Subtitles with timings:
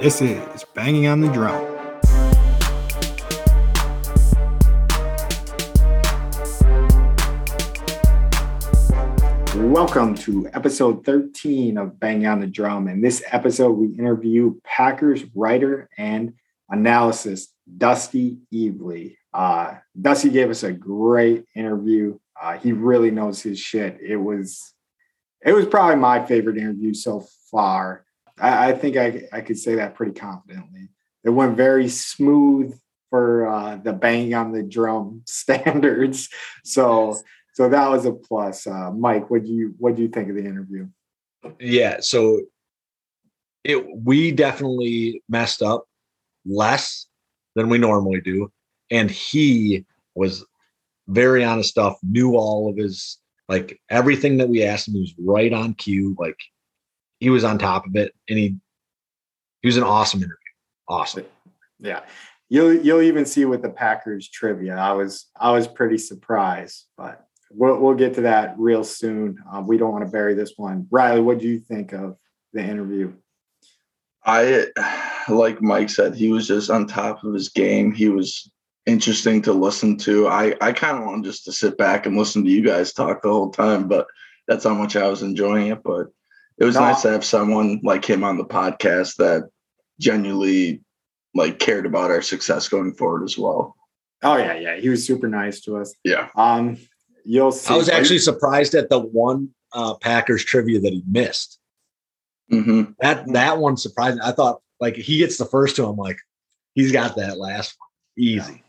[0.00, 1.60] This is Banging on the Drum.
[9.72, 12.86] Welcome to episode 13 of Banging on the Drum.
[12.86, 16.34] In this episode, we interview Packers writer and
[16.70, 19.16] analysis Dusty Evely.
[19.34, 22.16] Uh, Dusty gave us a great interview.
[22.40, 23.98] Uh, he really knows his shit.
[24.00, 24.74] It was
[25.44, 28.04] it was probably my favorite interview so far.
[28.40, 30.88] I, I think I, I could say that pretty confidently.
[31.24, 32.78] It went very smooth
[33.10, 36.28] for uh, the bang on the drum standards.
[36.64, 37.16] So
[37.54, 38.66] so that was a plus.
[38.66, 40.86] Uh, Mike, what do you what do you think of the interview?
[41.58, 42.42] Yeah, so
[43.64, 45.86] it we definitely messed up
[46.46, 47.06] less
[47.56, 48.52] than we normally do,
[48.90, 50.44] and he was
[51.08, 51.96] very honest stuff.
[52.02, 56.14] Knew all of his like everything that we asked him he was right on cue.
[56.18, 56.38] Like
[57.20, 58.56] he was on top of it, and he
[59.62, 60.36] he was an awesome interview.
[60.88, 61.24] Awesome.
[61.78, 62.00] Yeah.
[62.48, 64.76] You'll you'll even see with the Packers trivia.
[64.76, 69.36] I was I was pretty surprised, but we'll we'll get to that real soon.
[69.50, 70.86] Um, we don't want to bury this one.
[70.90, 72.16] Riley, what do you think of
[72.52, 73.12] the interview?
[74.24, 74.66] I
[75.28, 77.92] like Mike said, he was just on top of his game.
[77.92, 78.50] He was
[78.86, 80.28] interesting to listen to.
[80.28, 83.22] I I kind of wanted just to sit back and listen to you guys talk
[83.22, 84.06] the whole time, but
[84.46, 85.82] that's how much I was enjoying it.
[85.82, 86.06] But
[86.58, 86.82] it was no.
[86.82, 89.48] nice to have someone like him on the podcast that
[90.00, 90.82] genuinely
[91.34, 93.76] like cared about our success going forward as well.
[94.22, 95.94] Oh yeah, yeah, he was super nice to us.
[96.04, 96.28] Yeah.
[96.36, 96.76] Um,
[97.24, 97.72] you'll see.
[97.72, 101.58] I was actually surprised at the one uh, Packers trivia that he missed.
[102.50, 102.92] Mm-hmm.
[103.00, 104.22] That that one surprised me.
[104.24, 105.86] I thought like he gets the first two.
[105.86, 106.18] I'm like,
[106.74, 108.64] he's got that last one easy.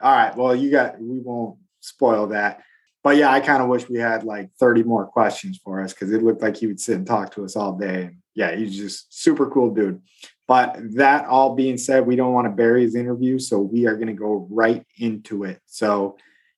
[0.00, 0.36] All right.
[0.36, 1.00] Well, you got.
[1.00, 2.62] We won't spoil that.
[3.04, 6.10] But yeah, I kind of wish we had like 30 more questions for us because
[6.10, 8.16] it looked like he would sit and talk to us all day.
[8.34, 10.00] Yeah, he's just super cool dude.
[10.48, 13.94] But that all being said, we don't want to bury his interview, so we are
[13.94, 15.60] going to go right into it.
[15.66, 16.16] So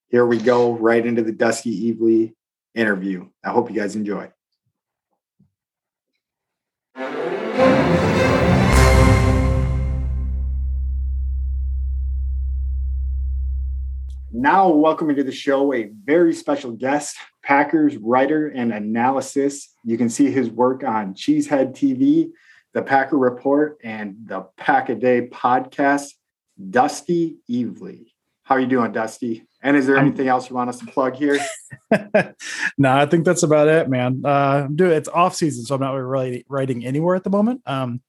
[0.08, 2.32] here we go, right into the Dusty Evely
[2.74, 3.28] interview.
[3.44, 4.30] I hope you guys enjoy.
[14.46, 19.74] Now, welcome into the show a very special guest, Packers writer and analysis.
[19.82, 22.30] You can see his work on Cheesehead TV,
[22.72, 26.10] the Packer Report, and the Pack a Day podcast,
[26.70, 28.12] Dusty Evely.
[28.44, 29.48] How are you doing, Dusty?
[29.64, 31.40] And is there anything else you want us to plug here?
[32.78, 34.22] no, I think that's about it, man.
[34.24, 37.62] Uh, do it's off season, so I'm not really writing anywhere at the moment.
[37.66, 38.00] Um,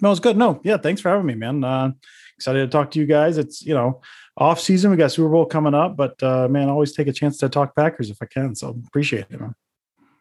[0.00, 0.36] no, it's good.
[0.36, 1.64] No, yeah, thanks for having me, man.
[1.64, 1.90] Uh,
[2.36, 3.38] excited to talk to you guys.
[3.38, 4.00] It's you know
[4.40, 4.90] off season.
[4.90, 7.76] We got Super Bowl coming up, but uh, man, always take a chance to talk
[7.76, 8.54] Packers if I can.
[8.56, 9.54] So appreciate it, man.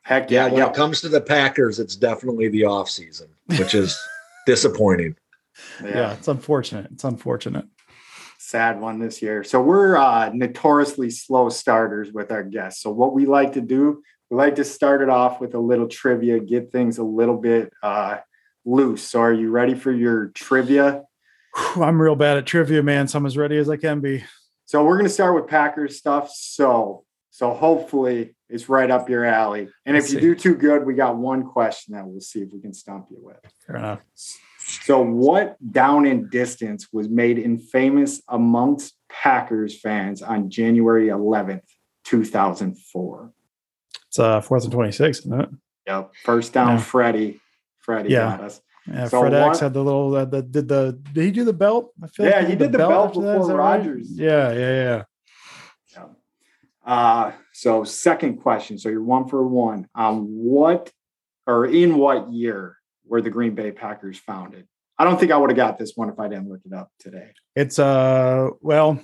[0.03, 0.45] Heck yeah!
[0.45, 0.69] yeah when yeah.
[0.69, 3.97] it comes to the Packers, it's definitely the off season, which is
[4.45, 5.15] disappointing.
[5.83, 5.89] Yeah.
[5.89, 6.13] yeah.
[6.13, 6.91] it's unfortunate.
[6.91, 7.65] It's unfortunate.
[8.37, 9.43] Sad one this year.
[9.43, 12.81] So we're uh, notoriously slow starters with our guests.
[12.81, 15.87] So what we like to do, we like to start it off with a little
[15.87, 18.17] trivia, get things a little bit uh,
[18.65, 19.03] loose.
[19.03, 21.03] So are you ready for your trivia?
[21.75, 23.07] I'm real bad at trivia, man.
[23.07, 24.23] So I'm as ready as I can be.
[24.65, 26.31] So we're going to start with Packers stuff.
[26.33, 29.69] So, so hopefully it's right up your alley.
[29.85, 30.27] And Let's if you see.
[30.27, 33.17] do too good, we got one question that we'll see if we can stump you
[33.19, 33.37] with.
[33.65, 34.01] Fair enough.
[34.59, 41.63] So, what down and distance was made infamous amongst Packers fans on January 11th,
[42.03, 43.31] 2004?
[44.07, 45.49] It's uh fourth and 26, isn't it?
[45.87, 46.11] Yep.
[46.23, 46.81] First down, yeah.
[46.81, 47.39] Freddie.
[47.79, 48.37] Freddie yeah.
[48.37, 48.61] got us.
[48.91, 51.93] Yeah, so FredEx had the little uh, the did the did he do the belt?
[52.01, 54.07] I feel yeah, like he, did, the, belt, belt before Rodgers.
[54.09, 54.25] Right?
[54.25, 55.03] Yeah, yeah, yeah.
[55.95, 56.05] yeah.
[56.85, 58.79] Uh, so second question.
[58.79, 59.87] So you're one for one.
[59.93, 60.91] Um, what
[61.45, 64.67] or in what year were the Green Bay Packers founded?
[64.97, 66.91] I don't think I would have got this one if I didn't look it up
[66.99, 67.31] today.
[67.55, 68.99] It's uh well,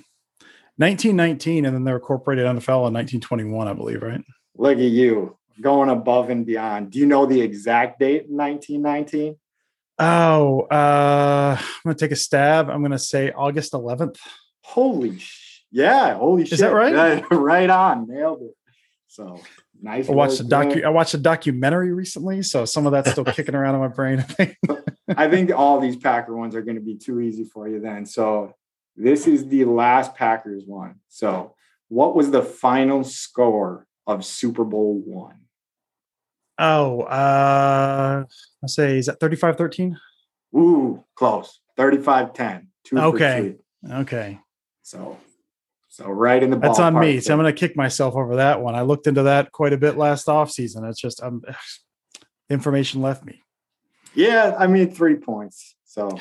[0.78, 4.22] 1919, and then they were incorporated NFL in 1921, I believe, right?
[4.56, 6.90] Look at you going above and beyond.
[6.90, 9.36] Do you know the exact date in 1919?
[9.98, 12.68] Oh, uh, I'm gonna take a stab.
[12.68, 14.18] I'm gonna say August 11th.
[14.62, 16.54] Holy sh- yeah, holy shit.
[16.54, 16.70] Is shit.
[16.70, 17.24] that right?
[17.30, 18.54] Right on, nailed it.
[19.08, 19.40] So
[19.80, 20.08] nice.
[20.08, 23.54] I watched a docu I watched a documentary recently, so some of that's still kicking
[23.54, 24.18] around in my brain.
[24.18, 24.56] I think.
[25.16, 28.06] I think all these Packer ones are going to be too easy for you then.
[28.06, 28.54] So
[28.96, 30.96] this is the last Packers one.
[31.08, 31.54] So
[31.88, 35.45] what was the final score of Super Bowl one?
[36.58, 38.24] Oh, uh,
[38.62, 39.98] I say, is that 35 13?
[40.56, 41.60] Ooh, close.
[41.76, 42.68] 35 10.
[42.94, 43.56] Okay.
[43.90, 44.40] Okay.
[44.82, 45.18] So,
[45.88, 47.20] so right in the That's on me.
[47.20, 48.74] So I'm going to kick myself over that one.
[48.74, 50.84] I looked into that quite a bit last off season.
[50.84, 51.42] It's just, um,
[52.50, 53.42] information left me.
[54.14, 54.54] Yeah.
[54.58, 55.74] I mean, three points.
[55.84, 56.18] So,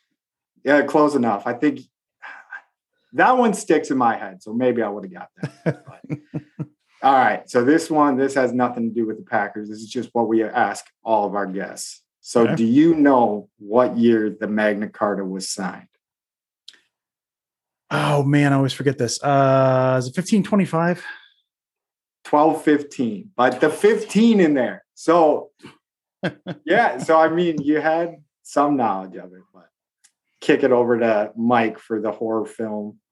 [0.64, 1.46] yeah, close enough.
[1.46, 1.80] I think
[3.12, 4.42] that one sticks in my head.
[4.42, 5.28] So maybe I would have got
[5.64, 5.84] that.
[7.02, 7.48] all right.
[7.48, 9.68] So this one, this has nothing to do with the Packers.
[9.68, 12.02] This is just what we ask all of our guests.
[12.20, 12.56] So, okay.
[12.56, 15.86] do you know what year the Magna Carta was signed?
[17.90, 19.22] Oh man, I always forget this.
[19.22, 21.02] Uh, is it 1525?
[22.28, 24.84] 1215, but the 15 in there.
[24.94, 25.50] So,
[26.66, 26.98] yeah.
[26.98, 29.68] So, I mean, you had some knowledge of it, but
[30.40, 32.98] kick it over to Mike for the horror film.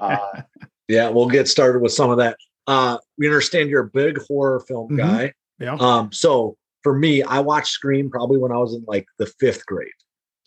[0.00, 0.40] Uh,
[0.88, 2.38] yeah, we'll get started with some of that.
[2.66, 4.96] Uh, we understand you're a big horror film mm-hmm.
[4.96, 5.32] guy.
[5.58, 5.74] Yeah.
[5.74, 9.66] Um, so for me, I watched Scream probably when I was in like the fifth
[9.66, 9.90] grade,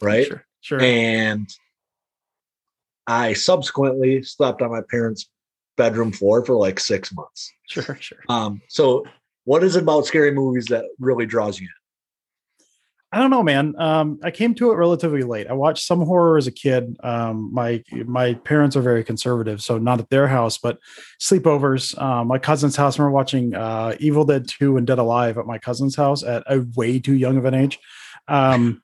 [0.02, 0.28] right?
[0.28, 0.44] Sure.
[0.62, 0.82] Sure.
[0.82, 1.50] And
[3.08, 5.30] I subsequently slept on my parents'
[5.78, 7.54] bedroom floor for like six months.
[7.70, 8.20] Sure, sure.
[8.28, 9.06] Um, so
[9.46, 11.74] what is it about scary movies that really draws you in?
[13.12, 13.74] I don't know, man.
[13.78, 15.48] Um, I came to it relatively late.
[15.48, 16.98] I watched some horror as a kid.
[17.04, 20.78] Um, my my parents are very conservative, so not at their house, but
[21.22, 22.00] sleepovers.
[22.02, 23.00] Uh, my cousin's house.
[23.00, 26.44] I remember watching uh, Evil Dead Two and Dead Alive at my cousin's house at
[26.48, 27.80] a way too young of an age.
[28.28, 28.84] Um,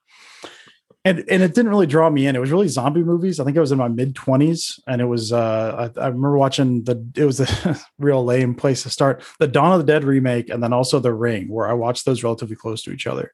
[1.05, 2.35] and and it didn't really draw me in.
[2.35, 3.39] It was really zombie movies.
[3.39, 5.33] I think I was in my mid twenties, and it was.
[5.33, 7.05] Uh, I, I, remember watching the.
[7.15, 9.21] It was a real lame place to start.
[9.39, 12.23] The Dawn of the Dead remake, and then also The Ring, where I watched those
[12.23, 13.33] relatively close to each other.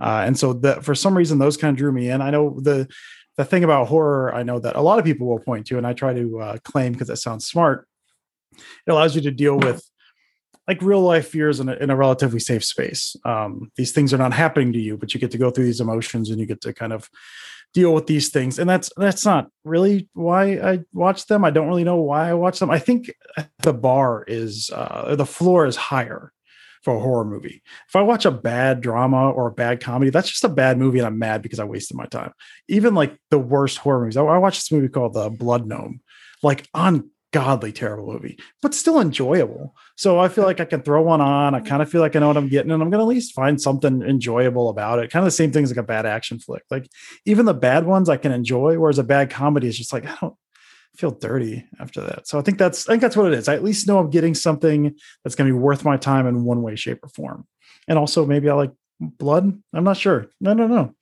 [0.00, 2.22] Uh, and so that for some reason those kind of drew me in.
[2.22, 2.88] I know the
[3.36, 5.86] the thing about horror, I know that a lot of people will point to, and
[5.86, 7.88] I try to uh, claim because that sounds smart.
[8.52, 9.82] It allows you to deal with
[10.68, 13.16] like real life fears in a, in a relatively safe space.
[13.24, 15.80] Um, these things are not happening to you, but you get to go through these
[15.80, 17.08] emotions and you get to kind of
[17.72, 18.58] deal with these things.
[18.58, 21.44] And that's that's not really why I watch them.
[21.44, 22.70] I don't really know why I watch them.
[22.70, 23.10] I think
[23.62, 26.32] the bar is uh, the floor is higher
[26.82, 27.62] for a horror movie.
[27.88, 30.98] If I watch a bad drama or a bad comedy, that's just a bad movie
[30.98, 32.32] and I'm mad because I wasted my time.
[32.68, 34.16] Even like the worst horror movies.
[34.16, 36.00] I, I watched this movie called The uh, Blood Gnome,
[36.42, 36.68] like
[37.32, 39.74] ungodly terrible movie, but still enjoyable.
[39.96, 41.54] So I feel like I can throw one on.
[41.54, 43.34] I kind of feel like I know what I'm getting, and I'm gonna at least
[43.34, 45.10] find something enjoyable about it.
[45.10, 46.62] Kind of the same thing as like a bad action flick.
[46.70, 46.88] Like
[47.24, 50.16] even the bad ones I can enjoy, whereas a bad comedy is just like I
[50.20, 50.34] don't
[50.96, 52.26] feel dirty after that.
[52.26, 53.48] So I think that's I think that's what it is.
[53.48, 56.44] I at least know I'm getting something that's going to be worth my time in
[56.44, 57.46] one way, shape, or form.
[57.86, 59.60] And also maybe I like blood.
[59.72, 60.26] I'm not sure.
[60.40, 60.94] No, no, no.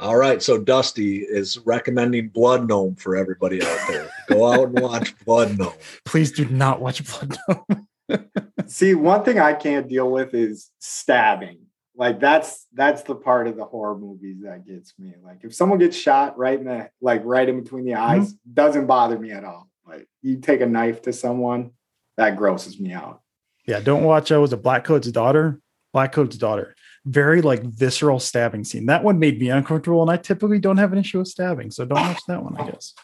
[0.00, 0.42] All right.
[0.42, 4.10] So Dusty is recommending Blood Gnome for everybody out there.
[4.28, 5.74] Go out and watch Blood Gnome.
[6.04, 8.28] Please do not watch Blood Gnome.
[8.66, 11.64] See, one thing I can't deal with is stabbing
[11.96, 15.78] like that's that's the part of the horror movies that gets me like if someone
[15.78, 18.02] gets shot right in the like right in between the mm-hmm.
[18.02, 18.54] eyes mm-hmm.
[18.54, 21.70] doesn't bother me at all like you take a knife to someone
[22.16, 23.20] that grosses me out
[23.66, 25.60] yeah don't watch uh was a Blackcoat's daughter
[25.94, 26.74] Blackcoat's daughter
[27.04, 28.86] very like visceral stabbing scene.
[28.86, 31.84] That one made me uncomfortable and i typically don't have an issue with stabbing so
[31.84, 32.94] don't watch that one i guess.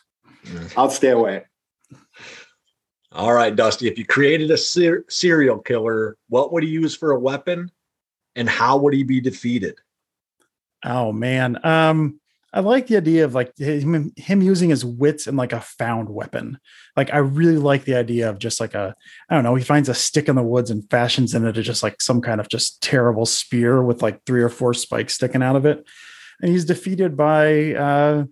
[0.76, 1.44] I'll stay away.
[3.12, 7.10] All right dusty if you created a ser- serial killer what would he use for
[7.10, 7.70] a weapon
[8.36, 9.76] and how would he be defeated?
[10.84, 12.20] Oh man, um,
[12.52, 16.08] I like the idea of like him, him using his wits and like a found
[16.08, 16.58] weapon.
[16.96, 18.94] Like I really like the idea of just like a
[19.28, 19.54] I don't know.
[19.54, 22.40] He finds a stick in the woods and fashions in it just like some kind
[22.40, 25.86] of just terrible spear with like three or four spikes sticking out of it,
[26.40, 27.74] and he's defeated by.
[27.74, 28.24] uh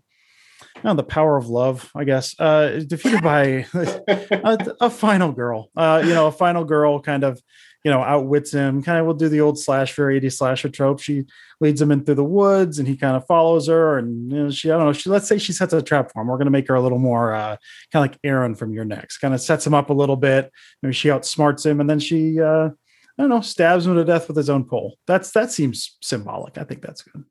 [0.85, 2.39] know, the power of love, I guess.
[2.39, 5.71] Uh, defeated by a, a, final girl.
[5.77, 7.43] Uh, you know, a final girl kind of
[7.85, 8.83] you know, outwits him.
[8.83, 11.01] Kind of will do the old slasher 80 slasher trope.
[11.01, 11.27] She
[11.61, 13.99] leads him in through the woods and he kind of follows her.
[13.99, 16.23] And you know, she, I don't know, she let's say she sets a trap for
[16.23, 16.29] him.
[16.29, 17.57] We're gonna make her a little more uh,
[17.93, 20.51] kind of like Erin from You're Next, kind of sets him up a little bit.
[20.83, 22.71] Maybe she outsmarts him and then she uh,
[23.19, 24.97] I don't know, stabs him to death with his own pole.
[25.07, 26.57] That's that seems symbolic.
[26.59, 27.25] I think that's good.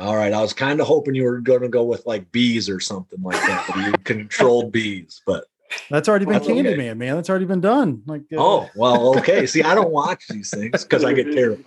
[0.00, 0.32] All right.
[0.32, 3.20] I was kind of hoping you were going to go with like bees or something
[3.20, 5.44] like that, but you controlled bees, but
[5.90, 6.94] that's already been Candyman, okay.
[6.94, 7.16] man.
[7.16, 8.02] That's already been done.
[8.06, 9.46] Like, uh, oh well, okay.
[9.46, 11.64] See, I don't watch these things because I get terrified.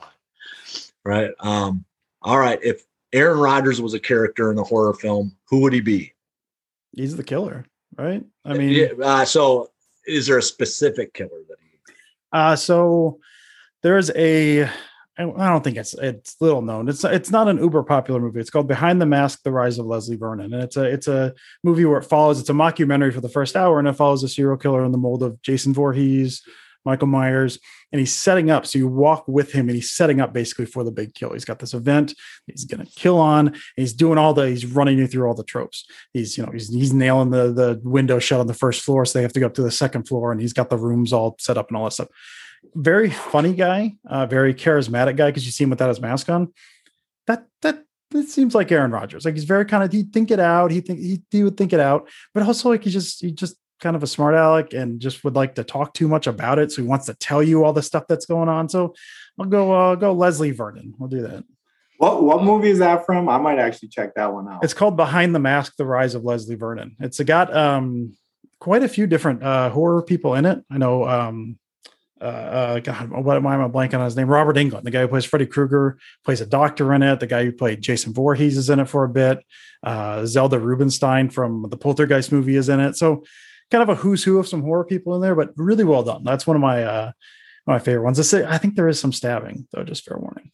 [1.04, 1.32] Right.
[1.40, 1.86] Um.
[2.22, 2.60] All right.
[2.62, 6.14] If Aaron Rodgers was a character in a horror film, who would he be?
[6.96, 7.66] He's the killer,
[7.98, 8.24] right?
[8.46, 9.72] I mean, uh, so
[10.06, 11.94] is there a specific killer that he?
[12.34, 13.20] Uh so
[13.84, 14.70] there's a
[15.18, 16.88] I don't think it's it's little known.
[16.88, 18.40] It's it's not an uber popular movie.
[18.40, 21.34] It's called Behind the Mask: The Rise of Leslie Vernon, and it's a it's a
[21.64, 22.40] movie where it follows.
[22.40, 24.98] It's a mockumentary for the first hour, and it follows a serial killer in the
[24.98, 26.42] mold of Jason Voorhees,
[26.86, 27.60] Michael Myers,
[27.92, 28.66] and he's setting up.
[28.66, 31.34] So you walk with him, and he's setting up basically for the big kill.
[31.34, 32.14] He's got this event
[32.48, 33.56] he's going to kill on.
[33.76, 34.48] he's doing all the.
[34.48, 35.86] He's running you through all the tropes.
[36.14, 39.20] He's you know he's he's nailing the the window shut on the first floor, so
[39.20, 41.36] they have to go up to the second floor, and he's got the rooms all
[41.38, 42.08] set up and all that stuff
[42.76, 46.54] very funny guy, uh, very charismatic guy because you see him without his mask on.
[47.28, 49.26] That that it seems like Aaron Rodgers.
[49.26, 50.72] Like he's very kind of he'd think it out.
[50.72, 53.56] He think he, he would think it out, but also like he just he just
[53.82, 56.72] kind of a smart aleck and just would like to talk too much about it.
[56.72, 58.70] So he wants to tell you all the stuff that's going on.
[58.70, 58.94] So
[59.40, 60.94] I'll go uh, go Leslie Vernon.
[60.98, 61.44] We'll do that.
[61.98, 63.30] What what movie is that from?
[63.30, 64.64] I might actually check that one out.
[64.64, 66.96] It's called Behind the Mask: The Rise of Leslie Vernon.
[67.00, 68.16] It's got um
[68.60, 70.64] quite a few different uh horror people in it.
[70.72, 71.58] I know um
[72.22, 74.28] uh, uh God, what am I am blanking on his name?
[74.28, 77.20] Robert Englund, the guy who plays Freddy Krueger, plays a doctor in it.
[77.20, 79.40] The guy who played Jason Voorhees is in it for a bit.
[79.84, 82.96] Uh, Zelda Rubinstein from the Poltergeist movie is in it.
[82.96, 83.24] So
[83.72, 86.24] kind of a who's who of some horror people in there, but really well done.
[86.24, 87.12] That's one of my uh
[87.68, 88.34] my favorite ones.
[88.34, 90.52] I think there is some stabbing, though, just fair warning.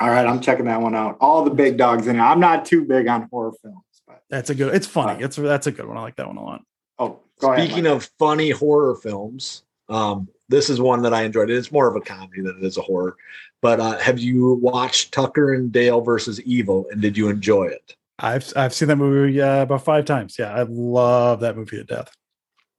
[0.00, 1.16] All right, I'm checking that one out.
[1.20, 2.22] All the big dogs in it.
[2.22, 4.74] I'm not too big on horror films, but that's a good.
[4.74, 5.22] It's funny.
[5.22, 5.96] It's that's a good one.
[5.96, 6.62] I like that one a lot.
[6.98, 11.50] Oh, speaking ahead, of funny horror films, um, this is one that I enjoyed.
[11.50, 13.16] It's more of a comedy than it is a horror.
[13.62, 17.96] But uh, have you watched Tucker and Dale versus Evil, and did you enjoy it?
[18.18, 20.38] I've I've seen that movie uh, about five times.
[20.38, 22.10] Yeah, I love that movie to death.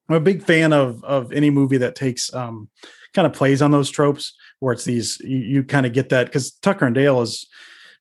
[0.09, 2.69] I'm a big fan of of any movie that takes um,
[3.13, 6.27] kind of plays on those tropes where it's these you, you kind of get that
[6.27, 7.47] because Tucker and Dale is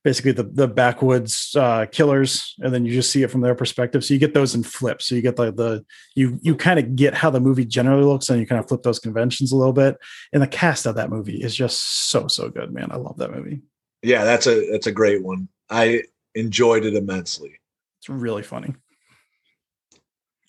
[0.07, 4.05] basically the the backwoods uh, killers, and then you just see it from their perspective.
[4.05, 5.05] So you get those in flips.
[5.05, 5.85] So you get the the
[6.15, 8.83] you you kind of get how the movie generally looks, and you kind of flip
[8.83, 9.97] those conventions a little bit.
[10.31, 12.87] And the cast of that movie is just so so good, man.
[12.89, 13.63] I love that movie.
[14.01, 15.49] Yeah, that's a that's a great one.
[15.69, 16.03] I
[16.35, 17.59] enjoyed it immensely.
[17.99, 18.75] It's really funny.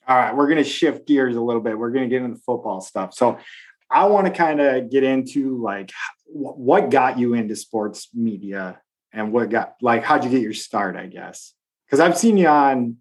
[0.06, 1.76] All right, we're going to shift gears a little bit.
[1.76, 3.12] We're going to get into football stuff.
[3.12, 3.38] So,
[3.90, 5.90] I want to kind of get into like
[6.26, 8.80] what got you into sports media
[9.12, 11.54] and what got like how'd you get your start, I guess.
[11.90, 12.96] Cuz I've seen you on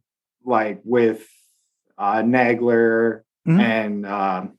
[0.46, 1.28] like with
[1.98, 3.60] uh Nagler mm-hmm.
[3.60, 4.58] and um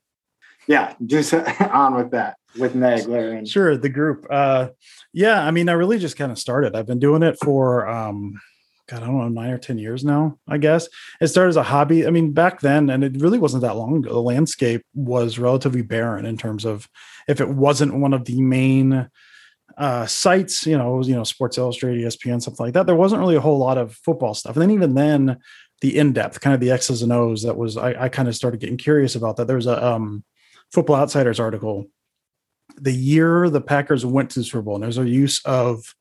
[0.67, 4.25] yeah, just on with that with Nagler and Sure, the group.
[4.29, 4.69] Uh
[5.13, 6.75] yeah, I mean I really just kind of started.
[6.75, 8.39] I've been doing it for um
[8.89, 10.89] God, I don't know, nine or 10 years now, I guess.
[11.21, 12.07] It started as a hobby.
[12.07, 15.83] I mean, back then, and it really wasn't that long ago, the landscape was relatively
[15.83, 16.89] barren in terms of
[17.27, 19.07] if it wasn't one of the main
[19.79, 22.85] uh, sites, you know, you know, Sports Illustrated, ESPN, something like that.
[22.85, 24.55] There wasn't really a whole lot of football stuff.
[24.55, 25.37] And then even then,
[25.79, 28.59] the in-depth, kind of the X's and O's, that was I, I kind of started
[28.59, 29.47] getting curious about that.
[29.47, 30.25] There was a um,
[30.73, 31.87] Football Outsiders article.
[32.75, 35.95] The year the Packers went to the Super Bowl, and there's a use of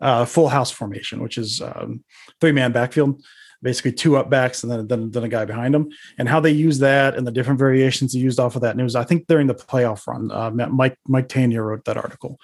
[0.00, 2.04] uh, full house formation, which is um,
[2.40, 3.20] three man backfield,
[3.62, 5.88] basically two up backs and then, then, then a guy behind them.
[6.16, 8.94] And how they use that and the different variations they used off of that news.
[8.94, 12.38] I think during the playoff run, uh, Mike Mike Tanier wrote that article,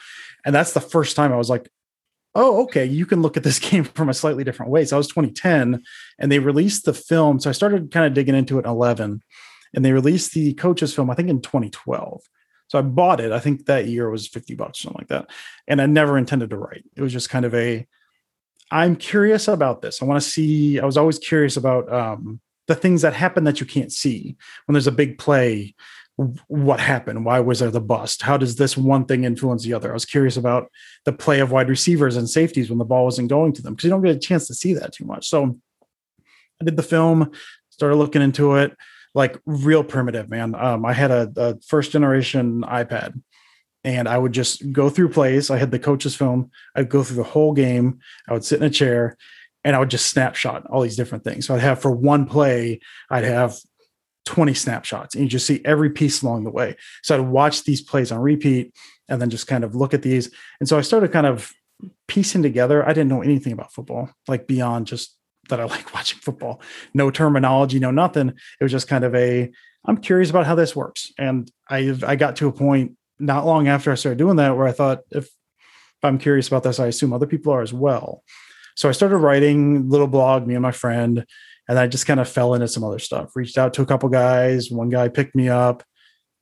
[0.45, 1.69] and that's the first time I was like,
[2.35, 4.85] oh, okay, you can look at this game from a slightly different way.
[4.85, 5.83] So I was 2010,
[6.19, 7.41] and they released the film.
[7.41, 9.23] So I started kind of digging into it in 11,
[9.75, 12.23] and they released the coaches film I think in 2012.
[12.69, 13.31] So I bought it.
[13.31, 15.31] I think that year was 50 bucks, something like that.
[15.69, 16.85] And I never intended to write.
[16.97, 17.87] It was just kind of a,
[18.75, 20.03] I'm curious about this.
[20.03, 23.61] I want to see, I was always curious about um, the things that happen that
[23.61, 24.37] you can't see.
[24.67, 25.77] When there's a big play,
[26.49, 27.25] what happened?
[27.25, 28.23] Why was there the bust?
[28.23, 29.91] How does this one thing influence the other?
[29.91, 30.73] I was curious about
[31.05, 33.85] the play of wide receivers and safeties when the ball wasn't going to them because
[33.85, 35.29] you don't get a chance to see that too much.
[35.29, 35.57] So
[36.61, 37.31] I did the film,
[37.71, 38.77] started looking into it
[39.15, 40.57] like real primitive, man.
[40.57, 43.23] Um, I had a, a first generation iPad
[43.85, 45.51] and I would just go through plays.
[45.51, 46.51] I had the coach's film.
[46.75, 48.01] I'd go through the whole game.
[48.27, 49.17] I would sit in a chair
[49.63, 51.47] and I would just snapshot all these different things.
[51.47, 53.57] So I'd have for one play, I'd have
[54.27, 56.77] 20 snapshots and you just see every piece along the way.
[57.03, 58.75] So I'd watch these plays on repeat
[59.09, 60.31] and then just kind of look at these.
[60.61, 61.53] And so I started kind of
[62.09, 62.85] piecing together.
[62.85, 65.17] I didn't know anything about football, like beyond just
[65.51, 66.63] that I like watching football.
[66.95, 68.29] No terminology, no nothing.
[68.29, 69.51] It was just kind of a
[69.87, 71.13] I'm curious about how this works.
[71.19, 74.67] And I I got to a point not long after I started doing that where
[74.67, 75.25] I thought if
[76.05, 78.23] if I'm curious about this, I assume other people are as well.
[78.77, 81.25] So I started writing little blog, me and my friend,
[81.69, 83.35] and I just kind of fell into some other stuff.
[83.35, 84.71] Reached out to a couple guys.
[84.71, 85.83] One guy picked me up.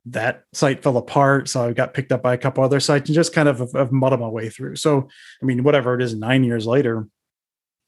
[0.06, 3.14] That site fell apart, so I got picked up by a couple other sites and
[3.14, 4.74] just kind of have, muddled my way through.
[4.76, 5.08] So,
[5.40, 7.06] I mean, whatever it is, nine years later,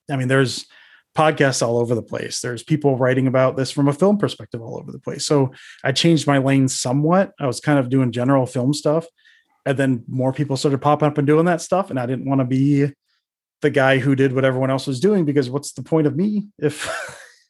[0.08, 0.66] I mean, there's
[1.14, 2.40] podcasts all over the place.
[2.40, 5.24] There's people writing about this from a film perspective all over the place.
[5.24, 5.52] So
[5.84, 7.32] I changed my lane somewhat.
[7.38, 9.06] I was kind of doing general film stuff.
[9.64, 11.90] And then more people started popping up and doing that stuff.
[11.90, 12.92] And I didn't want to be
[13.62, 16.48] the guy who did what everyone else was doing because what's the point of me
[16.58, 16.90] if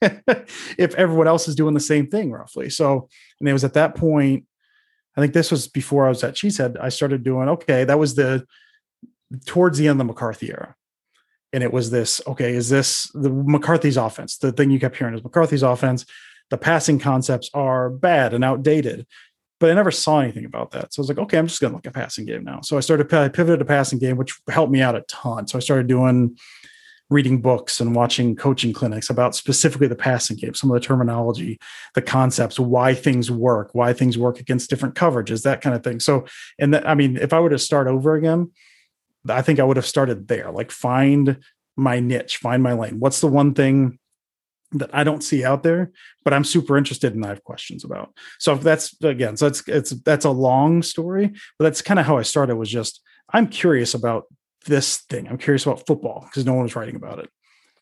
[0.78, 2.70] if everyone else is doing the same thing roughly?
[2.70, 3.08] So
[3.40, 4.44] and it was at that point,
[5.16, 8.14] I think this was before I was at Cheesehead, I started doing okay, that was
[8.14, 8.46] the
[9.46, 10.76] towards the end of the McCarthy era
[11.54, 14.36] and it was this okay is this the mccarthy's offense?
[14.36, 16.04] The thing you kept hearing is mccarthy's offense.
[16.50, 19.06] The passing concepts are bad and outdated
[19.60, 20.92] but i never saw anything about that.
[20.92, 22.60] So i was like okay i'm just going to look at passing game now.
[22.60, 25.46] So i started I pivoted to passing game which helped me out a ton.
[25.46, 26.36] So i started doing
[27.10, 31.58] reading books and watching coaching clinics about specifically the passing game, some of the terminology,
[31.94, 36.00] the concepts, why things work, why things work against different coverages, that kind of thing.
[36.00, 36.24] So,
[36.58, 38.50] and that, I mean, if I were to start over again,
[39.28, 40.50] I think I would have started there.
[40.50, 41.38] Like, find
[41.76, 43.00] my niche, find my lane.
[43.00, 43.98] What's the one thing
[44.72, 45.92] that I don't see out there,
[46.24, 48.12] but I'm super interested and I have questions about.
[48.38, 52.18] So that's again, so it's it's that's a long story, but that's kind of how
[52.18, 52.56] I started.
[52.56, 53.00] Was just
[53.32, 54.24] I'm curious about
[54.66, 55.28] this thing.
[55.28, 57.30] I'm curious about football because no one was writing about it.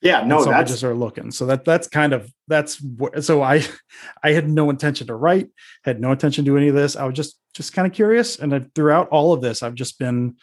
[0.02, 1.30] Yeah, no, so that's I just started looking.
[1.30, 2.82] So that that's kind of that's
[3.20, 3.64] so I
[4.22, 5.49] I had no intention to write,
[5.84, 6.96] had no intention to do any of this.
[6.96, 9.99] I was just just kind of curious, and I, throughout all of this, I've just
[9.99, 10.37] been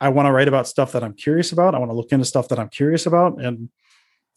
[0.00, 1.74] I want to write about stuff that I'm curious about.
[1.74, 3.70] I want to look into stuff that I'm curious about, and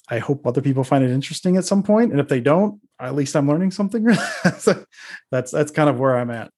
[0.09, 2.11] I hope other people find it interesting at some point.
[2.11, 4.13] And if they don't, at least I'm learning something.
[4.57, 4.83] so
[5.31, 6.51] that's that's kind of where I'm at.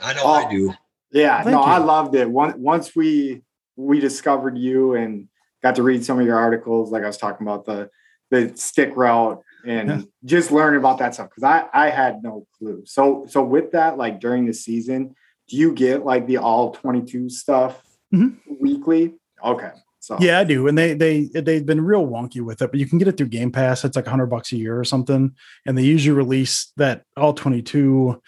[0.00, 0.74] I know oh, I do.
[1.12, 1.58] Yeah, no, you.
[1.58, 2.28] I loved it.
[2.28, 3.42] Once once we
[3.76, 5.28] we discovered you and
[5.62, 7.90] got to read some of your articles, like I was talking about the
[8.30, 10.00] the stick route and yeah.
[10.24, 12.82] just learning about that stuff because I I had no clue.
[12.84, 15.14] So so with that, like during the season,
[15.48, 18.54] do you get like the all 22 stuff mm-hmm.
[18.60, 19.14] weekly?
[19.44, 19.70] Okay.
[20.00, 22.86] So yeah, I do, and they they they've been real wonky with it, but you
[22.86, 23.84] can get it through Game Pass.
[23.84, 25.36] It's like hundred bucks a year or something,
[25.66, 28.20] and they usually release that all twenty two.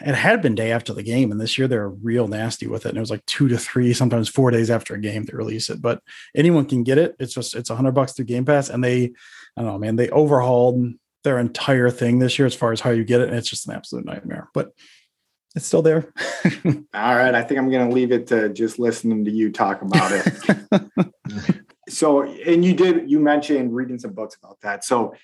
[0.00, 2.90] It had been day after the game, and this year they're real nasty with it.
[2.90, 5.68] And it was like two to three, sometimes four days after a game they release
[5.70, 5.82] it.
[5.82, 6.00] But
[6.34, 7.14] anyone can get it.
[7.18, 9.12] It's just it's hundred bucks through Game Pass, and they
[9.56, 12.90] I don't know, man, they overhauled their entire thing this year as far as how
[12.90, 14.48] you get it, and it's just an absolute nightmare.
[14.54, 14.70] But
[15.56, 16.12] it's still there.
[16.64, 17.34] All right.
[17.34, 21.12] I think I'm going to leave it to just listening to you talk about it.
[21.88, 24.84] so, and you did, you mentioned reading some books about that.
[24.84, 25.14] So,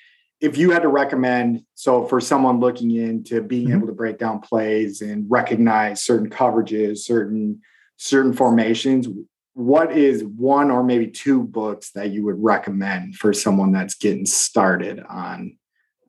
[0.41, 3.77] if you had to recommend, so for someone looking into being mm-hmm.
[3.79, 7.63] able to break down plays and recognize certain coverages, certain
[7.97, 9.09] certain formations,
[9.55, 14.27] what is one or maybe two books that you would recommend for someone that's getting
[14.27, 15.57] started on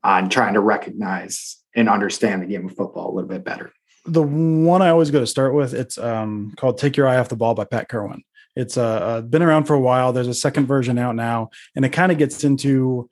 [0.04, 3.72] on trying to recognize and understand the game of football a little bit better?
[4.06, 7.30] The one I always go to start with, it's um, called "Take Your Eye Off
[7.30, 8.22] the Ball" by Pat Kirwan.
[8.56, 10.14] It's uh, uh, been around for a while.
[10.14, 13.10] There's a second version out now, and it kind of gets into,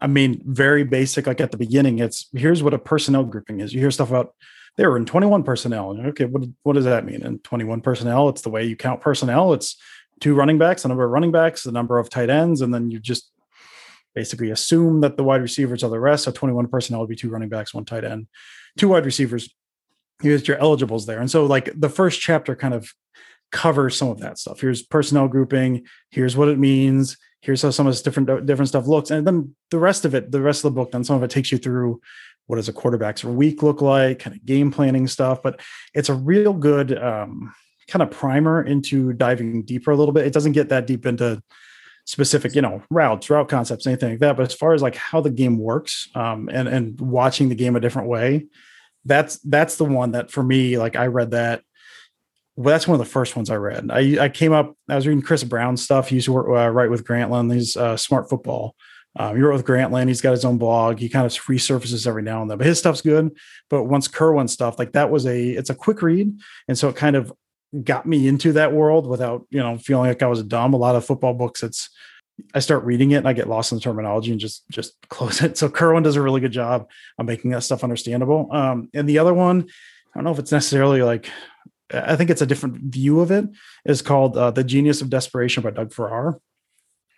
[0.00, 1.26] I mean, very basic.
[1.26, 3.72] Like at the beginning, it's here's what a personnel grouping is.
[3.72, 4.34] You hear stuff about
[4.76, 5.96] they were in 21 personnel.
[6.08, 7.22] Okay, what what does that mean?
[7.22, 9.52] In 21 personnel, it's the way you count personnel.
[9.52, 9.76] It's
[10.20, 12.90] two running backs, the number of running backs, the number of tight ends, and then
[12.90, 13.30] you just
[14.14, 16.24] basically assume that the wide receivers are the rest.
[16.24, 18.26] So 21 personnel would be two running backs, one tight end,
[18.76, 19.54] two wide receivers,
[20.20, 21.20] here's your eligibles there.
[21.20, 22.92] And so like the first chapter kind of
[23.52, 24.60] covers some of that stuff.
[24.60, 28.86] Here's personnel grouping, here's what it means, here's how some of this different different stuff
[28.86, 29.10] looks.
[29.10, 31.30] And then the rest of it, the rest of the book, then some of it
[31.30, 32.00] takes you through
[32.46, 35.42] what does a quarterback's week look like, kind of game planning stuff.
[35.42, 35.60] But
[35.94, 37.54] it's a real good um,
[37.88, 40.26] kind of primer into diving deeper a little bit.
[40.26, 41.42] It doesn't get that deep into
[42.06, 44.36] specific, you know, routes, route concepts, anything like that.
[44.36, 47.76] But as far as like how the game works um, and and watching the game
[47.76, 48.46] a different way,
[49.04, 51.62] that's that's the one that for me like i read that
[52.56, 53.90] well, that's one of the first ones i read.
[53.90, 56.08] I i came up i was reading chris brown stuff.
[56.08, 57.52] He used to work uh, write with grantland.
[57.52, 58.74] He's uh, smart football.
[59.16, 60.08] Um, he wrote with grantland.
[60.08, 60.98] He's got his own blog.
[60.98, 63.30] He kind of resurfaces every now and then but his stuff's good.
[63.68, 66.32] But once kirwan stuff like that was a it's a quick read.
[66.68, 67.32] And so it kind of
[67.84, 70.74] got me into that world without you know feeling like i was dumb.
[70.74, 71.88] A lot of football books it's
[72.54, 75.42] I start reading it and I get lost in the terminology and just just close
[75.42, 75.58] it.
[75.58, 78.48] So Kirwan does a really good job of making that stuff understandable.
[78.52, 79.68] Um, and the other one,
[80.14, 81.30] I don't know if it's necessarily like
[81.92, 83.46] I think it's a different view of it.
[83.84, 86.40] Is called uh, "The Genius of Desperation" by Doug Farrar,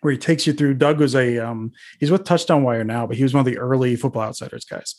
[0.01, 0.75] where he takes you through.
[0.75, 3.59] Doug was a um, he's with Touchdown Wire now, but he was one of the
[3.59, 4.95] early Football Outsiders guys,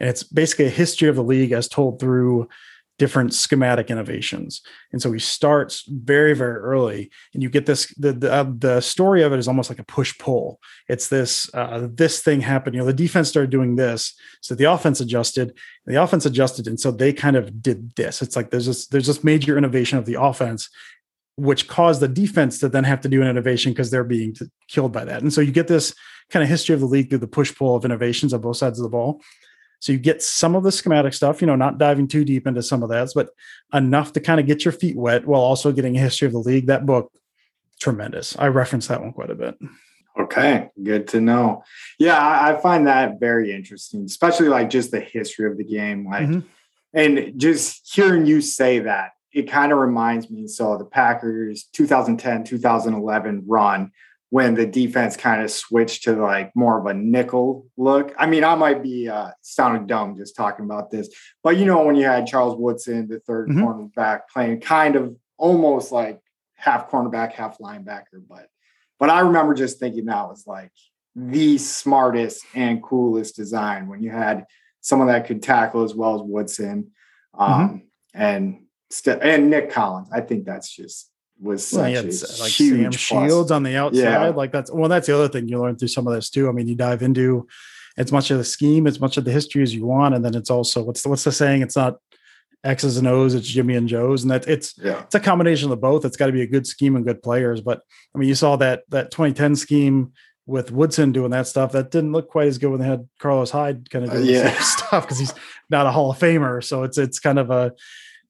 [0.00, 2.48] and it's basically a history of the league as told through
[2.98, 4.60] different schematic innovations.
[4.92, 7.92] And so he starts very, very early, and you get this.
[7.96, 10.60] The the, uh, the story of it is almost like a push pull.
[10.88, 12.74] It's this uh, this thing happened.
[12.74, 15.56] You know, the defense started doing this, so the offense adjusted.
[15.86, 18.22] The offense adjusted, and so they kind of did this.
[18.22, 20.68] It's like there's this there's this major innovation of the offense,
[21.36, 24.36] which caused the defense to then have to do an innovation because they're being
[24.68, 25.22] killed by that.
[25.22, 25.94] And so you get this
[26.30, 28.78] kind of history of the league through the push pull of innovations on both sides
[28.78, 29.20] of the ball.
[29.82, 32.62] So you get some of the schematic stuff, you know, not diving too deep into
[32.62, 33.30] some of that, but
[33.74, 36.38] enough to kind of get your feet wet while also getting a history of the
[36.38, 36.68] league.
[36.68, 37.10] That book,
[37.80, 38.38] tremendous.
[38.38, 39.58] I reference that one quite a bit.
[40.16, 41.64] Okay, good to know.
[41.98, 46.06] Yeah, I, find that very interesting, especially like just the history of the game.
[46.08, 46.46] Like, mm-hmm.
[46.94, 50.46] and just hearing you say that, it kind of reminds me.
[50.46, 53.90] So the Packers 2010, 2011 run
[54.32, 58.14] when the defense kind of switched to like more of a nickel look.
[58.16, 61.10] I mean, I might be uh, sounding dumb just talking about this,
[61.42, 63.62] but you know, when you had Charles Woodson, the 3rd mm-hmm.
[63.62, 66.18] cornerback, playing kind of almost like
[66.54, 68.46] half cornerback, half linebacker, but
[68.98, 70.72] But I remember just thinking that was like
[71.14, 74.46] the smartest and coolest design when you had
[74.80, 76.92] someone that could tackle as well as Woodson
[77.36, 77.76] um, mm-hmm.
[78.14, 78.64] and
[79.06, 80.08] and Nick Collins.
[80.10, 81.11] I think that's just
[81.42, 84.00] was such well, a like huge Sam Shields on the outside.
[84.00, 84.28] Yeah.
[84.28, 86.48] Like that's well, that's the other thing you learn through some of this too.
[86.48, 87.46] I mean, you dive into
[87.96, 90.34] as much of the scheme, as much of the history as you want, and then
[90.34, 91.62] it's also what's the, what's the saying?
[91.62, 91.98] It's not
[92.64, 95.02] X's and O's, it's Jimmy and Joe's, and that it's yeah.
[95.02, 96.04] it's a combination of both.
[96.04, 97.60] It's got to be a good scheme and good players.
[97.60, 97.82] But
[98.14, 100.12] I mean, you saw that that 2010 scheme
[100.46, 101.72] with Woodson doing that stuff.
[101.72, 104.28] That didn't look quite as good when they had Carlos Hyde kind of uh, doing
[104.28, 104.58] uh, yeah.
[104.60, 105.34] stuff because he's
[105.70, 106.62] not a Hall of Famer.
[106.62, 107.72] So it's it's kind of a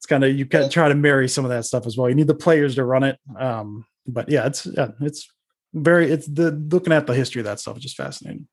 [0.02, 2.08] it's kind of you can try to marry some of that stuff as well.
[2.08, 3.20] You need the players to run it.
[3.38, 5.30] Um, but yeah, it's yeah, it's
[5.74, 8.48] very it's the looking at the history of that stuff is just fascinating.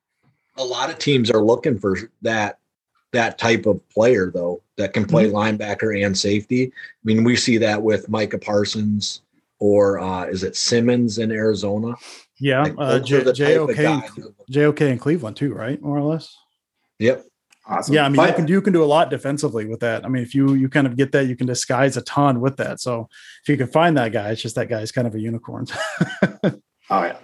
[0.58, 2.60] A lot of teams are looking for that
[3.12, 5.34] that type of player though that can play mm-hmm.
[5.34, 6.66] linebacker and safety.
[6.66, 9.22] I mean, we see that with Micah Parsons
[9.58, 11.96] or uh, is it Simmons in Arizona?
[12.38, 13.76] Yeah, like, uh, J- JOK,
[14.48, 15.82] JOK in Cleveland too, right?
[15.82, 16.32] More or less.
[17.00, 17.24] Yep.
[17.70, 17.94] Awesome.
[17.94, 20.04] Yeah, I mean, but, you can you can do a lot defensively with that.
[20.04, 22.56] I mean, if you you kind of get that, you can disguise a ton with
[22.56, 22.80] that.
[22.80, 23.08] So
[23.42, 25.66] if you can find that guy, it's just that guy is kind of a unicorn.
[26.42, 26.52] oh
[26.90, 27.16] yeah,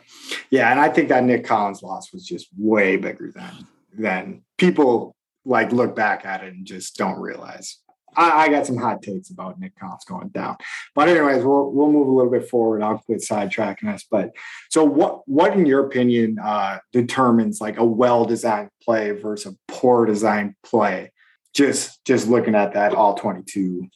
[0.50, 5.16] yeah, and I think that Nick Collins loss was just way bigger than than people
[5.44, 7.78] like look back at it and just don't realize.
[8.16, 10.56] I, I, got some hot takes about Nick Collins going down.
[10.94, 12.82] But anyways, we'll we'll move a little bit forward.
[12.82, 14.04] I'll quit sidetracking us.
[14.10, 14.32] But
[14.70, 19.72] so what what in your opinion uh, determines like a well designed play versus a
[19.72, 21.12] poor designed play?
[21.54, 23.88] Just just looking at that all 22.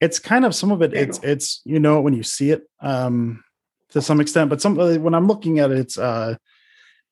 [0.00, 3.42] It's kind of some of it, it's it's you know when you see it um
[3.90, 6.36] to some extent, but some when I'm looking at it, it's uh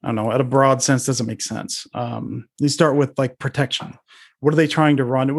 [0.03, 1.87] I don't know, at a broad sense, doesn't make sense.
[1.93, 3.99] Um, you start with like protection
[4.41, 5.31] what are they trying to run?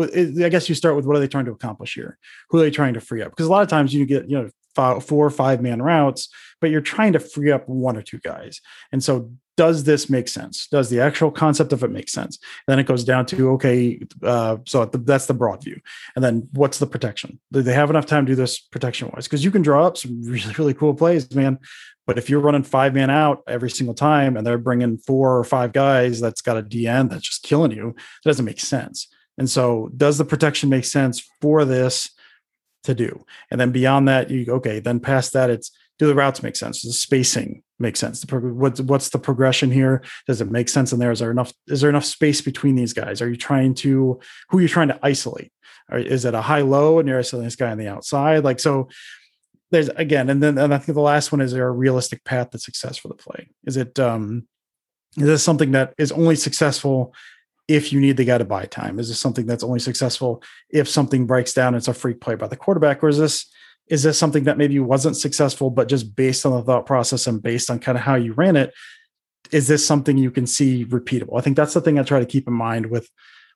[0.43, 2.17] I guess you start with what are they trying to accomplish here?
[2.49, 3.31] Who are they trying to free up?
[3.31, 6.29] Because a lot of times you get, you know, five, four or five man routes,
[6.61, 8.61] but you're trying to free up one or two guys.
[8.91, 10.67] And so, does this make sense?
[10.67, 12.39] Does the actual concept of it make sense?
[12.65, 15.81] then it goes down to okay, uh, so that's the broad view.
[16.15, 17.41] And then what's the protection?
[17.51, 19.25] Do they have enough time to do this protection wise?
[19.25, 21.59] Because you can draw up some really really cool plays, man.
[22.09, 25.43] But if you're running five man out every single time and they're bringing four or
[25.43, 29.07] five guys that's got a DN that's just killing you, it doesn't make sense.
[29.37, 32.09] And so, does the protection make sense for this
[32.85, 33.23] to do?
[33.51, 34.79] And then beyond that, you go okay.
[34.79, 35.69] Then past that, it's
[35.99, 36.81] do the routes make sense?
[36.81, 38.21] Does the spacing make sense?
[38.21, 40.01] The what's what's the progression here?
[40.25, 41.11] Does it make sense in there?
[41.11, 41.53] Is there enough?
[41.67, 43.21] Is there enough space between these guys?
[43.21, 44.19] Are you trying to
[44.49, 45.51] who are you trying to isolate?
[45.91, 48.43] Or is it a high low and you're isolating this guy on the outside?
[48.43, 48.89] Like so,
[49.71, 52.51] there's again, and then and I think the last one is there a realistic path
[52.51, 53.49] to success for the play?
[53.65, 54.47] Is it um
[55.17, 57.13] is this something that is only successful
[57.67, 58.99] if you need the guy to buy time?
[58.99, 62.47] Is this something that's only successful if something breaks down it's a freak play by
[62.47, 63.03] the quarterback?
[63.03, 63.47] Or is this
[63.87, 67.41] is this something that maybe wasn't successful, but just based on the thought process and
[67.41, 68.71] based on kind of how you ran it,
[69.51, 71.37] is this something you can see repeatable?
[71.39, 73.09] I think that's the thing I try to keep in mind with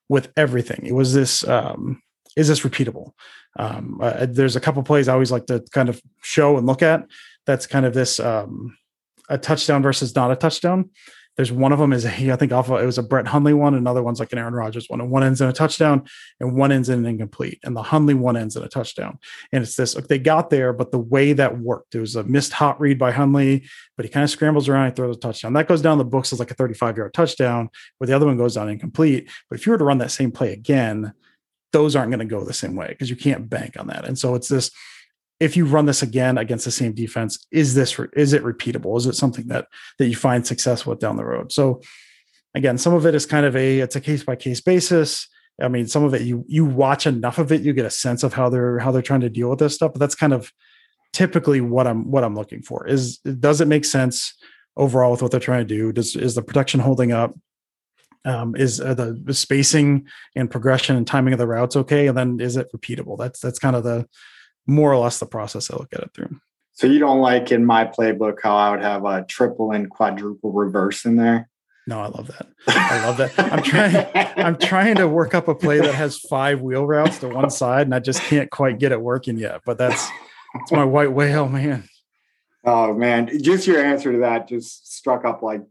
[0.09, 0.85] with everything.
[0.85, 2.01] It was this um
[2.35, 3.11] is this repeatable?
[3.57, 6.81] Um, uh, there's a couple plays I always like to kind of show and look
[6.81, 7.05] at.
[7.45, 8.77] That's kind of this um,
[9.29, 10.89] a touchdown versus not a touchdown.
[11.35, 13.53] There's one of them is a, I think off of, it was a Brett Hundley
[13.53, 13.73] one.
[13.73, 16.03] Another one's like an Aaron Rodgers one, and one ends in a touchdown,
[16.39, 19.19] and one ends in an incomplete, and the Hundley one ends in a touchdown.
[19.51, 22.53] And it's this they got there, but the way that worked, it was a missed
[22.53, 25.53] hot read by Hundley, but he kind of scrambles around and throws a touchdown.
[25.53, 28.37] That goes down the books as like a 35 yard touchdown, where the other one
[28.37, 29.29] goes down incomplete.
[29.49, 31.13] But if you were to run that same play again,
[31.73, 34.05] those aren't going to go the same way because you can't bank on that.
[34.05, 34.71] And so it's this
[35.39, 38.97] if you run this again against the same defense, is this is it repeatable?
[38.97, 39.67] Is it something that
[39.99, 41.51] that you find success with down the road?
[41.51, 41.81] So
[42.55, 45.27] again, some of it is kind of a it's a case by case basis.
[45.61, 48.23] I mean, some of it you you watch enough of it, you get a sense
[48.23, 49.91] of how they're how they're trying to deal with this stuff.
[49.93, 50.51] But that's kind of
[51.11, 52.87] typically what I'm what I'm looking for.
[52.87, 54.33] Is does it make sense
[54.77, 55.91] overall with what they're trying to do?
[55.91, 57.35] Does is the protection holding up?
[58.25, 62.07] Um, is uh, the, the, spacing and progression and timing of the routes okay?
[62.07, 63.17] And then is it repeatable?
[63.17, 64.07] That's that's kind of the
[64.65, 66.39] more or less the process i look at it through.
[66.73, 70.51] So you don't like in my playbook how i would have a triple and quadruple
[70.51, 71.49] reverse in there?
[71.85, 72.47] No i love that.
[72.67, 73.33] I love that.
[73.37, 74.07] I'm trying
[74.37, 77.87] i'm trying to work up a play that has five wheel routes to one side
[77.87, 80.09] and i just can't quite get it working yet but that's
[80.55, 81.83] it's my white whale man.
[82.65, 83.29] Oh man.
[83.41, 85.61] Just your answer to that just struck up like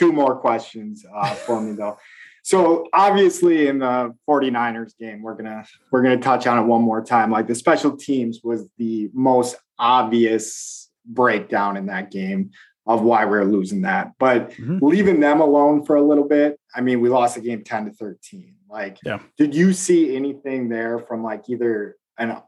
[0.00, 1.98] two more questions uh, for me though.
[2.42, 7.04] So obviously in the 49ers game, we're gonna we're gonna touch on it one more
[7.04, 7.30] time.
[7.30, 12.50] Like the special teams was the most obvious breakdown in that game
[12.86, 14.12] of why we are losing that.
[14.18, 14.78] But mm-hmm.
[14.80, 17.92] leaving them alone for a little bit, I mean, we lost the game 10 to
[17.92, 18.54] 13.
[18.70, 19.18] Like, yeah.
[19.36, 22.38] did you see anything there from like either an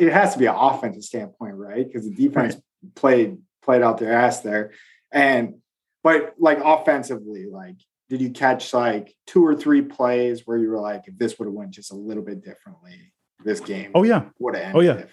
[0.00, 1.86] it has to be an offensive standpoint, right?
[1.86, 2.94] Because the defense right.
[2.94, 4.72] played played out their ass there.
[5.12, 5.56] And
[6.02, 7.76] but like offensively, like
[8.10, 11.46] did you catch like two or three plays where you were like, if this would
[11.46, 13.12] have went just a little bit differently,
[13.44, 13.92] this game?
[13.94, 14.74] Oh yeah, would have.
[14.74, 15.04] Oh yeah.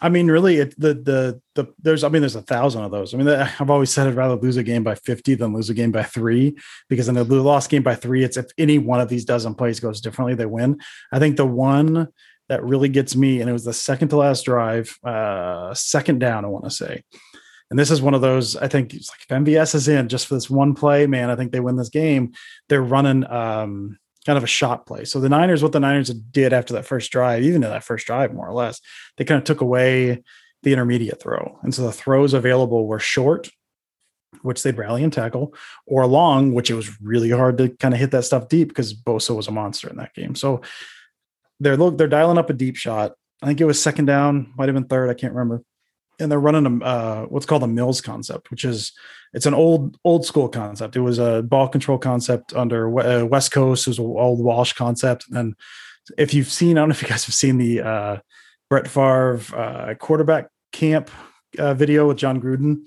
[0.00, 3.12] I mean, really, it, the the the there's I mean, there's a thousand of those.
[3.12, 3.28] I mean,
[3.60, 6.02] I've always said I'd rather lose a game by 50 than lose a game by
[6.02, 6.56] three
[6.88, 9.78] because in the lost game by three, it's if any one of these dozen plays
[9.78, 10.80] goes differently, they win.
[11.12, 12.08] I think the one
[12.48, 16.44] that really gets me, and it was the second to last drive, uh, second down,
[16.44, 17.02] I want to say.
[17.70, 20.26] And this is one of those, I think it's like if MVS is in just
[20.26, 22.32] for this one play, man, I think they win this game.
[22.68, 25.04] They're running um, kind of a shot play.
[25.04, 28.06] So the Niners, what the Niners did after that first drive, even in that first
[28.06, 28.80] drive, more or less,
[29.16, 30.22] they kind of took away
[30.62, 31.58] the intermediate throw.
[31.62, 33.50] And so the throws available were short,
[34.42, 35.54] which they'd rally and tackle,
[35.86, 38.94] or long, which it was really hard to kind of hit that stuff deep because
[38.94, 40.36] Bosa was a monster in that game.
[40.36, 40.60] So
[41.58, 43.14] they're look, they're dialing up a deep shot.
[43.42, 45.10] I think it was second down, might have been third.
[45.10, 45.62] I can't remember
[46.18, 48.92] and they're running a uh, what's called a Mills concept, which is
[49.32, 50.96] it's an old old school concept.
[50.96, 53.86] It was a ball control concept under uh, West Coast.
[53.86, 55.26] It was an old Walsh concept.
[55.32, 55.54] And
[56.16, 58.16] if you've seen, I don't know if you guys have seen the uh,
[58.70, 61.10] Brett Favre uh, quarterback camp
[61.58, 62.86] uh, video with Jon Gruden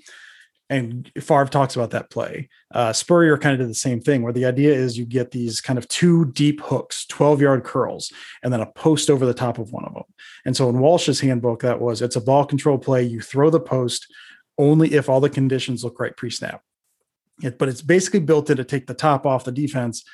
[0.70, 2.48] and Favre talks about that play.
[2.72, 5.60] Uh, Spurrier kind of did the same thing, where the idea is you get these
[5.60, 8.12] kind of two deep hooks, 12 yard curls,
[8.44, 10.04] and then a post over the top of one of them.
[10.46, 13.02] And so in Walsh's handbook, that was it's a ball control play.
[13.02, 14.06] You throw the post
[14.58, 16.62] only if all the conditions look right pre snap.
[17.42, 20.04] It, but it's basically built in to take the top off the defense.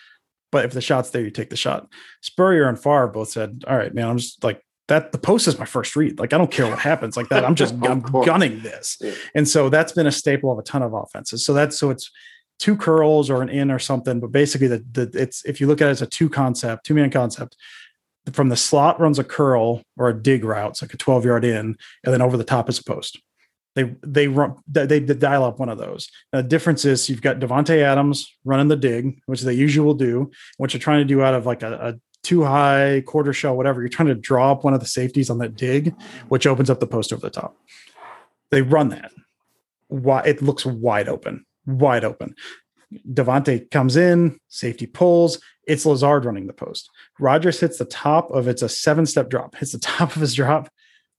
[0.51, 1.87] But if the shot's there, you take the shot.
[2.23, 5.59] Spurrier and Favre both said, All right, man, I'm just like that the post is
[5.59, 6.19] my first read.
[6.19, 7.45] Like I don't care what happens like that.
[7.45, 9.01] I'm just I'm gunning this.
[9.35, 11.45] And so that's been a staple of a ton of offenses.
[11.45, 12.11] So that's so it's
[12.59, 15.81] two curls or an in or something, but basically the, the it's if you look
[15.81, 17.57] at it as a two concept, two man concept,
[18.33, 21.45] from the slot runs a curl or a dig route, it's like a 12 yard
[21.45, 23.21] in, and then over the top is a post.
[23.75, 26.09] They they run they, they dial up one of those.
[26.33, 29.95] Now, the difference is you've got Davante Adams running the dig, which they usually will
[29.95, 31.95] do, what you're trying to do out of like a, a
[32.27, 33.81] two high, quarter shell, whatever.
[33.81, 35.95] You're trying to draw up one of the safeties on that dig,
[36.29, 37.57] which opens up the post over the top.
[38.51, 39.13] They run that.
[39.89, 42.35] Why it looks wide open, wide open.
[43.09, 45.41] Davante comes in, safety pulls.
[45.69, 46.91] It's Lazard running the post.
[47.21, 50.35] Rodgers hits the top of it's a seven step drop, hits the top of his
[50.35, 50.69] drop.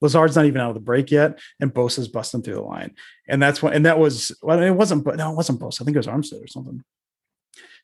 [0.02, 2.94] Lazard's not even out of the break yet, and Bosa's busting through the line.
[3.30, 5.82] And that's when, and that was, well, it wasn't, but no, it wasn't Bosa.
[5.82, 6.84] I think it was Armstead or something.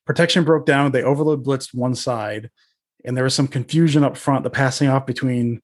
[0.05, 0.91] Protection broke down.
[0.91, 2.51] They overload blitzed one side
[3.03, 5.61] and there was some confusion up front, the passing off between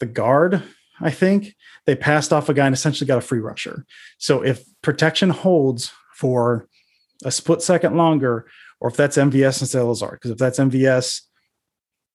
[0.00, 0.62] the guard,
[1.00, 1.54] I think.
[1.84, 3.84] They passed off a guy and essentially got a free rusher.
[4.18, 6.68] So if protection holds for
[7.24, 8.48] a split second longer,
[8.80, 11.22] or if that's MVS instead of Lazard, because if that's MVS,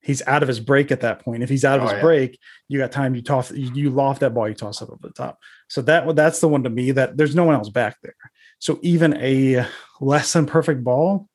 [0.02, 1.44] he's out of his break at that point.
[1.44, 2.02] If he's out of oh, his yeah.
[2.02, 3.16] break, you got time.
[3.16, 5.40] You toss, you loft that ball, you toss it over the top.
[5.68, 8.16] So that that's the one to me that there's no one else back there.
[8.60, 9.66] So even a
[10.00, 11.28] less than perfect ball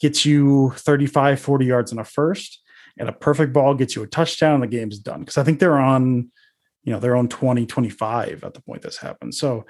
[0.00, 2.62] gets you 35, 40 yards in a first,
[2.98, 5.20] and a perfect ball gets you a touchdown, and the game's done.
[5.20, 6.30] Because I think they're on,
[6.84, 9.34] you know, they're on 20, 25 at the point this happened.
[9.34, 9.66] So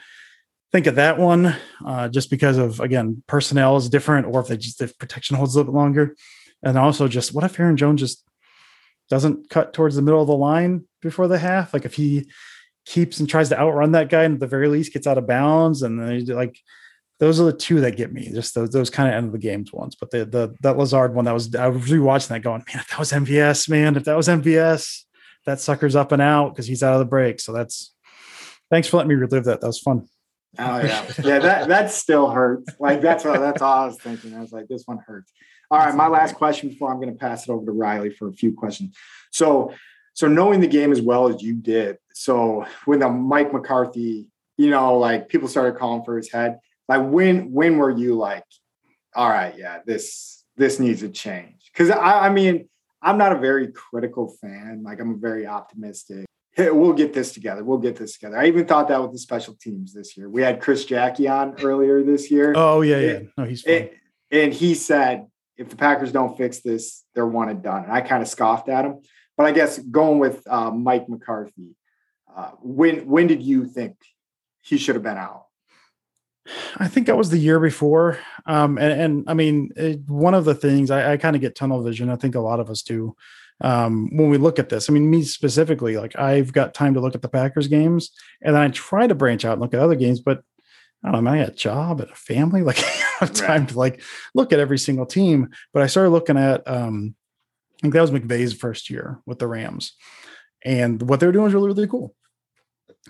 [0.72, 4.56] think of that one uh, just because of, again, personnel is different, or if they
[4.56, 6.16] just, if protection holds a little bit longer.
[6.62, 8.24] And also just what if Aaron Jones just
[9.08, 11.72] doesn't cut towards the middle of the line before the half?
[11.72, 12.30] Like if he
[12.84, 15.26] keeps and tries to outrun that guy and at the very least gets out of
[15.26, 16.58] bounds and then like
[17.18, 18.30] those are the two that get me.
[18.32, 19.96] Just those, those kind of end of the games ones.
[19.98, 22.88] But the the that Lazard one that was I was rewatching that going, man, if
[22.88, 25.04] that was MVS, man, if that was MVS,
[25.46, 27.40] that sucker's up and out because he's out of the break.
[27.40, 27.94] So that's
[28.70, 29.60] thanks for letting me relive that.
[29.60, 30.06] That was fun.
[30.58, 31.38] Oh yeah, yeah.
[31.38, 32.72] That that still hurts.
[32.78, 34.34] Like that's what that's all I was thinking.
[34.34, 35.32] I was like, this one hurts.
[35.70, 38.28] All right, my last question before I'm going to pass it over to Riley for
[38.28, 38.96] a few questions.
[39.30, 39.74] So,
[40.14, 44.70] so knowing the game as well as you did, so when the Mike McCarthy, you
[44.70, 48.44] know, like people started calling for his head, like when when were you like
[49.14, 51.70] all right yeah this this needs to change?
[51.72, 52.68] Because I, I mean
[53.00, 54.82] i'm not a very critical fan.
[54.84, 56.26] Like i'm very optimistic.
[56.52, 57.62] Hey, we'll get this together.
[57.62, 58.36] We'll get this together.
[58.36, 60.28] I even thought that with the special teams this year.
[60.28, 62.54] We had chris Jacke on earlier this year.
[62.56, 63.18] Oh yeah yeah.
[63.36, 63.90] No he's fine.
[64.30, 67.84] and he said if the packers don't fix this they're one and done.
[67.84, 69.00] And i kind of scoffed at him.
[69.36, 71.76] But i guess going with uh, mike mccarthy
[72.34, 73.96] uh, when when did you think
[74.62, 75.47] he should have been out
[76.76, 78.18] I think that was the year before.
[78.46, 81.54] Um, and, and I mean, it, one of the things I, I kind of get
[81.54, 82.10] tunnel vision.
[82.10, 83.16] I think a lot of us do
[83.60, 84.88] um, when we look at this.
[84.88, 88.10] I mean, me specifically, like I've got time to look at the Packers games,
[88.42, 90.42] and then I try to branch out and look at other games, but
[91.04, 93.68] I don't know, I got a job and a family, like I have time right.
[93.70, 94.02] to like
[94.34, 95.50] look at every single team.
[95.72, 97.14] But I started looking at, um,
[97.78, 99.94] I think that was McVay's first year with the Rams,
[100.64, 102.14] and what they're doing is really really cool.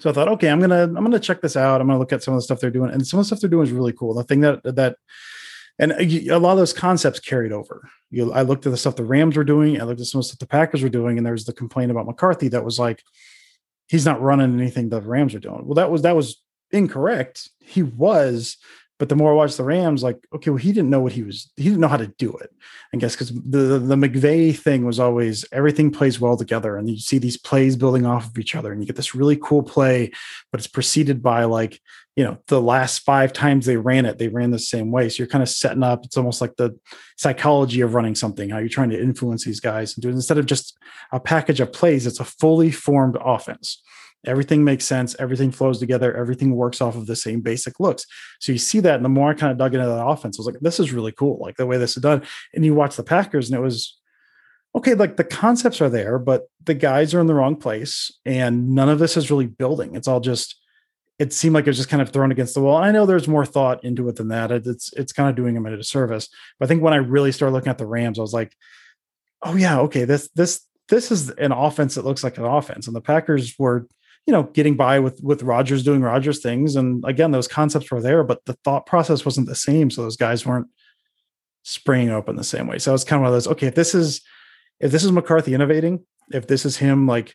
[0.01, 1.81] So I thought, okay, I'm gonna I'm gonna check this out.
[1.81, 3.41] I'm gonna look at some of the stuff they're doing, and some of the stuff
[3.41, 4.15] they're doing is really cool.
[4.15, 4.97] The thing that that
[5.79, 7.89] and a lot of those concepts carried over.
[8.11, 9.81] You, I looked at the stuff the Rams were doing.
[9.81, 11.53] I looked at some of the stuff the Packers were doing, and there was the
[11.53, 13.03] complaint about McCarthy that was like,
[13.89, 15.67] he's not running anything the Rams are doing.
[15.67, 17.49] Well, that was that was incorrect.
[17.61, 18.57] He was,
[18.99, 21.23] but the more I watched the Rams, like, okay, well, he didn't know what he
[21.23, 22.51] was, he didn't know how to do it.
[22.93, 26.77] I guess because the, the McVay thing was always everything plays well together.
[26.77, 29.37] And you see these plays building off of each other, and you get this really
[29.37, 30.11] cool play,
[30.51, 31.81] but it's preceded by like,
[32.17, 35.09] you know, the last five times they ran it, they ran the same way.
[35.09, 36.77] So you're kind of setting up, it's almost like the
[37.17, 40.39] psychology of running something, how you're trying to influence these guys and do it instead
[40.39, 40.77] of just
[41.13, 43.83] a package of plays, it's a fully formed offense
[44.27, 48.05] everything makes sense everything flows together everything works off of the same basic looks
[48.41, 50.41] so you see that and the more i kind of dug into that offense i
[50.41, 52.23] was like this is really cool like the way this is done
[52.55, 53.99] and you watch the packers and it was
[54.75, 58.75] okay like the concepts are there but the guys are in the wrong place and
[58.75, 60.57] none of this is really building it's all just
[61.19, 62.77] it seemed like it was just kind of thrown against the wall.
[62.77, 64.53] I know there's more thought into it than that.
[64.53, 66.29] It's it's kind of doing them a disservice.
[66.59, 68.55] But I think when I really started looking at the Rams, I was like,
[69.43, 72.87] oh yeah, okay, this this this is an offense that looks like an offense.
[72.87, 73.89] And the Packers were
[74.29, 76.77] you know, getting by with with Rodgers doing Rodgers things.
[76.77, 79.91] And again, those concepts were there, but the thought process wasn't the same.
[79.91, 80.67] So those guys weren't
[81.63, 82.79] springing open the same way.
[82.79, 84.21] So it's kind of one of those, okay, if this is
[84.81, 87.35] if this is McCarthy innovating, if this is him like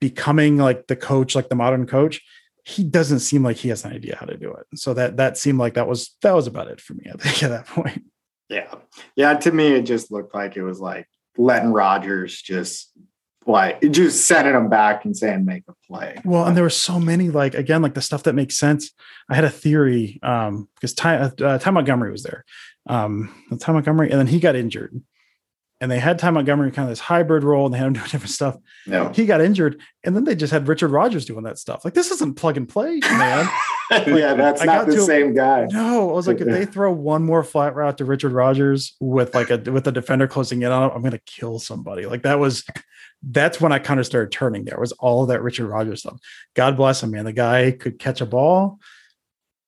[0.00, 2.20] becoming like the coach, like the modern coach,
[2.64, 4.66] he doesn't seem like he has an idea how to do it.
[4.74, 7.40] So that that seemed like that was that was about it for me, I think,
[7.44, 8.02] at that point.
[8.48, 8.74] Yeah.
[9.14, 9.34] Yeah.
[9.34, 11.06] To me, it just looked like it was like
[11.38, 12.90] letting Rodgers just
[13.46, 16.20] like just sending them back and saying make a play.
[16.24, 18.90] Well, and there were so many like again like the stuff that makes sense.
[19.30, 22.44] I had a theory um because Ty, uh, Ty Montgomery was there,
[22.88, 25.00] um Ty Montgomery, and then he got injured,
[25.80, 28.06] and they had Ty Montgomery kind of this hybrid role, and they had him doing
[28.06, 28.56] different stuff.
[28.86, 31.84] No, he got injured, and then they just had Richard Rodgers doing that stuff.
[31.84, 33.48] Like this isn't plug and play, man.
[33.90, 35.68] yeah, that's I not the same guy.
[35.70, 39.36] No, I was like, if they throw one more flat route to Richard Rodgers with
[39.36, 42.06] like a with a defender closing in on him, I'm gonna kill somebody.
[42.06, 42.64] Like that was
[43.28, 44.64] that's when I kind of started turning.
[44.64, 46.18] There was all of that Richard Rodgers stuff.
[46.54, 47.24] God bless him, man.
[47.24, 48.78] The guy could catch a ball,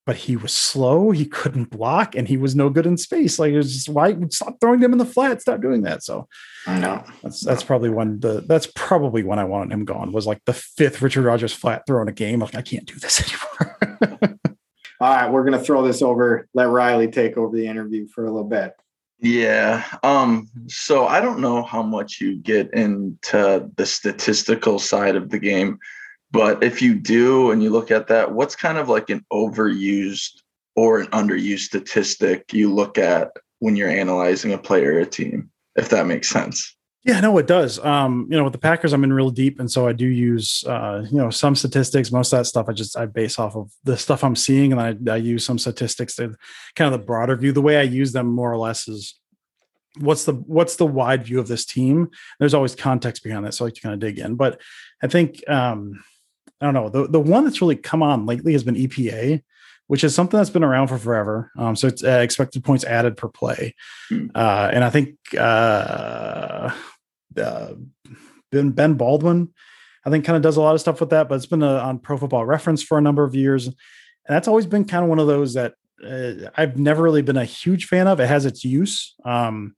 [0.06, 1.10] but he was slow.
[1.10, 3.38] He couldn't block, and he was no good in space.
[3.38, 5.40] Like it was just why stop throwing them in the flat.
[5.40, 6.04] Stop doing that.
[6.04, 6.28] So
[6.66, 10.12] I know that's that's probably when the that's probably when I wanted him gone.
[10.12, 12.40] Was like the fifth Richard Rodgers flat throw in a game.
[12.40, 13.20] Like I can't do this
[13.60, 14.28] anymore.
[15.00, 16.48] all right, we're gonna throw this over.
[16.54, 18.74] Let Riley take over the interview for a little bit.
[19.20, 19.84] Yeah.
[20.02, 25.38] Um, so I don't know how much you get into the statistical side of the
[25.40, 25.78] game,
[26.30, 30.42] but if you do and you look at that, what's kind of like an overused
[30.76, 35.50] or an underused statistic you look at when you're analyzing a player or a team,
[35.74, 36.76] if that makes sense?
[37.04, 37.78] Yeah, no, it does.
[37.78, 40.64] Um, you know, with the Packers, I'm in real deep, and so I do use,
[40.64, 42.10] uh, you know, some statistics.
[42.10, 44.80] Most of that stuff I just I base off of the stuff I'm seeing, and
[44.80, 46.34] I, I use some statistics to
[46.74, 47.52] kind of the broader view.
[47.52, 49.14] The way I use them more or less is
[49.98, 52.10] what's the what's the wide view of this team.
[52.40, 54.34] There's always context behind that, so I like to kind of dig in.
[54.34, 54.60] But
[55.00, 56.02] I think um,
[56.60, 59.42] I don't know the the one that's really come on lately has been EPA
[59.88, 61.50] which is something that's been around for forever.
[61.58, 63.74] Um, so it's uh, expected points added per play,
[64.08, 64.28] hmm.
[64.34, 66.70] uh, and I think uh,
[67.36, 67.72] uh,
[68.52, 69.52] Ben Ben Baldwin,
[70.04, 71.28] I think kind of does a lot of stuff with that.
[71.28, 73.74] But it's been a, on Pro Football Reference for a number of years, and
[74.26, 75.74] that's always been kind of one of those that
[76.04, 78.20] uh, I've never really been a huge fan of.
[78.20, 79.74] It has its use, um,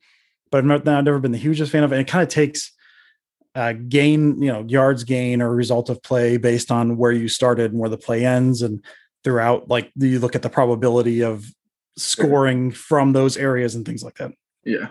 [0.51, 1.97] but I've, not, I've never been the hugest fan of it.
[1.97, 2.73] And it kind of takes
[3.55, 7.73] uh, gain, you know, yards gain or result of play based on where you started
[7.73, 8.85] and where the play ends, and
[9.25, 11.45] throughout like you look at the probability of
[11.97, 14.33] scoring from those areas and things like that.
[14.65, 14.89] Yeah.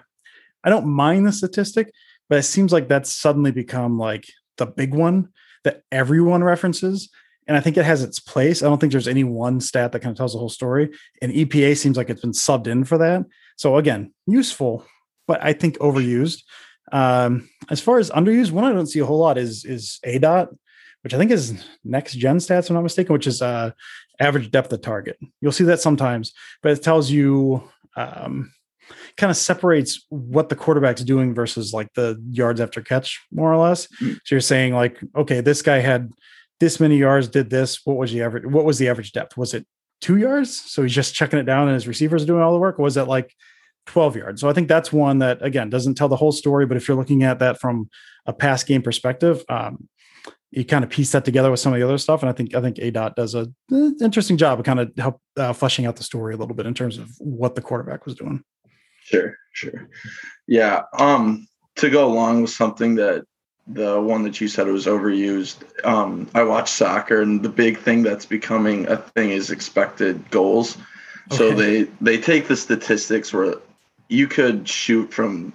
[0.63, 1.91] I don't mind the statistic
[2.29, 5.29] but it seems like that's suddenly become like the big one
[5.63, 7.09] that everyone references
[7.47, 8.61] and i think it has its place.
[8.61, 10.89] I don't think there's any one stat that kind of tells the whole story.
[11.21, 13.25] And epa seems like it's been subbed in for that.
[13.57, 14.85] So again useful
[15.27, 16.43] but i think overused.
[16.91, 20.55] Um, as far as underused one i don't see a whole lot is is ADOT
[21.02, 23.72] which I think is next gen stats, if I'm not mistaken, which is uh,
[24.20, 25.18] average depth of target.
[25.41, 27.64] You'll see that sometimes, but it tells you
[27.95, 28.52] um,
[29.18, 33.58] kind of separates what the quarterback's doing versus like the yards after catch, more or
[33.58, 33.88] less.
[33.88, 34.14] Mm-hmm.
[34.26, 36.12] So you're saying like, okay, this guy had
[36.60, 37.86] this many yards, did this.
[37.86, 38.45] What was the average?
[38.45, 39.38] What was the average depth?
[39.38, 39.66] Was it
[40.02, 40.60] two yards?
[40.60, 42.80] So he's just checking it down, and his receivers are doing all the work.
[42.80, 43.34] Or was it like
[43.88, 44.41] 12 yards?
[44.41, 46.66] So I think that's one that again doesn't tell the whole story.
[46.66, 47.89] But if you're looking at that from
[48.26, 49.88] a pass game perspective, um,
[50.51, 52.22] you kind of piece that together with some of the other stuff.
[52.22, 55.22] And I think I think ADOT does a uh, interesting job of kind of help
[55.38, 58.15] uh, fleshing out the story a little bit in terms of what the quarterback was
[58.15, 58.43] doing.
[59.03, 59.89] Sure, sure,
[60.47, 60.84] yeah.
[60.97, 61.47] Um,
[61.78, 63.26] to go along with something that
[63.67, 65.63] the one that you said was overused.
[65.86, 70.78] Um, I watch soccer, and the big thing that's becoming a thing is expected goals.
[71.32, 73.55] So they they take the statistics where
[74.07, 75.53] you could shoot from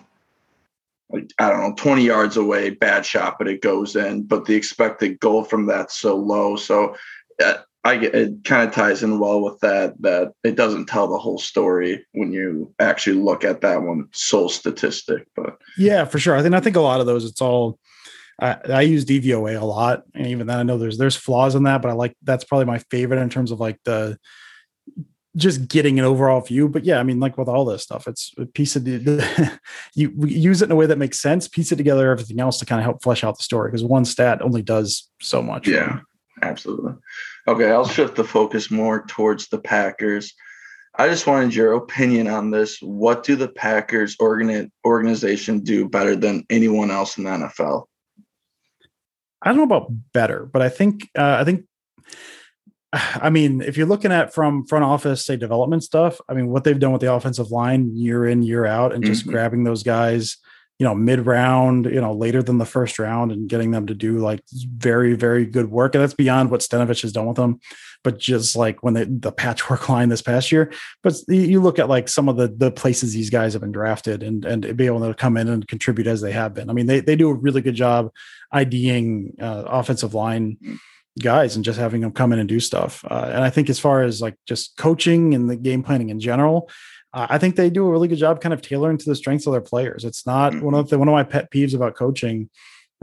[1.11, 4.25] like I don't know 20 yards away, bad shot, but it goes in.
[4.25, 6.57] But the expected goal from that's so low.
[6.57, 6.97] So
[7.43, 11.07] uh, I get it kind of ties in well with that that it doesn't tell
[11.07, 15.27] the whole story when you actually look at that one sole statistic.
[15.37, 16.37] But Yeah, for sure.
[16.37, 17.25] I think I think a lot of those.
[17.25, 17.79] It's all.
[18.41, 21.65] I, I use DVOA a lot, and even then, I know there's there's flaws in
[21.65, 24.19] that, but I like that's probably my favorite in terms of like the
[25.37, 26.69] just getting an overall view.
[26.69, 29.59] But yeah, I mean, like with all this stuff, it's a piece of the
[29.95, 32.67] you use it in a way that makes sense, piece it together, everything else to
[32.67, 35.67] kind of help flesh out the story because one stat only does so much.
[35.67, 36.01] Yeah,
[36.43, 36.95] absolutely.
[37.47, 40.33] Okay, I'll shift the focus more towards the Packers.
[40.97, 42.79] I just wanted your opinion on this.
[42.81, 47.87] What do the Packers organi- organization do better than anyone else in the NFL?
[49.43, 51.67] I don't know about better, but I think uh, I think
[52.95, 56.65] I mean, if you're looking at from front office, say development stuff, I mean, what
[56.65, 59.31] they've done with the offensive line year in, year out, and just Mhm.
[59.31, 60.37] grabbing those guys,
[60.79, 63.95] you know, mid round, you know, later than the first round and getting them to
[63.95, 64.41] do like
[64.77, 65.95] very, very good work.
[65.95, 67.59] And that's beyond what Stenavich has done with them.
[68.03, 70.71] But just like when they, the patchwork line this past year,
[71.03, 73.73] but you- you look at like some of the the places these guys have been
[73.73, 76.69] drafted and and be able to come in and contribute as they have been.
[76.71, 78.11] I mean, they they do a really good job
[78.53, 80.59] IDing uh, offensive line
[81.21, 83.05] guys and just having them come in and do stuff.
[83.09, 86.21] Uh, and I think as far as like just coaching and the game planning in
[86.21, 86.71] general,
[87.13, 89.47] uh, I think they do a really good job kind of tailoring to the strengths
[89.47, 90.05] of their players.
[90.05, 92.51] It's not one of the one of my pet peeves about coaching.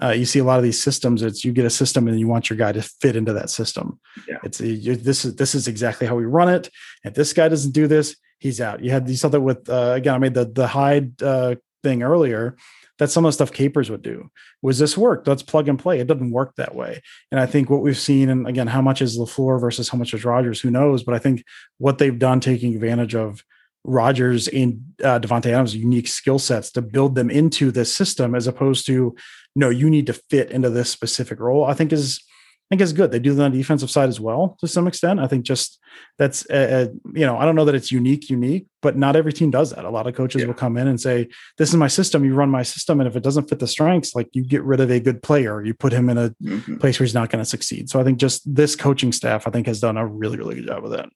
[0.02, 1.22] Uh, you see a lot of these systems.
[1.22, 4.00] It's you get a system and you want your guy to fit into that system.
[4.28, 4.40] Yeah.
[4.44, 6.70] It's this is this is exactly how we run it.
[7.04, 8.84] If this guy doesn't do this, he's out.
[8.84, 10.16] You had you saw that with uh, again.
[10.16, 12.58] I made the the Hyde uh, thing earlier.
[13.02, 14.30] That's some of the stuff Capers would do.
[14.62, 15.26] Was this work?
[15.26, 16.00] Let's plug and play.
[16.00, 17.02] It doesn't work that way.
[17.32, 20.14] And I think what we've seen, and again, how much is LaFleur versus how much
[20.14, 20.62] is Rodgers?
[20.62, 21.02] Who knows?
[21.02, 21.44] But I think
[21.80, 23.44] what they've done, taking advantage of
[23.84, 28.46] Rodgers and uh, Davante Adams' unique skill sets to build them into this system, as
[28.46, 29.16] opposed to
[29.56, 31.66] no, you need to fit into this specific role.
[31.66, 32.24] I think is
[32.72, 33.12] think is good.
[33.12, 35.20] They do that on the defensive side as well to some extent.
[35.20, 35.78] I think just
[36.18, 39.34] that's uh, uh, you know I don't know that it's unique, unique, but not every
[39.34, 39.84] team does that.
[39.84, 40.48] A lot of coaches Yeah.
[40.48, 42.24] will come in and say, "This is my system.
[42.24, 44.80] You run my system, and if it doesn't fit the strengths, like you get rid
[44.80, 46.80] of a good player, you put him in a Mhm.
[46.80, 49.52] place where he's not going to succeed." So I think just this coaching staff, I
[49.52, 51.10] think, has done a really, really good job with that.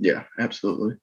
[0.00, 0.96] Yeah, absolutely.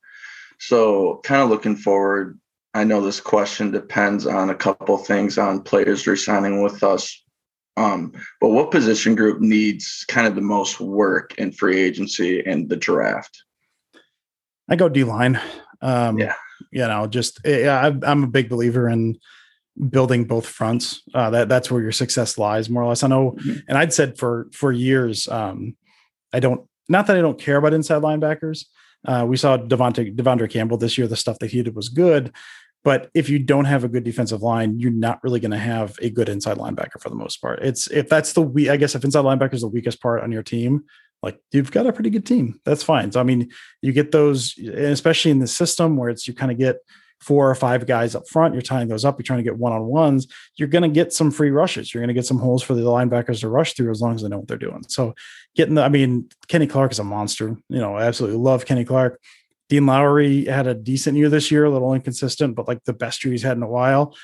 [0.59, 2.39] So, kind of looking forward,
[2.73, 7.22] I know this question depends on a couple things on players resigning with us.
[7.75, 12.69] Um, but what position group needs kind of the most work in free agency and
[12.69, 13.43] the draft?
[14.69, 15.39] I go D line.
[15.81, 16.35] Um, Yeah.
[16.71, 19.17] you know, just yeah, I, I'm a big believer in
[19.89, 21.01] building both fronts.
[21.13, 23.03] Uh, that that's where your success lies, more or less.
[23.03, 23.63] I know, Mhm.
[23.67, 25.75] and I'd said for for years, um,
[26.31, 26.61] I don't.
[26.89, 28.65] Not that I don't care about inside linebackers.
[29.05, 31.07] Uh, we saw Devontae De'Vondre Campbell this year.
[31.07, 32.31] The stuff that he did was good,
[32.83, 35.97] but if you don't have a good defensive line, you're not really going to have
[36.01, 37.59] a good inside linebacker for the most part.
[37.63, 38.69] It's if that's the we.
[38.69, 40.85] I guess if inside linebacker is the weakest part on your team,
[41.21, 42.59] like you've got a pretty good team.
[42.65, 43.11] That's fine.
[43.11, 46.57] So I mean, you get those, especially in the system where it's you kind of
[46.57, 46.77] get
[47.23, 48.53] four or five guys up front.
[48.53, 49.17] You're tying those up.
[49.17, 50.27] You're trying to get one on ones.
[50.57, 51.93] You're going to get some free rushes.
[51.93, 54.21] You're going to get some holes for the linebackers to rush through as long as
[54.21, 54.83] they know what they're doing.
[54.89, 55.15] So
[55.55, 57.55] getting the, I mean, Kenny Clark is a monster.
[57.69, 59.21] You know, I absolutely love Kenny Clark.
[59.73, 63.25] Dean Lowry had a decent year this year, a little inconsistent, but like the best
[63.25, 64.15] year he's had in a while.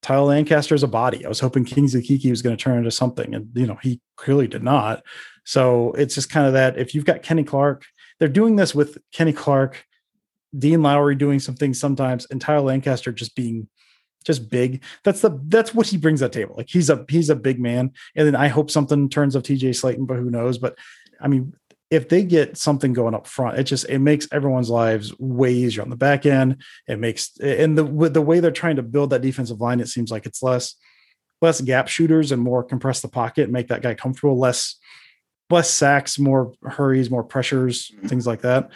[0.00, 1.26] Tyler Lancaster is a body.
[1.26, 4.00] I was hoping Kingsley Keke was going to turn into something, and you know he
[4.16, 5.02] clearly did not.
[5.44, 7.84] So it's just kind of that if you've got Kenny Clark,
[8.18, 9.84] they're doing this with Kenny Clark,
[10.56, 13.68] Dean Lowry doing some things sometimes, and Tyler Lancaster just being
[14.24, 14.82] just big.
[15.02, 16.54] That's the that's what he brings to the table.
[16.56, 17.92] Like he's a he's a big man.
[18.16, 20.56] And then I hope something turns of TJ Slaton, but who knows?
[20.56, 20.78] But
[21.20, 21.52] I mean,
[21.90, 25.82] if they get something going up front, it just it makes everyone's lives way easier
[25.82, 26.62] on the back end.
[26.88, 29.88] It makes and the with the way they're trying to build that defensive line, it
[29.88, 30.74] seems like it's less
[31.42, 34.76] less gap shooters and more compress the pocket and make that guy comfortable, less
[35.50, 38.70] less sacks, more hurries, more pressures, things like that.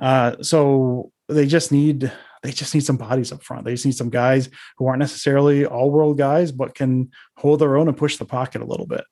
[0.00, 2.12] Uh, so they just need
[2.42, 3.64] they just need some bodies up front.
[3.64, 7.76] They just need some guys who aren't necessarily all world guys, but can hold their
[7.76, 9.04] own and push the pocket a little bit.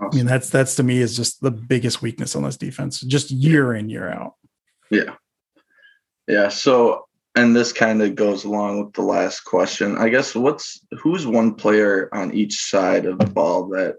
[0.00, 3.30] I mean, that's that's to me is just the biggest weakness on this defense, just
[3.30, 4.34] year in, year out.
[4.90, 5.14] Yeah.
[6.26, 6.48] Yeah.
[6.48, 9.98] So, and this kind of goes along with the last question.
[9.98, 13.96] I guess what's who's one player on each side of the ball that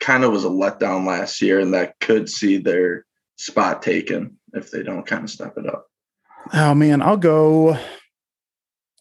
[0.00, 4.70] kind of was a letdown last year and that could see their spot taken if
[4.70, 5.86] they don't kind of step it up?
[6.52, 7.78] Oh man, I'll go.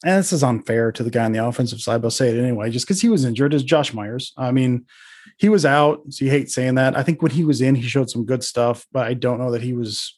[0.06, 2.42] And this is unfair to the guy on the offensive side, but I'll say it
[2.42, 4.34] anyway, just because he was injured, is Josh Myers.
[4.38, 4.86] I mean,
[5.38, 6.98] he was out, so you hate saying that.
[6.98, 9.52] I think when he was in, he showed some good stuff, but I don't know
[9.52, 10.18] that he was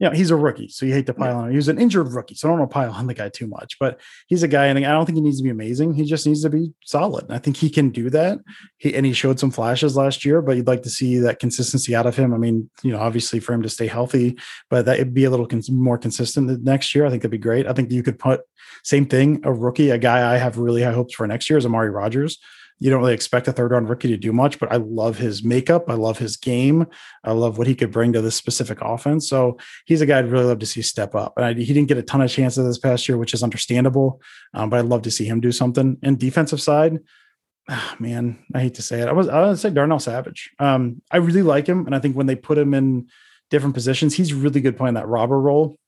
[0.00, 1.50] you know, he's a rookie, so you hate to pile on.
[1.50, 3.46] He was an injured rookie, so I don't want to pile on the guy too
[3.46, 3.78] much.
[3.78, 5.94] But he's a guy, and I don't think he needs to be amazing.
[5.94, 7.24] He just needs to be solid.
[7.24, 8.40] And I think he can do that.
[8.78, 11.94] He and he showed some flashes last year, but you'd like to see that consistency
[11.94, 12.34] out of him.
[12.34, 14.36] I mean, you know, obviously for him to stay healthy,
[14.68, 17.06] but that would be a little cons- more consistent next year.
[17.06, 17.68] I think that'd be great.
[17.68, 18.40] I think you could put
[18.82, 21.66] same thing, a rookie, a guy I have really high hopes for next year is
[21.66, 22.40] Amari Rodgers
[22.80, 25.44] you don't really expect a third round rookie to do much, but I love his
[25.44, 25.88] makeup.
[25.88, 26.86] I love his game.
[27.22, 29.28] I love what he could bring to this specific offense.
[29.28, 31.34] So he's a guy I'd really love to see step up.
[31.36, 34.20] And I, he didn't get a ton of chances this past year, which is understandable.
[34.52, 35.98] Um, but I'd love to see him do something.
[36.02, 36.98] And defensive side,
[37.70, 39.08] oh, man, I hate to say it.
[39.08, 40.50] I was I would say Darnell Savage.
[40.58, 43.08] Um, I really like him, and I think when they put him in
[43.50, 45.78] different positions, he's really good playing that robber role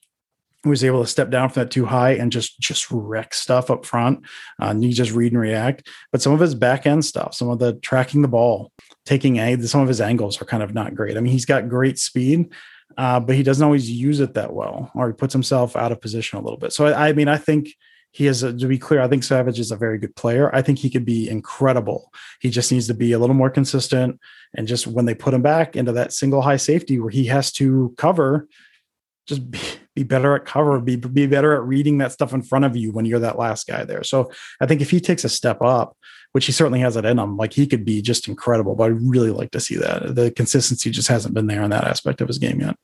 [0.71, 3.85] was able to step down from that two high and just just wreck stuff up
[3.85, 4.21] front.
[4.61, 5.89] Uh, you just read and react.
[6.12, 8.73] But some of his back end stuff, some of the tracking the ball,
[9.05, 11.17] taking a, some of his angles are kind of not great.
[11.17, 12.53] I mean, he's got great speed,
[12.97, 16.01] uh, but he doesn't always use it that well, or he puts himself out of
[16.01, 16.73] position a little bit.
[16.73, 17.75] So I, I mean, I think
[18.12, 19.03] he is a, to be clear.
[19.03, 20.55] I think Savage is a very good player.
[20.55, 22.11] I think he could be incredible.
[22.41, 24.19] He just needs to be a little more consistent,
[24.55, 27.53] and just when they put him back into that single high safety where he has
[27.53, 28.49] to cover
[29.27, 29.61] just be,
[29.97, 32.92] be better at cover, be, be better at reading that stuff in front of you
[32.92, 34.05] when you're that last guy there.
[34.05, 34.30] So
[34.61, 35.97] I think if he takes a step up,
[36.32, 38.76] which he certainly has it in him, like he could be just incredible.
[38.76, 40.14] But I'd really like to see that.
[40.14, 42.76] The consistency just hasn't been there in that aspect of his game yet.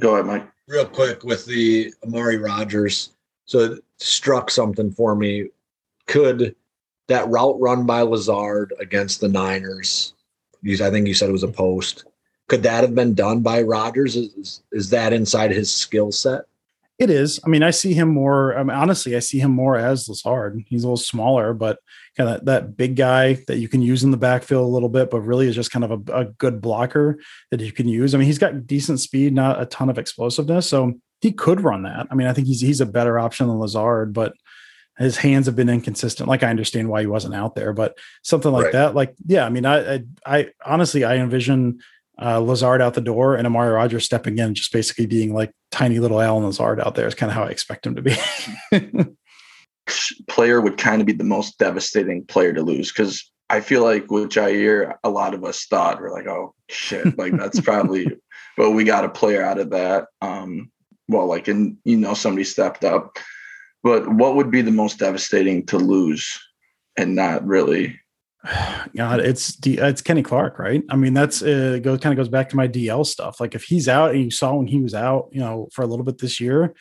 [0.00, 0.48] Go ahead, Mike.
[0.66, 3.10] Real quick with the Amari Rodgers.
[3.44, 5.48] So it struck something for me.
[6.08, 6.56] Could
[7.06, 10.14] that route run by Lazard against the Niners?
[10.66, 12.04] I think you said it was a post
[12.52, 14.14] could that have been done by Rodgers?
[14.14, 16.42] Is, is that inside his skill set?
[16.98, 17.40] It is.
[17.46, 18.58] I mean, I see him more.
[18.58, 20.62] I mean, honestly, I see him more as Lazard.
[20.68, 21.78] He's a little smaller, but
[22.14, 25.10] kind of that big guy that you can use in the backfield a little bit,
[25.10, 27.18] but really is just kind of a, a good blocker
[27.50, 28.14] that you can use.
[28.14, 30.92] I mean, he's got decent speed, not a ton of explosiveness, so
[31.22, 32.06] he could run that.
[32.10, 34.34] I mean, I think he's he's a better option than Lazard, but
[34.98, 36.28] his hands have been inconsistent.
[36.28, 38.72] Like I understand why he wasn't out there, but something like right.
[38.74, 41.80] that, like yeah, I mean, I, I, I honestly I envision
[42.22, 45.98] uh, Lazard out the door and Amari Rodgers stepping in, just basically being like tiny
[45.98, 48.16] little Allen Lazard out there is kind of how I expect him to be.
[50.28, 54.10] player would kind of be the most devastating player to lose because I feel like
[54.10, 58.06] with Jaire, a lot of us thought we're like, oh shit, like that's probably,
[58.56, 60.06] but we got a player out of that.
[60.20, 60.70] Um,
[61.08, 63.18] well, like, and you know, somebody stepped up.
[63.82, 66.38] But what would be the most devastating to lose
[66.96, 67.98] and not really
[68.96, 70.82] God, it's D, it's Kenny Clark, right?
[70.88, 73.40] I mean, that's uh, goes kind of goes back to my DL stuff.
[73.40, 75.86] Like if he's out, and you saw when he was out, you know, for a
[75.86, 76.74] little bit this year,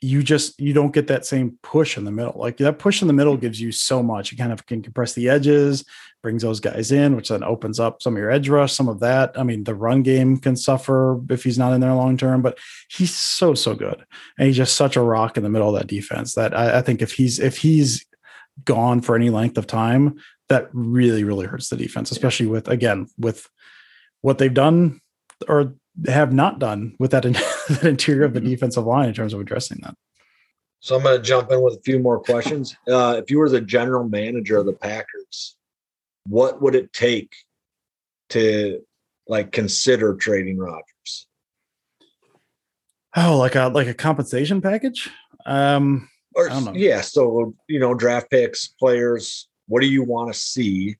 [0.00, 2.34] you just you don't get that same push in the middle.
[2.36, 4.30] Like that push in the middle gives you so much.
[4.30, 5.84] You kind of can compress the edges,
[6.22, 8.72] brings those guys in, which then opens up some of your edge rush.
[8.72, 9.38] Some of that.
[9.38, 12.58] I mean, the run game can suffer if he's not in there long term, but
[12.88, 14.04] he's so so good,
[14.38, 16.34] and he's just such a rock in the middle of that defense.
[16.34, 18.06] That I, I think if he's if he's
[18.64, 20.18] gone for any length of time,
[20.48, 23.48] that really really hurts the defense especially with again with
[24.20, 25.00] what they've done
[25.46, 25.74] or
[26.06, 27.32] have not done with that, in,
[27.68, 28.50] that interior of the mm-hmm.
[28.50, 29.94] defensive line in terms of addressing that.
[30.80, 32.76] So i'm going to jump in with a few more questions.
[32.88, 35.56] Uh, if you were the general manager of the packers
[36.28, 37.32] what would it take
[38.28, 38.80] to
[39.26, 41.26] like consider trading rodgers?
[43.16, 45.10] Oh like a like a compensation package?
[45.46, 50.96] Um or yeah so you know draft picks players what do you want to see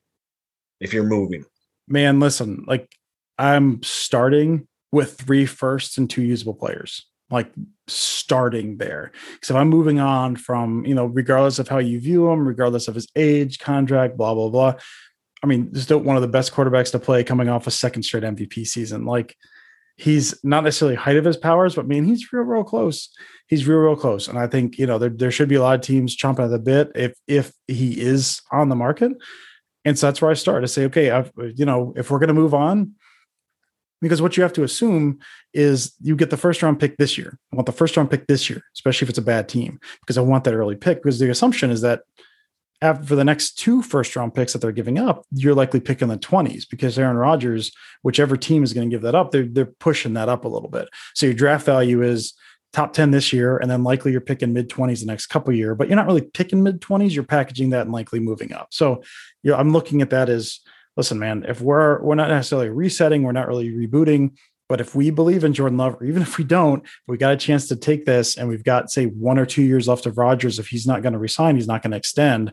[0.80, 1.44] if you're moving?
[1.88, 2.94] Man, listen, like
[3.38, 7.06] I'm starting with three firsts and two usable players.
[7.30, 7.52] Like
[7.88, 9.12] starting there.
[9.32, 12.88] Because if I'm moving on from, you know, regardless of how you view him, regardless
[12.88, 14.74] of his age, contract, blah, blah, blah.
[15.42, 18.24] I mean, still one of the best quarterbacks to play coming off a second straight
[18.24, 19.04] MVP season.
[19.04, 19.36] Like
[19.98, 23.10] he's not necessarily height of his powers, but man, he's real, real close.
[23.48, 24.28] He's real, real close.
[24.28, 26.50] And I think, you know, there, there should be a lot of teams chomping at
[26.50, 29.12] the bit if if he is on the market.
[29.84, 32.28] And so that's where I start to say, okay, I've, you know, if we're going
[32.28, 32.94] to move on,
[34.00, 35.18] because what you have to assume
[35.52, 37.36] is you get the first round pick this year.
[37.52, 40.18] I want the first round pick this year, especially if it's a bad team, because
[40.18, 41.02] I want that early pick.
[41.02, 42.02] Because the assumption is that
[42.80, 46.08] after for the next two first round picks that they're giving up, you're likely picking
[46.08, 47.72] the 20s because Aaron Rodgers,
[48.02, 50.68] whichever team is going to give that up, they're, they're pushing that up a little
[50.68, 50.88] bit.
[51.14, 52.34] So your draft value is
[52.72, 55.74] top 10 this year, and then likely you're picking mid 20s the next couple year,
[55.74, 58.68] but you're not really picking mid 20s, you're packaging that and likely moving up.
[58.70, 59.02] So
[59.42, 60.60] you know, I'm looking at that as
[60.96, 64.36] listen, man, if we're we're not necessarily resetting, we're not really rebooting,
[64.68, 67.36] but if we believe in Jordan Love, or even if we don't, we got a
[67.36, 70.58] chance to take this and we've got, say, one or two years left of Rodgers.
[70.58, 72.52] If he's not going to resign, he's not going to extend.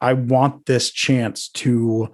[0.00, 2.10] I want this chance to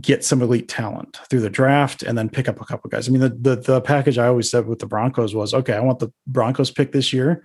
[0.00, 3.08] get some elite talent through the draft and then pick up a couple guys.
[3.08, 5.80] I mean, the, the the package I always said with the Broncos was okay, I
[5.80, 7.44] want the Broncos pick this year,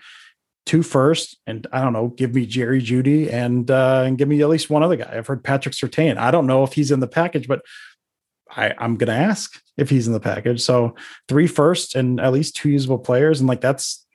[0.65, 4.41] two first, and I don't know, give me Jerry Jeudy and uh, and give me
[4.41, 5.13] at least one other guy.
[5.13, 6.17] I've heard Patrick Surtain.
[6.17, 7.61] I don't know if he's in the package, but
[8.55, 10.61] I, I'm gonna ask if he's in the package.
[10.61, 10.95] So
[11.27, 14.05] three first and at least two usable players, and like that's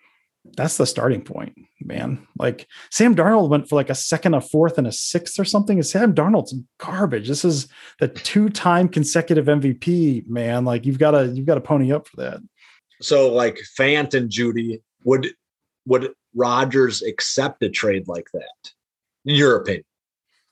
[0.57, 2.26] that's the starting point, man.
[2.39, 5.78] Like Sam Darnold went for like a second, a fourth, and a sixth or something.
[5.78, 7.28] And Sam Darnold's garbage.
[7.28, 7.68] This is
[7.99, 10.64] the two-time consecutive MVP, man.
[10.64, 12.41] Like you've got to you've got to pony up for that.
[13.01, 15.28] So like Fant and Jeudy would
[15.87, 18.72] would Rodgers accept a trade like that?
[19.24, 19.84] In your opinion?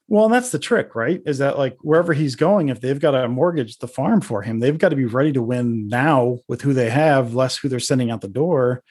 [0.06, 1.22] Well, and that's the trick, right?
[1.24, 4.60] Is that like wherever he's going, if they've got to mortgage the farm for him,
[4.60, 7.80] they've got to be ready to win now with who they have, less who they're
[7.80, 8.82] sending out the door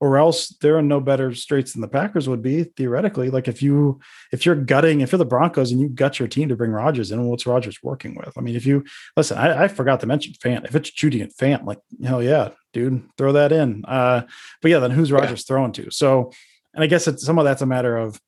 [0.00, 3.30] or else they're in no better straits than the Packers would be theoretically.
[3.30, 4.00] Like if you
[4.32, 7.10] if you're gutting, if you're the Broncos and you gut your team to bring Rodgers
[7.10, 8.36] in, what's Rodgers working with?
[8.36, 8.84] I mean, if you
[9.16, 10.64] listen, I, I forgot to mention Fant.
[10.64, 13.84] If it's Jeudy and Fant, like hell yeah, dude, throw that in.
[13.86, 14.22] Uh,
[14.62, 15.54] but yeah, then who's Rodgers yeah.
[15.54, 15.90] throwing to?
[15.90, 16.32] So,
[16.74, 18.20] and I guess it's some of that's a matter of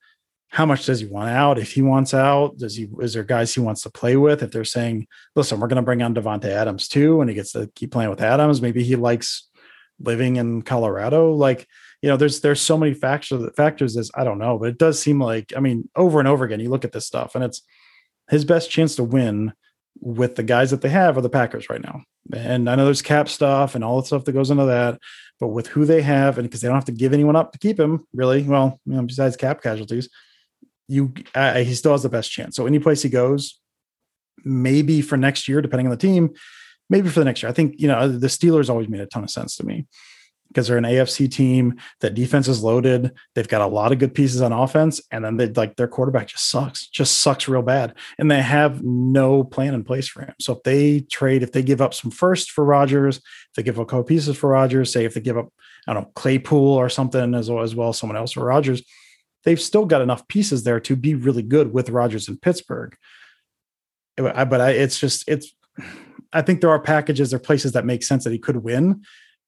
[0.51, 1.59] how much does he want out?
[1.59, 4.43] If he wants out, does he is there guys he wants to play with?
[4.43, 7.53] If they're saying, listen, we're going to bring on Davante Adams too, and he gets
[7.53, 9.49] to keep playing with Adams, maybe he likes
[10.01, 11.33] living in Colorado.
[11.35, 11.69] Like,
[12.03, 15.01] you know, there's there's so many factors factors as I don't know, but it does
[15.01, 17.63] seem like I mean, over and over again, you look at this stuff and it's
[18.29, 19.53] his best chance to win
[20.01, 22.03] with the guys that they have are the Packers right now.
[22.33, 24.99] And I know there's cap stuff and all the stuff that goes into that,
[25.39, 27.59] but with who they have, and because they don't have to give anyone up to
[27.59, 30.09] keep him, really, well, you know, besides cap casualties,
[30.91, 32.57] you uh, he still has the best chance.
[32.57, 33.61] So any place he goes,
[34.45, 36.31] maybe for next year, depending on the team,
[36.89, 37.51] maybe for the next year.
[37.51, 39.87] I think, you know, the Steelers always made a ton of sense to me
[40.49, 43.13] because they're an AFC team that defense is loaded.
[43.35, 46.27] They've got a lot of good pieces on offense, and then they like their quarterback
[46.27, 50.35] just sucks, just sucks real bad, and they have no plan in place for him.
[50.41, 53.79] So if they trade, if they give up some first for Rodgers, if they give
[53.79, 55.53] up a couple pieces for Rodgers, say if they give up,
[55.87, 58.83] I don't know, Claypool or something as well as well someone else for Rodgers,
[59.45, 62.97] they've still got enough pieces there to be really good with Rodgers in Pittsburgh.
[64.17, 65.53] But I, it's just it's
[66.33, 69.03] I think there are packages or places that make sense that he could win,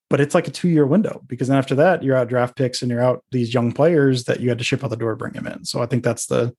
[0.09, 2.83] but it's like a two year window because then after that you're out draft picks
[2.83, 5.35] and you're out these young players that you had to ship out the door, bring
[5.35, 5.65] him in.
[5.65, 6.55] So I think that's the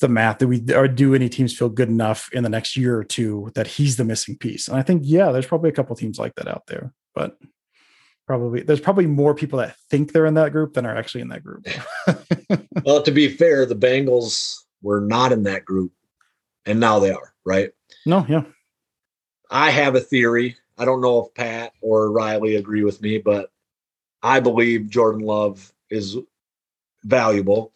[0.00, 2.96] the math that we or do any teams feel good enough in the next year
[2.96, 4.66] or two that he's the missing piece.
[4.66, 7.36] And I think yeah, there's probably a couple teams like that out there, but
[8.30, 11.30] probably there's probably more people that think they're in that group than are actually in
[11.30, 11.66] that group.
[12.84, 15.90] well, to be fair, the Bengals were not in that group
[16.64, 17.70] and now they are, right?
[18.06, 18.44] No, yeah.
[19.50, 20.56] I have a theory.
[20.78, 23.50] I don't know if Pat or Riley agree with me, but
[24.22, 26.16] I believe Jordan Love is
[27.02, 27.72] valuable.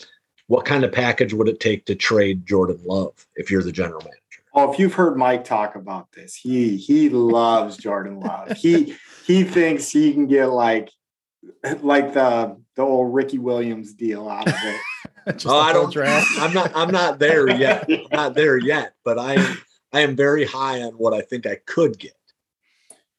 [0.46, 4.02] What kind of package would it take to trade Jordan Love if you're the general
[4.02, 4.20] manager?
[4.54, 8.52] Oh, if you've heard Mike talk about this, he he loves Jordan Love.
[8.52, 8.96] He
[9.26, 10.90] he thinks he can get like
[11.80, 14.80] like the the old Ricky Williams deal out of it.
[15.46, 15.92] oh, I don't.
[15.92, 16.28] Draft.
[16.38, 16.72] I'm not.
[16.74, 17.88] I'm not there yet.
[17.88, 18.94] I'm not there yet.
[19.04, 19.56] But I
[19.92, 22.12] I am very high on what I think I could get.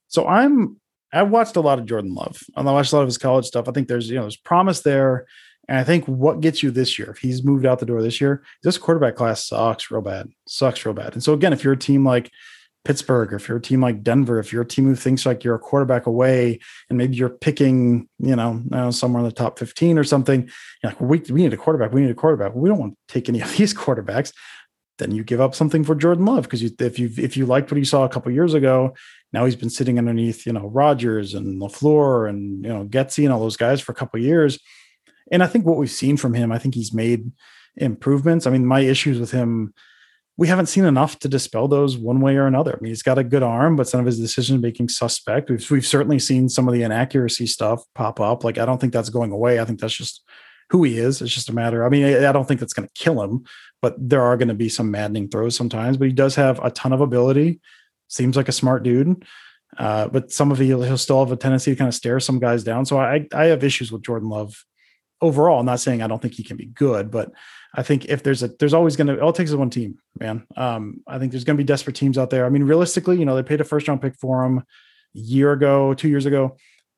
[0.07, 0.79] So I'm
[1.11, 2.37] I've watched a lot of Jordan Love.
[2.55, 3.67] I watched a lot of his college stuff.
[3.67, 5.25] I think there's you know there's promise there.
[5.67, 8.21] And I think what gets you this year, if he's moved out the door this
[8.21, 11.13] year, this quarterback class sucks real bad, sucks real bad.
[11.13, 12.31] And so again, if you're a team like
[12.83, 15.55] Pittsburgh, if you're a team like Denver, if you're a team who thinks like you're
[15.55, 16.59] a quarterback away,
[16.89, 20.49] and maybe you're picking, you know, know somewhere in the top 15 or something,
[20.83, 21.91] like, we, we need a quarterback.
[21.91, 22.53] We need a quarterback.
[22.53, 24.31] we don't want to take any of these quarterbacks
[24.97, 27.71] then you give up something for Jordan Love because you, if you if you liked
[27.71, 28.93] what you saw a couple years ago,
[29.33, 33.33] now he's been sitting underneath you know Rodgers and LaFleur and you know Getsy and
[33.33, 34.59] all those guys for a couple years,
[35.31, 37.31] and I think what we've seen from him, I think he's made
[37.75, 38.47] improvements.
[38.47, 39.73] I mean, my issues with him,
[40.37, 42.73] we haven't seen enough to dispel those one way or another.
[42.73, 45.49] I mean, he's got a good arm, but some of his decision making suspect.
[45.49, 48.43] We've we've certainly seen some of the inaccuracy stuff pop up.
[48.43, 49.59] Like I don't think that's going away.
[49.59, 50.23] I think that's just
[50.69, 51.21] who he is.
[51.21, 51.85] It's just a matter.
[51.85, 53.45] I mean, I, don't think that's going to kill him,
[53.83, 55.95] but there are going to be some maddening throws sometimes.
[55.95, 57.59] But he does have a ton of ability.
[58.07, 59.25] Seems like a smart dude.
[59.77, 62.39] Uh, but some of he'll, he'll still have a tendency to kind of stare some
[62.39, 62.85] guys down.
[62.85, 64.65] So I I have issues with Jordan Love
[65.21, 65.59] overall.
[65.59, 67.31] I'm not saying I don't think he can be good, but
[67.73, 69.97] I think if there's a there's always going to all it takes is one team,
[70.19, 70.45] man.
[70.55, 72.45] Um, I think there's going to be desperate teams out there.
[72.45, 74.63] I mean, realistically, you know, they paid a first round pick for him a
[75.13, 76.55] year ago, two years ago.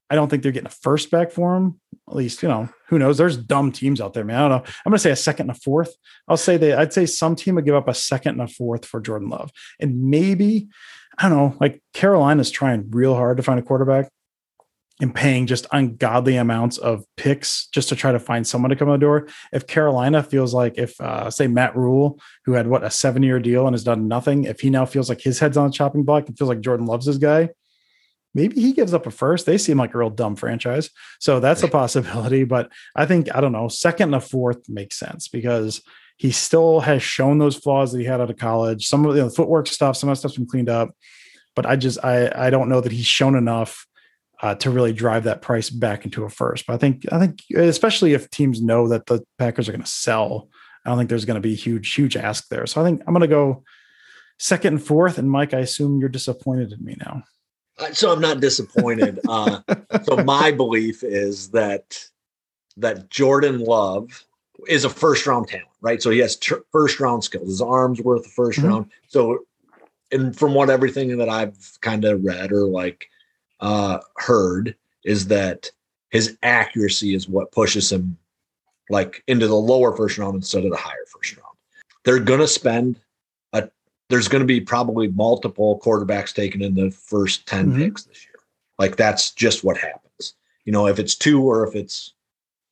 [0.10, 1.80] I don't think they're getting a first back for him.
[2.08, 3.18] At least, you know, who knows?
[3.18, 4.38] There's dumb teams out there, man.
[4.38, 4.72] I don't know.
[4.86, 5.94] I'm going to say a second and a fourth.
[6.28, 8.86] I'll say that I'd say some team would give up a second and a fourth
[8.86, 9.52] for Jordan Love.
[9.82, 10.70] And maybe,
[11.18, 14.10] I don't know, like Carolina's trying real hard to find a quarterback.
[15.00, 18.90] And paying just ungodly amounts of picks just to try to find someone to come
[18.90, 19.28] on the door.
[19.54, 23.40] If Carolina feels like if uh, say Matt Rhule, who had what a seven year
[23.40, 26.04] deal and has done nothing, if he now feels like his head's on the chopping
[26.04, 27.50] block and feels like Jordan Love's his guy,
[28.34, 29.46] maybe he gives up a first.
[29.46, 30.90] They seem like a real dumb franchise.
[31.20, 32.44] So that's a possibility.
[32.44, 35.82] But I think, I don't know, second and a fourth makes sense because
[36.18, 38.88] he still has shown those flaws that he had out of college.
[38.88, 40.90] Some of the you know, footwork stuff, some of that stuff's been cleaned up.
[41.56, 43.88] But I just I I don't know that he's shown enough
[44.42, 46.68] uh, to really drive that price back into a first.
[46.68, 49.90] But I think I think especially if teams know that the Packers are going to
[49.90, 50.50] sell,
[50.86, 52.66] I don't think there's going to be a huge huge ask there.
[52.66, 53.64] So I think I'm going to go
[54.40, 55.18] second and fourth.
[55.18, 57.24] And Mike, I assume you're disappointed in me now.
[57.80, 59.20] Uh, so I'm not disappointed.
[59.30, 59.62] uh,
[60.04, 62.00] so my belief is that
[62.78, 64.26] that Jordan Love
[64.68, 66.02] is a first round talent, right?
[66.02, 67.48] So he has tr- first round skills.
[67.48, 68.68] His arms worth the 1st mm-hmm.
[68.68, 68.92] round.
[69.08, 69.40] So,
[70.12, 73.10] and from what everything that I've kind of read or like
[73.60, 75.72] uh, heard is that
[76.10, 78.18] his accuracy is what pushes him
[78.90, 81.56] like into the lower first round instead of the higher first round.
[82.04, 83.00] They're going to spend
[83.54, 83.70] a,
[84.10, 87.78] there's going to be probably multiple quarterbacks taken in the first 10 mm-hmm.
[87.80, 88.36] picks this year.
[88.80, 90.36] Like that's just what happens.
[90.66, 92.14] You know, if it's two or if it's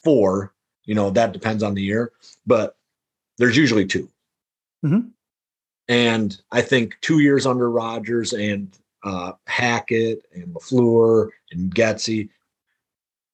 [0.03, 0.53] four,
[0.85, 2.11] you know, that depends on the year,
[2.45, 2.77] but
[3.37, 4.09] there's usually 2
[4.85, 5.07] mm-hmm.
[5.87, 8.75] And I think two years under Rodgers and
[9.05, 12.29] uh, Hackett and LaFleur and Getsy,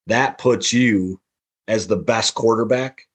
[0.07, 1.19] that puts you
[1.67, 3.07] as the best quarterback.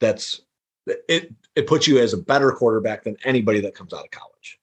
[0.00, 0.40] That's
[0.86, 1.34] it.
[1.56, 4.60] It puts you as a better quarterback than anybody that comes out of college.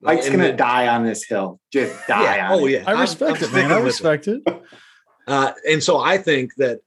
[0.00, 1.60] Mike's and gonna die on this hill.
[1.72, 2.36] Just die.
[2.36, 2.70] Yeah, oh it.
[2.70, 3.72] yeah, I respect I'm, I'm it, man.
[3.72, 4.42] I respect it.
[4.46, 4.62] it.
[5.26, 6.80] Uh, and so I think that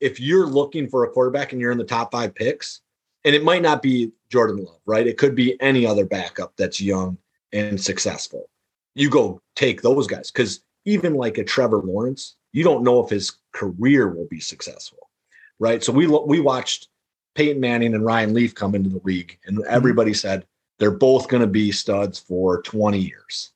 [0.00, 2.80] if you're looking for a quarterback and you're in the top five picks,
[3.24, 5.06] and it might not be Jordan Love, right?
[5.06, 7.18] It could be any other backup that's young
[7.52, 8.48] and successful.
[8.94, 13.10] You go take those guys because even like a Trevor Lawrence, you don't know if
[13.10, 15.10] his career will be successful,
[15.58, 15.82] right?
[15.82, 16.88] So we we watched
[17.34, 19.66] Peyton Manning and Ryan Leaf come into the league, and mm-hmm.
[19.68, 20.46] everybody said
[20.78, 23.50] they're both going to be studs for 20 years,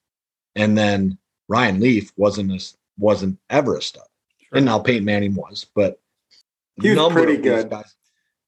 [0.55, 1.19] and then
[1.49, 4.03] Ryan Leaf wasn't a, wasn't ever a stud,
[4.39, 4.59] sure.
[4.59, 5.99] and now Peyton Manning was, but
[6.83, 7.71] he was pretty good.
[7.71, 7.95] Guys,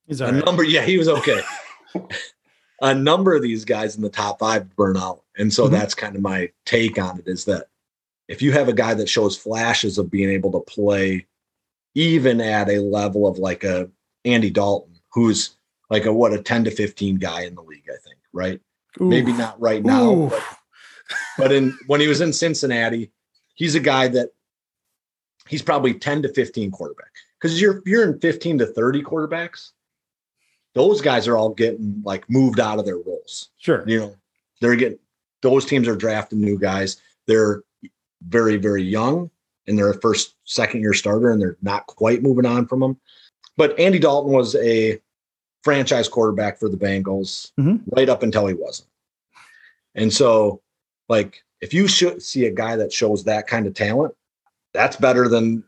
[0.06, 0.44] He's a right.
[0.44, 1.40] number, yeah, he was okay.
[2.82, 5.22] a number of these guys in the top five burn out.
[5.38, 5.74] And so mm-hmm.
[5.74, 7.68] that's kind of my take on it is that
[8.28, 11.26] if you have a guy that shows flashes of being able to play
[11.94, 13.88] even at a level of like a
[14.24, 15.56] Andy Dalton, who's
[15.90, 18.60] like a what a 10 to 15 guy in the league, I think, right?
[19.00, 19.08] Ooh.
[19.08, 20.42] Maybe not right now, but,
[21.38, 23.10] but in when he was in Cincinnati,
[23.54, 24.30] he's a guy that
[25.48, 27.10] he's probably 10 to 15 quarterback.
[27.40, 29.70] Because you're you're in 15 to 30 quarterbacks,
[30.74, 33.50] those guys are all getting like moved out of their roles.
[33.58, 33.84] Sure.
[33.86, 34.16] You know,
[34.60, 34.98] they're getting
[35.42, 37.00] those teams are drafting new guys.
[37.26, 37.62] They're
[38.28, 39.30] very, very young
[39.66, 42.98] and they're a first, second year starter, and they're not quite moving on from them.
[43.56, 45.00] But Andy Dalton was a
[45.62, 47.76] franchise quarterback for the Bengals mm-hmm.
[47.94, 48.88] right up until he wasn't.
[49.94, 50.62] And so,
[51.08, 54.14] like, if you should see a guy that shows that kind of talent,
[54.72, 55.62] that's better than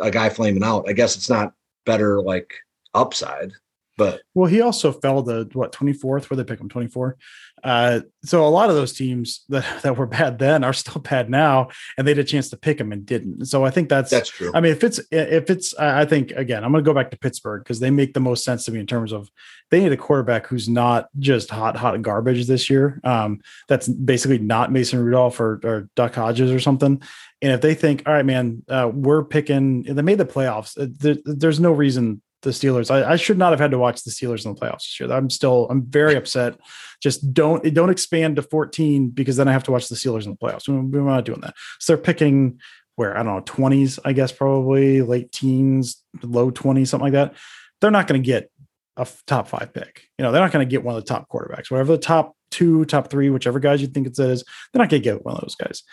[0.00, 0.84] a guy flaming out.
[0.88, 1.54] I guess it's not
[1.86, 2.52] better like
[2.94, 3.52] upside,
[3.98, 7.18] but well, he also fell to what 24th, where they pick him 24.
[7.64, 11.28] Uh, so a lot of those teams that, that were bad then are still bad
[11.28, 11.68] now,
[11.98, 13.46] and they had a chance to pick him and didn't.
[13.46, 14.52] So I think that's that's true.
[14.54, 17.18] I mean, if it's if it's, I think again, I'm going to go back to
[17.18, 19.28] Pittsburgh because they make the most sense to me in terms of
[19.70, 23.00] they need a quarterback who's not just hot, hot garbage this year.
[23.02, 27.02] Um, that's basically not Mason Rudolph or, or Duck Hodges or something.
[27.42, 30.74] And if they think, all right, man, uh, we're picking, they made the playoffs.
[30.76, 32.90] There, there's no reason the Steelers.
[32.90, 35.10] I, I, should not have had to watch the Steelers in the playoffs this year.
[35.12, 36.58] I'm still I'm very upset.
[37.02, 40.32] Just don't don't expand to 14 because then I have to watch the Steelers in
[40.32, 40.68] the playoffs.
[40.68, 41.54] We're not doing that.
[41.80, 42.60] So they're picking
[42.96, 47.34] where I don't know 20s, I guess probably late teens, low 20s, something like that.
[47.80, 48.50] They're not going to get
[48.96, 50.02] a top five pick.
[50.18, 51.70] You know, they're not going to get one of the top quarterbacks.
[51.70, 55.00] Whatever the top two, top three, whichever guys you think it is, they're not going
[55.02, 55.84] to get one of those guys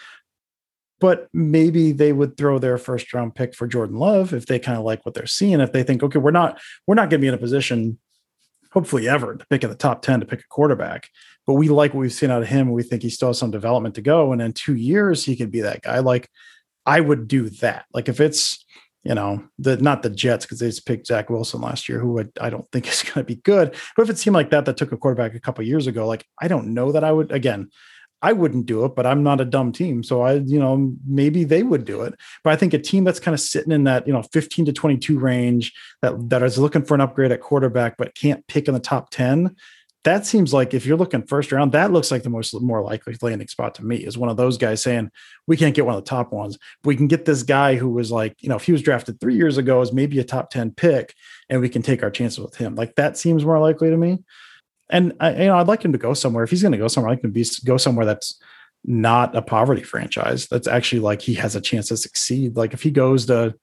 [0.99, 4.77] but maybe they would throw their first round pick for Jordan Love if they kind
[4.77, 5.59] of like what they're seeing.
[5.59, 7.99] If they think, okay, we're not we're not going to be in a position,
[8.71, 11.09] hopefully ever, to pick in the top ten to pick a quarterback,
[11.45, 12.67] but we like what we've seen out of him.
[12.67, 15.35] And we think he still has some development to go, and in two years he
[15.35, 15.99] could be that guy.
[15.99, 16.29] Like
[16.85, 17.85] I would do that.
[17.93, 18.63] Like if it's
[19.03, 22.13] you know the not the Jets because they just picked Zach Wilson last year, who
[22.13, 23.75] would, I don't think is going to be good.
[23.97, 26.25] But if it seemed like that that took a quarterback a couple years ago, like
[26.41, 27.69] I don't know that I would again
[28.25, 30.01] I wouldn't do it, but I'm not a dumb team.
[30.01, 32.15] So I, you know, maybe they would do it.
[32.43, 34.73] But I think a team that's kind of sitting in that, you know, 15 to
[34.73, 35.71] 22 range
[36.01, 39.11] that, that is looking for an upgrade at quarterback, but can't pick in the top
[39.11, 39.55] 10,
[40.05, 43.15] that seems like if you're looking first round, that looks like the most more likely
[43.21, 45.11] landing spot to me is one of those guys saying
[45.45, 46.57] we can't get one of the top ones.
[46.83, 49.35] We can get this guy who was like, you know, if he was drafted three
[49.35, 51.13] years ago as maybe a top 10 pick
[51.47, 52.73] and we can take our chances with him.
[52.73, 54.23] Like that seems more likely to me.
[54.89, 56.43] And I, you know, I'd like him to go somewhere.
[56.43, 58.39] If he's going to go somewhere, I'd like him to be, go somewhere that's
[58.83, 60.47] not a poverty franchise.
[60.47, 62.55] That's actually like he has a chance to succeed.
[62.55, 63.55] Like if he goes to,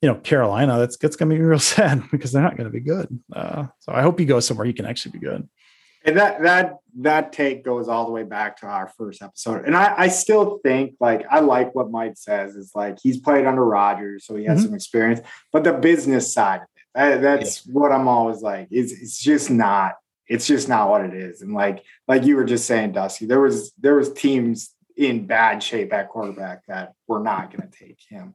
[0.00, 3.08] you know, Carolina, that's that's gonna be real sad because they're not gonna be good.
[3.34, 5.48] Uh, so I hope he goes somewhere he can actually be good.
[6.04, 9.64] And that that that take goes all the way back to our first episode.
[9.66, 12.56] And I, I still think like I like what Mike says.
[12.56, 14.66] It's like he's played under Rodgers, so he has mm-hmm.
[14.66, 15.20] some experience.
[15.52, 17.72] But the business side of it, that, that's yeah.
[17.72, 18.68] what I'm always like.
[18.70, 19.94] It's it's just not.
[20.32, 21.42] It's just not what it is.
[21.42, 25.62] And like like you were just saying, Dusty, there was there was teams in bad
[25.62, 28.34] shape at quarterback that we're not going to take him.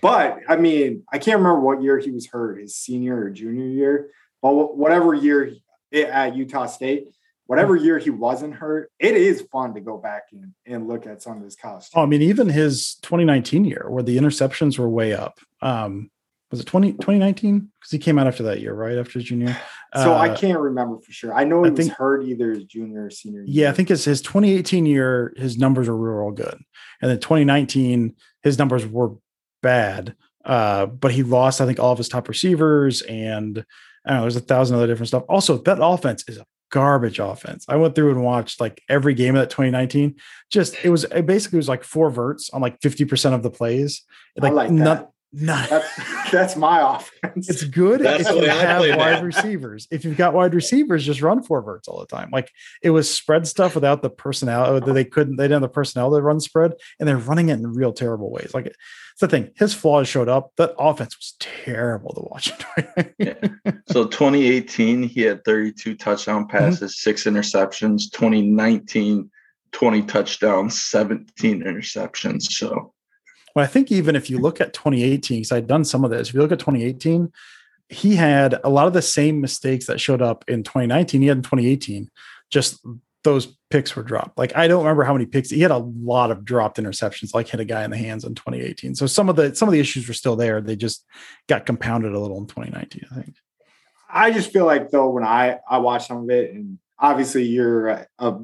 [0.00, 3.66] But I mean, I can't remember what year he was hurt, his senior or junior
[3.66, 4.10] year,
[4.42, 5.54] but whatever year
[5.92, 7.08] at Utah State,
[7.46, 11.22] whatever year he wasn't hurt, it is fun to go back and, and look at
[11.22, 11.86] some of his college.
[11.94, 15.38] Oh, I mean, even his 2019 year where the interceptions were way up.
[15.62, 16.10] Um,
[16.50, 17.58] was it 20, 2019?
[17.58, 18.98] Because he came out after that year, right?
[18.98, 19.56] After his junior.
[19.94, 21.34] So uh, I can't remember for sure.
[21.34, 23.64] I know he I think, was hurt either his junior or senior year.
[23.64, 26.58] Yeah, I think it's his 2018 year, his numbers were real good.
[27.00, 29.14] And then 2019, his numbers were
[29.62, 30.14] bad.
[30.44, 33.64] Uh, but he lost, I think, all of his top receivers and
[34.04, 35.24] I don't know, there's a thousand other different stuff.
[35.28, 37.64] Also, that offense is a garbage offense.
[37.68, 40.16] I went through and watched like every game of that 2019.
[40.50, 44.02] Just it was it basically was like four verts on like 50% of the plays.
[44.36, 45.10] Like, I like that.
[45.32, 46.00] Not, that's,
[46.32, 47.48] that's my offense.
[47.48, 49.24] It's good that's if you have wide that.
[49.24, 49.86] receivers.
[49.90, 52.30] If you've got wide receivers, just run four verts all the time.
[52.32, 52.50] Like
[52.82, 54.80] it was spread stuff without the personnel.
[54.80, 55.36] They couldn't.
[55.36, 58.30] They didn't have the personnel to run spread, and they're running it in real terrible
[58.30, 58.52] ways.
[58.54, 59.50] Like it's the thing.
[59.56, 60.52] His flaws showed up.
[60.56, 62.52] That offense was terrible to watch.
[63.18, 63.34] yeah.
[63.88, 66.56] So 2018, he had 32 touchdown mm-hmm.
[66.56, 67.10] passes, mm-hmm.
[67.10, 68.10] six interceptions.
[68.10, 69.30] 2019,
[69.72, 72.42] 20 touchdowns, 17 interceptions.
[72.42, 72.92] So
[73.56, 76.28] well, I think even if you look at 2018, because I'd done some of this,
[76.28, 77.32] if you look at 2018,
[77.88, 81.22] he had a lot of the same mistakes that showed up in 2019.
[81.22, 82.10] He had in 2018,
[82.50, 82.84] just
[83.24, 84.36] those picks were dropped.
[84.36, 87.48] Like I don't remember how many picks he had a lot of dropped interceptions, like
[87.48, 88.94] hit a guy in the hands in 2018.
[88.94, 90.60] So some of the some of the issues were still there.
[90.60, 91.06] They just
[91.48, 93.36] got compounded a little in 2019, I think.
[94.10, 97.88] I just feel like though when I I watch some of it, and obviously you're
[98.18, 98.38] a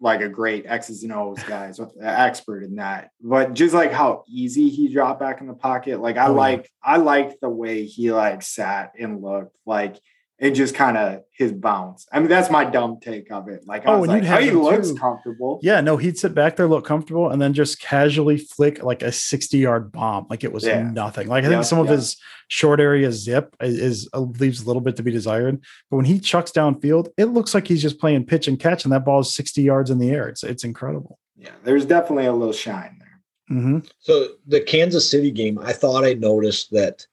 [0.00, 3.10] like a great X's and O's guy, so expert in that.
[3.20, 6.62] But just like how easy he dropped back in the pocket, like I oh, like
[6.62, 6.94] yeah.
[6.94, 10.00] I like the way he like sat and looked like
[10.40, 12.06] it just kind of his bounce.
[12.10, 13.66] I mean, that's my dumb take of it.
[13.66, 14.96] Like, I oh, was like, he looks too.
[14.96, 15.60] comfortable.
[15.62, 19.12] Yeah, no, he'd sit back there, look comfortable, and then just casually flick like a
[19.12, 20.26] 60 yard bomb.
[20.30, 20.82] Like it was yeah.
[20.82, 21.28] nothing.
[21.28, 22.16] Like I think some of his
[22.48, 25.62] short area zip is, is uh, leaves a little bit to be desired.
[25.90, 28.92] But when he chucks downfield, it looks like he's just playing pitch and catch, and
[28.94, 30.26] that ball is 60 yards in the air.
[30.26, 31.18] It's, it's incredible.
[31.36, 33.58] Yeah, there's definitely a little shine there.
[33.58, 33.78] Mm-hmm.
[33.98, 37.06] So the Kansas City game, I thought I noticed that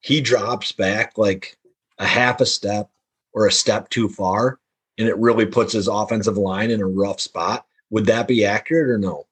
[0.00, 1.56] he drops back like
[1.98, 2.90] a half a step
[3.32, 4.58] or a step too far,
[4.98, 7.66] and it really puts his offensive line in a rough spot.
[7.90, 9.26] Would that be accurate or no?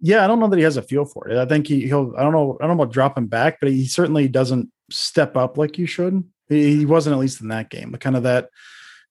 [0.00, 1.38] Yeah, I don't know that he has a feel for it.
[1.38, 2.14] I think he, he'll.
[2.16, 2.58] I don't know.
[2.60, 6.24] I don't know about dropping back, but he certainly doesn't step up like you should.
[6.48, 7.92] He, wasn't at least in that game.
[7.92, 8.50] The kind of that.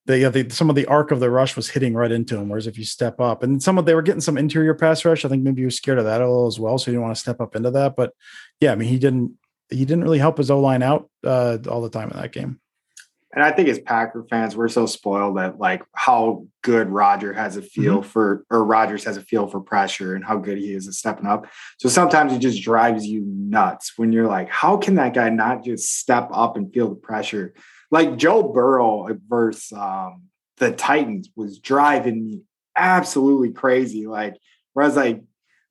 [0.06, 2.50] The, yeah, the, some of the arc of the rush was hitting right into him.
[2.50, 5.24] Whereas if you step up, and some of they were getting some interior pass rush,
[5.24, 7.16] I think maybe you're scared of that a little as well, so you didn't want
[7.16, 7.96] to step up into that.
[7.96, 8.14] But
[8.60, 9.38] yeah, I mean, he didn't
[9.70, 12.60] he didn't really help his O line out uh, all the time in that game
[13.34, 17.58] and I think as Packer fans, we're so spoiled that like how good Roger has
[17.58, 18.08] a feel mm-hmm.
[18.08, 21.26] for, or Rodgers has a feel for pressure and how good he is at stepping
[21.26, 21.48] up.
[21.80, 25.64] So sometimes it just drives you nuts when you're like, how can that guy not
[25.64, 27.56] just step up and feel the pressure?
[27.90, 30.24] Like Joe Burrow versus um,
[30.58, 32.42] the Titans was driving me
[32.76, 34.06] absolutely crazy.
[34.06, 34.36] Like,
[34.74, 35.24] whereas like,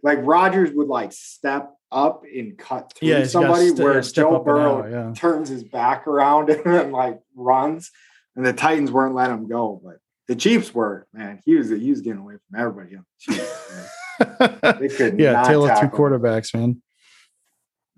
[0.03, 4.89] like Rodgers would like step up and cut through yeah, somebody st- where Joe Burrow
[4.91, 5.13] yeah.
[5.15, 7.91] turns his back around and then like runs,
[8.35, 11.07] and the Titans weren't letting him go, but the Chiefs were.
[11.13, 12.97] Man, he was he was getting away from everybody.
[13.21, 13.99] Chiefs,
[14.81, 16.83] they could yeah, tale of two quarterbacks, man.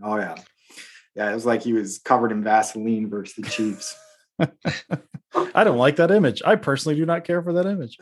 [0.03, 0.35] Oh yeah,
[1.15, 1.31] yeah.
[1.31, 3.97] It was like he was covered in Vaseline versus the Chiefs.
[5.55, 6.43] I don't like that image.
[6.45, 7.99] I personally do not care for that image.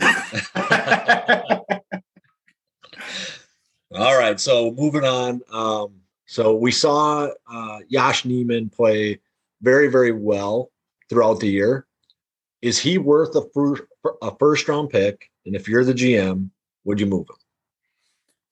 [3.94, 5.42] All right, so moving on.
[5.52, 5.92] Um,
[6.26, 9.20] so we saw uh, Yosh Nijman play
[9.60, 10.70] very, very well
[11.10, 11.86] throughout the year.
[12.62, 13.82] Is he worth a first,
[14.22, 15.30] a first round pick?
[15.44, 16.50] And if you're the GM,
[16.84, 17.36] would you move him?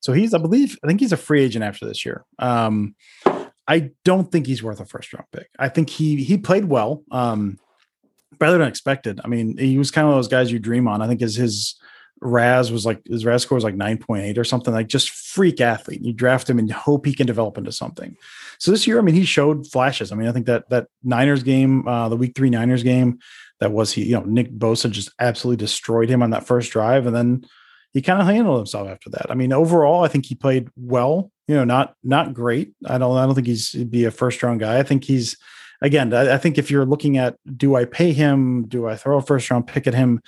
[0.01, 2.23] So he's, I believe, I think he's a free agent after this year.
[2.37, 2.95] Um,
[3.67, 5.49] I don't think he's worth a first round pick.
[5.57, 7.57] I think he he played well, um,
[8.37, 9.21] better than expected.
[9.23, 11.01] I mean, he was kind of those guys you dream on.
[11.01, 11.79] I think his his
[12.21, 16.03] RAS was like his RAS score was like 9.8 or something, like just freak athlete.
[16.03, 18.15] You draft him and hope he can develop into something.
[18.59, 20.11] So this year, I mean, he showed flashes.
[20.11, 23.19] I mean, I think that that Niners game, uh, the week three Niners game,
[23.59, 27.07] that was he, you know, Nick Bosa just absolutely destroyed him on that first drive.
[27.07, 27.45] And then
[27.93, 29.29] he kind of handled himself after that.
[29.29, 32.73] I mean, overall, I think he played well, you know, not not great.
[32.85, 34.77] I don't I don't think he's he'd be a first round guy.
[34.77, 35.37] I think he's
[35.81, 39.17] again, I, I think if you're looking at do I pay him, do I throw
[39.17, 40.21] a first round pick at him?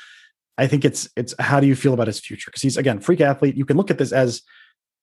[0.58, 2.50] I think it's it's how do you feel about his future?
[2.50, 3.56] Because he's again freak athlete.
[3.56, 4.42] You can look at this as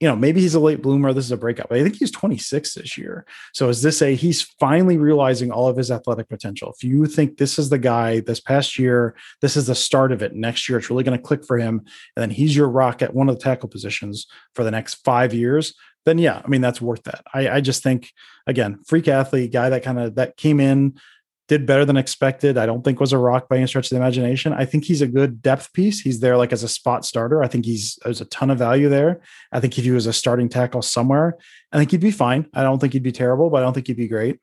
[0.01, 1.13] you know, maybe he's a late bloomer.
[1.13, 3.27] This is a breakout, but I think he's 26 this year.
[3.53, 6.73] So is this a he's finally realizing all of his athletic potential?
[6.75, 10.23] If you think this is the guy this past year, this is the start of
[10.23, 10.35] it.
[10.35, 11.81] Next year, it's really going to click for him,
[12.17, 15.35] and then he's your rock at one of the tackle positions for the next five
[15.35, 15.75] years.
[16.07, 17.23] Then yeah, I mean that's worth that.
[17.35, 18.11] I, I just think
[18.47, 20.99] again, freak athlete guy that kind of that came in
[21.51, 22.57] did better than expected.
[22.57, 24.53] I don't think was a rock by any stretch of the imagination.
[24.53, 25.99] I think he's a good depth piece.
[25.99, 27.43] He's there like as a spot starter.
[27.43, 29.21] I think he's there's a ton of value there.
[29.51, 31.37] I think if he was a starting tackle somewhere,
[31.73, 32.47] I think he'd be fine.
[32.55, 34.39] I don't think he'd be terrible, but I don't think he'd be great.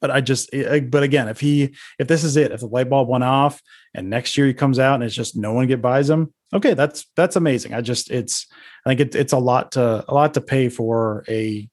[0.00, 2.66] But I just, eh, eh, but again, if he, if this is it, if the
[2.66, 3.62] light bulb went off
[3.94, 6.74] and next year he comes out and it's just no one get buys him, okay,
[6.74, 7.74] that's that's amazing.
[7.74, 8.48] I just, it's,
[8.84, 11.68] I think it, it's a lot to a lot to pay for a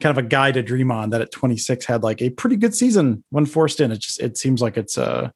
[0.00, 2.74] kind of a guy to dream on that at 26 had like a pretty good
[2.74, 3.90] season when forced in.
[3.90, 5.30] It just it seems like it's uh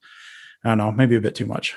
[0.65, 1.75] I don't know, maybe a bit too much.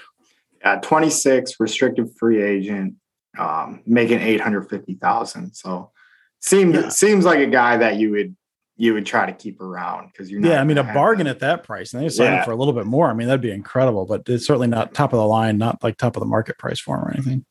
[0.61, 2.95] At 26, restricted free agent,
[3.37, 5.53] um, making 850,000.
[5.53, 5.91] So
[6.39, 6.89] seems yeah.
[6.89, 8.35] seems like a guy that you would
[8.77, 10.59] you would try to keep around because you're yeah.
[10.59, 12.39] I mean, a bargain at that price, and they sign yeah.
[12.39, 13.09] him for a little bit more.
[13.09, 15.97] I mean, that'd be incredible, but it's certainly not top of the line, not like
[15.97, 17.45] top of the market price for him or anything.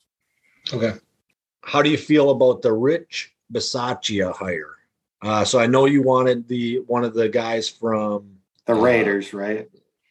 [0.72, 0.93] Okay,
[1.62, 4.76] how do you feel about the Rich Bisaccia hire?
[5.24, 9.32] Uh, so I know you wanted the one of the guys from the uh, Raiders,
[9.32, 9.68] right?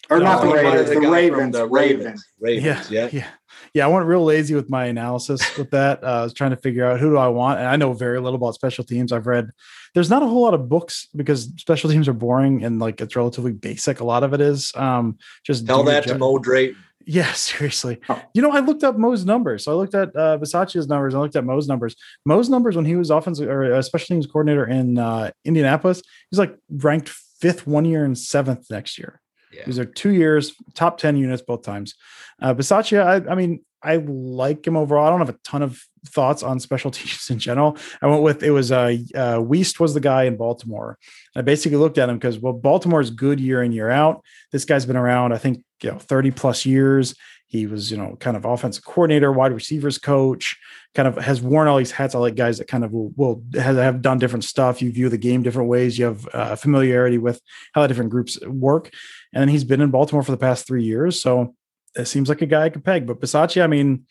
[0.10, 2.26] Or no, not the Raiders, the, the Ravens, the Ravens.
[2.40, 2.92] Ravens.
[2.92, 3.28] Yeah, yeah, yeah.
[3.76, 6.04] Yeah, I went real lazy with my analysis with that.
[6.04, 8.20] Uh, I was trying to figure out who do I want, and I know very
[8.20, 9.12] little about special teams.
[9.12, 9.52] I've read
[9.94, 13.16] there's not a whole lot of books because special teams are boring and like it's
[13.16, 14.00] relatively basic.
[14.00, 16.78] A lot of it is um, just tell that to Mo Drayton.
[17.06, 18.00] Yeah, seriously.
[18.10, 18.22] Oh.
[18.34, 19.64] You know, I looked up Mo's numbers.
[19.64, 21.16] So I looked at uh, Bisaccia's numbers.
[21.16, 21.96] I looked at Mo's numbers.
[22.26, 26.40] Mo's numbers when he was offensive or uh, special teams coordinator in uh, Indianapolis, he's
[26.40, 29.20] like ranked fifth one year and seventh next year.
[29.52, 29.64] Yeah.
[29.66, 31.96] These are two years, top 10 units both times.
[32.42, 35.06] Uh, Bisaccia, I, I mean, I like him overall.
[35.06, 37.78] I don't have a ton of thoughts on special teams in general.
[38.02, 40.98] I went with it was uh, uh Weast was the guy in Baltimore.
[41.36, 44.24] I basically looked at him because well, Baltimore's good year in year out.
[44.52, 47.16] This guy's been around, I think, you know, 30 plus years.
[47.48, 50.58] He was, you know, kind of offensive coordinator, wide receivers coach,
[50.96, 52.16] kind of has worn all these hats.
[52.16, 54.82] I like guys that kind of will, will have, have done different stuff.
[54.82, 56.00] You view the game different ways.
[56.00, 57.40] You have uh, familiarity with
[57.74, 58.92] how the different groups work.
[59.34, 61.22] And then he's been in Baltimore for the past three years.
[61.22, 61.54] So
[61.96, 63.06] it seems like a guy I could peg.
[63.06, 64.06] But Bisaccia, I mean,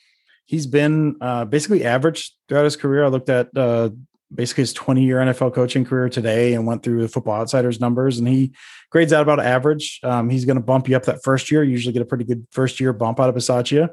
[0.47, 3.05] he's been uh, basically average throughout his career.
[3.05, 3.91] I looked at uh,
[4.35, 8.18] basically his 20 year NFL coaching career today and went through the Football Outsiders numbers,
[8.18, 8.53] and he
[8.91, 10.01] grades out about average.
[10.03, 11.62] Um, he's going to bump you up that first year.
[11.62, 13.91] You usually get a pretty good first year bump out of Bisaccia.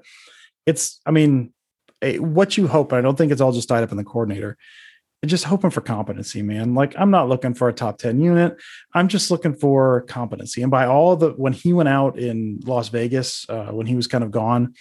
[0.65, 1.53] It's, I mean,
[2.01, 2.91] a, what you hope.
[2.91, 4.57] And I don't think it's all just tied up in the coordinator.
[5.25, 6.75] Just hoping for competency, man.
[6.75, 8.55] Like I'm not looking for a top 10 unit.
[8.93, 10.61] I'm just looking for competency.
[10.61, 14.07] And by all the when he went out in Las Vegas, uh, when he was
[14.07, 14.75] kind of gone,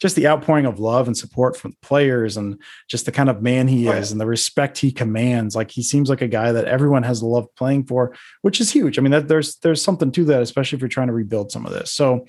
[0.00, 3.42] just the outpouring of love and support from the players and just the kind of
[3.42, 5.56] man he is and the respect he commands.
[5.56, 8.98] Like he seems like a guy that everyone has loved playing for which is huge.
[8.98, 11.64] I mean that there's there's something to that especially if you're trying to rebuild some
[11.64, 11.92] of this.
[11.92, 12.26] So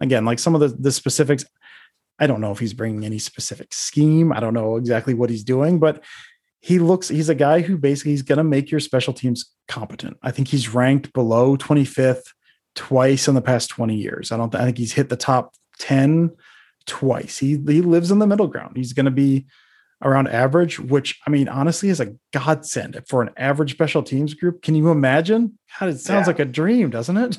[0.00, 1.44] again like some of the the specifics
[2.20, 4.32] i don't know if he's bringing any specific scheme.
[4.32, 6.04] I don't know exactly what he's doing but
[6.60, 10.16] he looks he's a guy who basically he's going to make your special teams competent.
[10.22, 12.32] I think he's ranked below 25th
[12.74, 14.30] twice in the past 20 years.
[14.30, 16.30] I don't i think he's hit the top 10
[16.88, 17.38] twice.
[17.38, 18.76] He he lives in the middle ground.
[18.76, 19.46] He's going to be
[20.02, 24.62] around average, which I mean, honestly, is a godsend for an average special teams group.
[24.62, 25.58] Can you imagine?
[25.78, 26.28] God, it sounds yeah.
[26.28, 27.38] like a dream, doesn't it?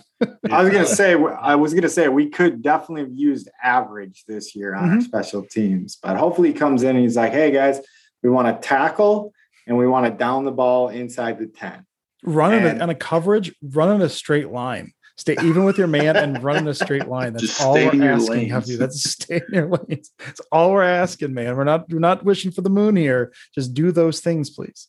[0.50, 4.56] I was gonna say, I was gonna say we could definitely have used average this
[4.56, 4.96] year on mm-hmm.
[4.96, 7.80] our special teams, but hopefully he comes in and he's like, "Hey guys,
[8.24, 9.34] we want to tackle
[9.68, 11.86] and we want to down the ball inside the ten,
[12.24, 16.16] running and, a, on a coverage, running a straight line." Stay even with your man
[16.16, 17.34] and run in a straight line.
[17.34, 18.78] That's Just all we're asking of you.
[18.78, 20.12] That's stay in your lanes.
[20.18, 21.58] That's all we're asking, man.
[21.58, 23.34] We're not we're not wishing for the moon here.
[23.54, 24.88] Just do those things, please.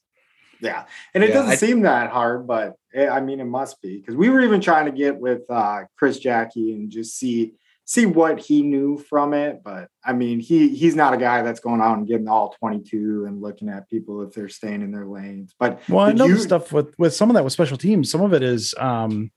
[0.60, 3.82] Yeah, and it yeah, doesn't I, seem that hard, but it, I mean, it must
[3.82, 7.54] be because we were even trying to get with uh, Chris Jacke and just see
[7.84, 9.62] see what he knew from it.
[9.64, 13.24] But I mean, he he's not a guy that's going out and getting all 22
[13.26, 15.56] and looking at people if they're staying in their lanes.
[15.58, 18.08] But well, I know you, the stuff with with some of that with special teams.
[18.08, 19.32] Some of it is um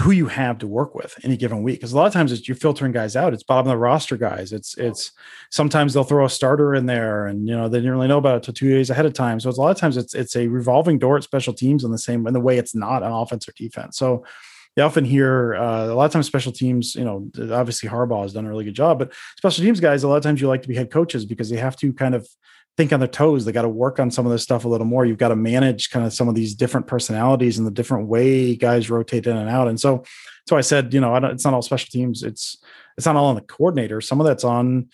[0.00, 1.78] who you have to work with any given week.
[1.78, 3.34] Because a lot of times it's you're filtering guys out.
[3.34, 4.52] It's bottom of the roster guys.
[4.52, 5.12] It's it's
[5.50, 8.34] sometimes they'll throw a starter in there, and you know they didn't really know about
[8.34, 9.38] it until two days ahead of time.
[9.38, 11.90] So it's a lot of times it's it's a revolving door at special teams in
[11.90, 13.98] the same in the way it's not on offense or defense.
[13.98, 14.24] So
[14.76, 16.94] you often hear uh, a lot of times special teams.
[16.94, 20.08] You know, obviously Harbaugh has done a really good job, but special teams guys a
[20.08, 22.26] lot of times you like to be head coaches because they have to kind of
[22.76, 23.44] think on their toes.
[23.44, 25.04] They got to work on some of this stuff a little more.
[25.04, 28.56] You've got to manage kind of some of these different personalities and the different way
[28.56, 29.68] guys rotate in and out.
[29.68, 30.04] And so,
[30.48, 32.22] so I said, you know, it's not all special teams.
[32.22, 32.62] It's
[32.96, 34.00] it's not all on the coordinator.
[34.00, 34.88] Some of that's on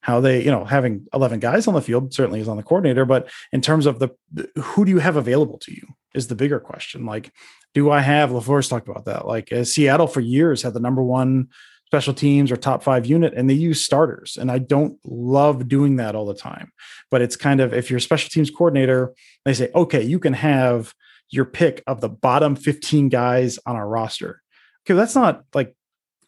[0.00, 3.04] how they, you know, having 11 guys on the field certainly is on the coordinator.
[3.04, 4.10] But in terms of the
[4.56, 7.06] who do you have available to you is the bigger question.
[7.06, 7.32] Like,
[7.74, 9.26] do I have LaFleur's talked about that?
[9.26, 11.48] Like, uh, Seattle for years had the number one
[11.86, 14.38] special teams or top five unit and they use starters.
[14.40, 16.72] And I don't love doing that all the time.
[17.10, 19.12] But it's kind of if you're a special teams coordinator,
[19.44, 20.94] they say, okay, you can have
[21.30, 24.40] your pick of the bottom 15 guys on our roster.
[24.84, 25.74] Okay, that's not like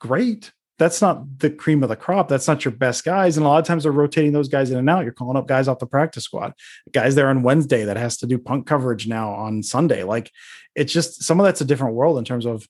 [0.00, 0.52] great.
[0.82, 2.26] That's not the cream of the crop.
[2.26, 3.36] That's not your best guys.
[3.36, 5.04] And a lot of times they're rotating those guys in and out.
[5.04, 6.54] You're calling up guys off the practice squad,
[6.90, 10.02] guys there on Wednesday that has to do punt coverage now on Sunday.
[10.02, 10.32] Like
[10.74, 12.66] it's just some of that's a different world in terms of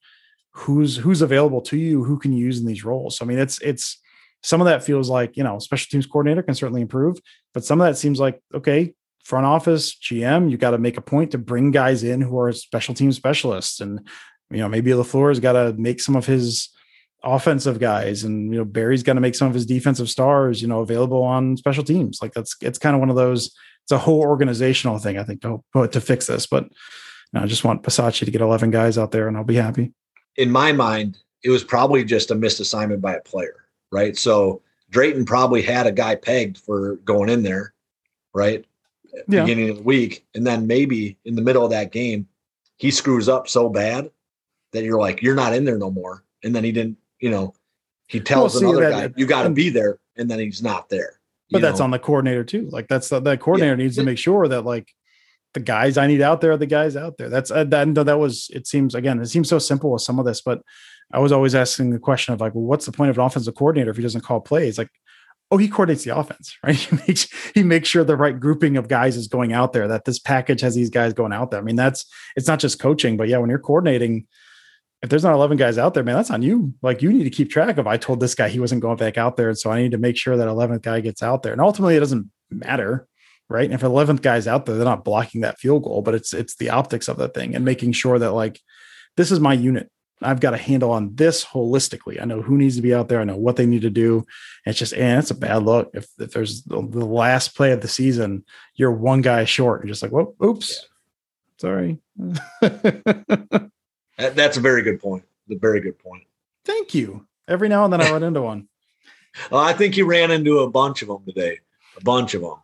[0.51, 3.17] who's who's available to you, who can you use in these roles.
[3.17, 3.99] So, I mean, it's it's
[4.43, 7.19] some of that feels like you know special teams coordinator can certainly improve,
[7.55, 8.93] but some of that seems like okay,
[9.25, 12.53] front office GM, you got to make a point to bring guys in who are
[12.53, 14.07] special team specialists, and
[14.51, 16.69] you know maybe LaFleur's got to make some of his
[17.25, 20.69] offensive guys, and you know Barry's got to make some of his defensive stars, you
[20.69, 22.21] know, available on special teams.
[22.23, 23.55] Like that's it's kind of one of those.
[23.85, 26.69] It's a whole organizational thing, I think, to to fix this, but.
[27.35, 29.95] I just want Bisaccia to get 11 guys out there and I'll be happy
[30.37, 34.17] in my mind, it was probably just a missed assignment by a player, right?
[34.17, 37.75] So Drayton probably had a guy pegged for going in there,
[38.35, 38.65] right?
[39.29, 39.43] Yeah.
[39.43, 40.25] Beginning of the week.
[40.35, 42.29] And then maybe in the middle of that game,
[42.77, 44.11] he screws up so bad
[44.73, 46.25] that you're like, you're not in there no more.
[46.43, 47.55] And then he didn't, you know,
[48.09, 49.99] he tells we'll another guy, you got to be there.
[50.17, 51.21] And then he's not there.
[51.51, 51.85] But that's know?
[51.85, 52.69] on the coordinator too.
[52.71, 53.85] Like that's the, that coordinator yeah.
[53.85, 54.93] needs to make sure that like
[55.55, 57.31] the guys I need out there are the guys out there.
[57.31, 60.27] That's uh, that, that was, it seems, again, it seems so simple with some of
[60.27, 60.61] this, but
[61.13, 63.55] I was always asking the question of like, well, what's the point of an offensive
[63.55, 64.79] coordinator if he doesn't call plays?
[64.79, 64.91] Like,
[65.51, 66.75] oh, he coordinates the offense, right?
[66.75, 70.05] He makes he makes sure the right grouping of guys is going out there, that
[70.05, 71.61] this package has these guys going out there.
[71.61, 74.27] I mean, that's it's not just coaching, but yeah, when you're coordinating,
[75.03, 76.75] if there's not 11 guys out there, man, that's on you.
[76.83, 79.19] Like you need to keep track of I told this guy he wasn't going back
[79.19, 79.49] out there.
[79.49, 81.53] And so I need to make sure that 11th guy gets out there.
[81.53, 83.07] And ultimately it doesn't matter
[83.53, 83.65] right?
[83.65, 86.57] And if 11th guy's out there, they're not blocking that field goal, but it's it's
[86.57, 88.59] the optics of the thing and making sure that like
[89.17, 89.91] this is my unit.
[90.23, 92.21] I've got a handle on this holistically.
[92.21, 93.21] I know who needs to be out there.
[93.21, 94.25] I know what they need to do.
[94.65, 95.91] it's just, and it's a bad look.
[95.95, 98.45] If, if there's the, the, last play of the season,
[98.77, 99.83] you're one guy short.
[99.83, 100.87] You're just like, well, oops,
[101.61, 101.61] yeah.
[101.61, 101.99] sorry.
[104.31, 105.25] That's a very good point.
[105.51, 106.25] A very good point.
[106.65, 107.27] Thank you.
[107.49, 108.69] Every now and then I run into one.
[109.51, 111.59] well, I think you ran into a bunch of them today.
[111.97, 112.57] A bunch of them.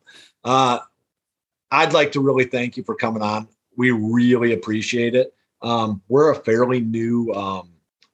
[0.44, 0.78] Uh,
[1.70, 3.48] I'd like to really thank you for coming on.
[3.76, 5.34] We really appreciate it.
[5.62, 7.70] Um, we're a fairly new um,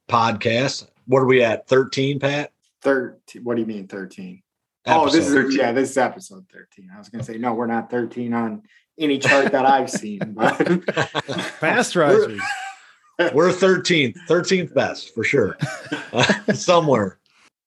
[0.09, 0.89] podcast.
[1.07, 1.69] What are we at?
[1.69, 2.53] 13, Pat?
[2.83, 3.45] 13.
[3.45, 4.43] What do you mean 13?
[4.87, 5.01] Episode.
[5.01, 5.59] Oh, this is 13.
[5.59, 6.91] yeah, this is episode 13.
[6.95, 8.63] I was gonna say, no, we're not 13 on
[8.99, 10.57] any chart that I've seen, but
[11.59, 12.41] fast risers.
[13.19, 15.57] We're, we're 13th, 13th best for sure.
[16.13, 17.19] Uh, somewhere.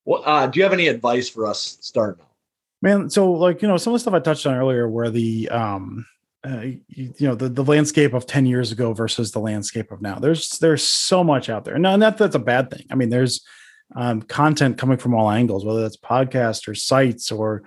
[0.06, 2.28] Well, uh, do you have any advice for us starting out?
[2.82, 5.50] man so like you know some of the stuff i touched on earlier where the
[5.50, 6.06] um
[6.46, 6.80] uh, you,
[7.18, 10.60] you, know the, the landscape of 10 years ago versus the landscape of now there's
[10.60, 13.46] there's so much out there no not that's a bad thing i mean there's
[13.96, 17.64] um, content coming from all angles whether that's podcasts or sites or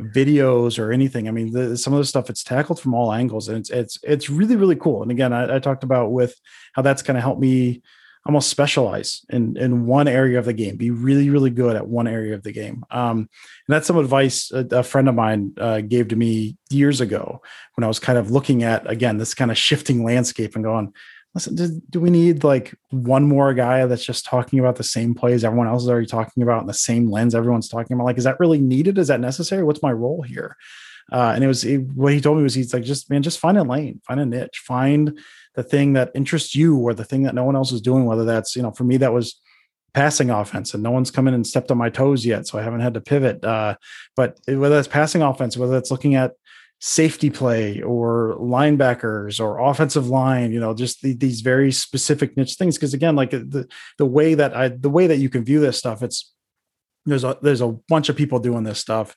[0.00, 1.28] videos or anything.
[1.28, 3.98] I mean the, some of the stuff it's tackled from all angles and it's it's
[4.02, 5.02] it's really really cool.
[5.02, 6.34] And again i, I talked about with
[6.74, 7.82] how that's going to help me
[8.24, 12.06] almost specialize in in one area of the game be really really good at one
[12.06, 12.84] area of the game.
[12.90, 13.28] Um, and
[13.68, 17.42] that's some advice a, a friend of mine uh, gave to me years ago
[17.74, 20.92] when i was kind of looking at again this kind of shifting landscape and going
[21.34, 25.14] listen do, do we need like one more guy that's just talking about the same
[25.14, 28.04] plays everyone else is already talking about in the same lens everyone's talking about?
[28.04, 28.98] Like is that really needed?
[28.98, 29.62] Is that necessary?
[29.62, 30.56] What's my role here?
[31.10, 33.38] Uh, and it was it, what he told me was he's like just man just
[33.38, 35.18] find a lane find a niche find
[35.54, 38.24] the thing that interests you or the thing that no one else is doing whether
[38.24, 39.40] that's you know for me that was
[39.94, 42.62] passing offense and no one's come in and stepped on my toes yet so i
[42.62, 43.44] haven't had to pivot.
[43.44, 43.74] Uh,
[44.16, 46.32] but whether it's passing offense whether it's looking at
[46.84, 52.54] safety play or linebackers or offensive line you know just the, these very specific niche
[52.54, 52.76] things.
[52.76, 53.68] Because again like the
[53.98, 56.34] the way that i the way that you can view this stuff it's
[57.06, 59.16] there's a there's a bunch of people doing this stuff.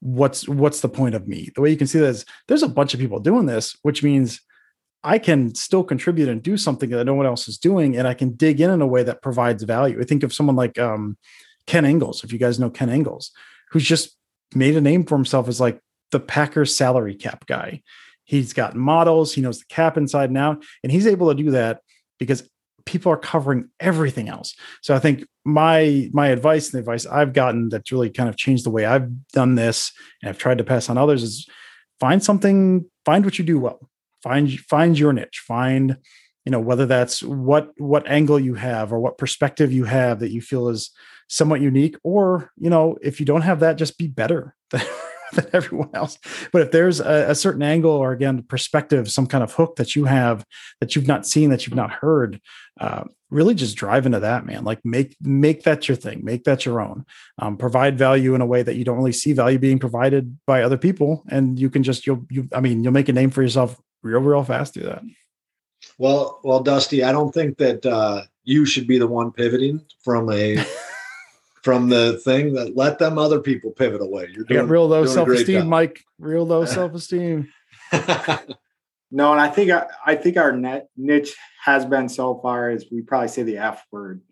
[0.00, 1.48] What's what's the point of me?
[1.54, 4.42] The way you can see this there's a bunch of people doing this which means
[5.02, 8.14] I can still contribute and do something that no one else is doing, and I
[8.14, 9.98] can dig in in a way that provides value.
[9.98, 11.16] I think of someone like um,
[11.66, 13.30] Ken Ingalls if you guys know Ken Ingalls
[13.70, 14.14] who's just
[14.54, 15.80] made a name for himself as like
[16.10, 17.82] the Packers salary cap guy.
[18.24, 21.52] He's got models, he knows the cap inside and out, and he's able to do
[21.52, 21.80] that
[22.18, 22.48] because
[22.84, 24.54] people are covering everything else.
[24.82, 28.36] So I think my my advice and the advice I've gotten that's really kind of
[28.36, 31.46] changed the way I've done this and I've tried to pass on others is
[32.00, 33.88] find something, find what you do well.
[34.22, 35.42] Find find your niche.
[35.46, 35.98] Find,
[36.44, 40.32] you know, whether that's what what angle you have or what perspective you have that
[40.32, 40.90] you feel is
[41.28, 44.56] somewhat unique, or you know, if you don't have that, just be better.
[45.32, 46.18] than everyone else.
[46.52, 49.94] But if there's a, a, certain angle or again perspective, some kind of hook that
[49.94, 50.44] you have
[50.80, 52.40] that you've not seen, that you've not heard,
[52.80, 54.64] uh, really just drive into that, man.
[54.64, 57.04] Like make make that your thing, make that your own.
[57.38, 60.62] Um, provide value in a way that you don't really see value being provided by
[60.62, 62.48] other people, and you can just you'll you.
[62.52, 65.02] I mean, you'll make a name for yourself real real fast through that.
[65.98, 70.30] Well, well, Dusty, I don't think that uh, you should be the one pivoting from
[70.32, 70.64] a
[71.62, 74.28] from the thing that let them other people pivot away.
[74.32, 76.04] You're doing real low self esteem, Mike.
[76.18, 77.52] Real low self esteem.
[77.92, 82.86] no, and I think uh, I think our net niche has been so far as
[82.90, 84.22] we probably say the F word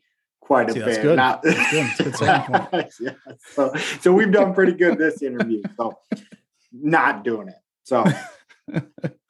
[0.41, 1.03] quite a See, bit.
[1.03, 1.17] Good.
[1.17, 2.13] Not, that's good.
[2.13, 5.63] That's good yeah, so, so we've done pretty good this interview.
[5.77, 5.99] So
[6.73, 7.57] not doing it.
[7.83, 8.05] So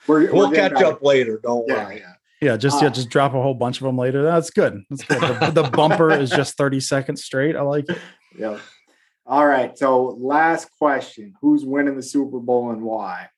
[0.06, 1.40] we're, we'll we're catch up later.
[1.42, 2.00] Don't yeah, worry.
[2.00, 2.12] Yeah.
[2.40, 4.22] Yeah, just uh, yeah, just drop a whole bunch of them later.
[4.22, 4.82] That's good.
[4.90, 5.20] That's good.
[5.20, 7.56] The, the bumper is just 30 seconds straight.
[7.56, 7.98] I like it.
[8.38, 8.58] Yeah.
[9.24, 9.76] All right.
[9.76, 11.34] So last question.
[11.40, 13.28] Who's winning the Super Bowl and why?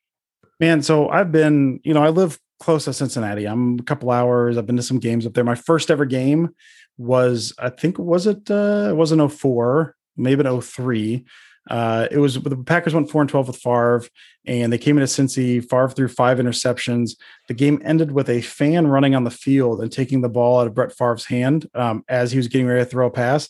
[0.60, 3.46] Man, so I've been, you know, I live close to Cincinnati.
[3.46, 4.58] I'm a couple hours.
[4.58, 5.44] I've been to some games up there.
[5.44, 6.50] My first ever game
[6.96, 11.24] was, I think, was it uh it wasn't 04, maybe an 03.
[11.69, 14.05] Uh, it was the Packers went four and twelve with Favre,
[14.47, 15.62] and they came into Cincy.
[15.62, 17.12] Favre threw five interceptions.
[17.47, 20.66] The game ended with a fan running on the field and taking the ball out
[20.66, 23.49] of Brett Favre's hand um, as he was getting ready to throw a pass.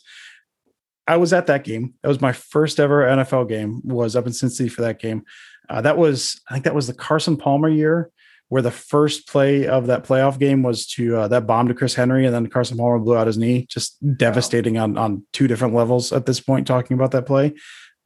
[1.06, 1.94] I was at that game.
[2.02, 3.80] That was my first ever NFL game.
[3.84, 5.24] Was up in Cincy for that game.
[5.68, 8.10] Uh, that was I think that was the Carson Palmer year
[8.48, 11.94] where the first play of that playoff game was to uh, that bomb to Chris
[11.94, 13.66] Henry, and then Carson Palmer blew out his knee.
[13.68, 14.84] Just devastating wow.
[14.84, 16.66] on on two different levels at this point.
[16.66, 17.54] Talking about that play,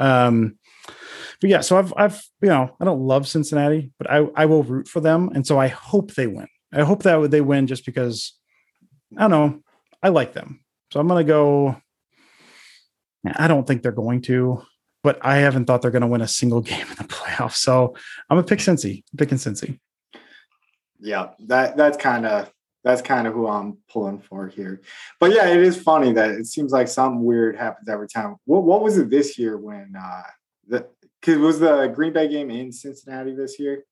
[0.03, 0.59] um,
[1.41, 4.63] but yeah, so I've I've you know I don't love Cincinnati, but I I will
[4.63, 6.49] root for them, and so I hope they win.
[6.73, 8.35] I hope that they win just because
[9.17, 9.63] I don't know
[10.03, 10.61] I like them.
[10.93, 11.77] So I'm gonna go.
[13.37, 14.63] I don't think they're going to,
[15.05, 17.57] but I haven't thought they're going to win a single game in the playoffs.
[17.57, 17.95] So
[18.29, 19.05] I'm gonna pick Cincy.
[19.17, 19.79] Picking Cincy.
[20.99, 22.53] Yeah, that that's kind of
[22.85, 24.81] that's kind of who I'm pulling for here.
[25.21, 28.37] But yeah, it is funny that it seems like something weird happens every time.
[28.45, 30.23] What what was it this year when uh
[30.67, 30.87] the
[31.23, 33.85] cause was the Green Bay game in Cincinnati this year?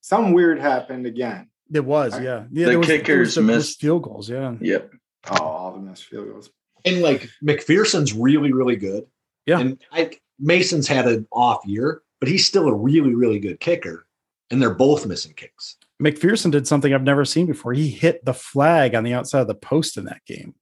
[0.00, 1.48] Something weird happened again.
[1.72, 2.22] It was, right?
[2.22, 2.44] yeah.
[2.50, 4.54] Yeah, the was, kickers was, missed field goals, yeah.
[4.60, 4.90] Yep.
[5.30, 6.50] Oh, all the missed field goals.
[6.84, 9.04] And like McPherson's really, really good.
[9.46, 9.60] Yeah.
[9.60, 14.06] And I Mason's had an off year, but he's still a really, really good kicker.
[14.50, 15.76] And they're both missing kicks.
[16.02, 17.72] McPherson did something I've never seen before.
[17.72, 20.54] He hit the flag on the outside of the post in that game,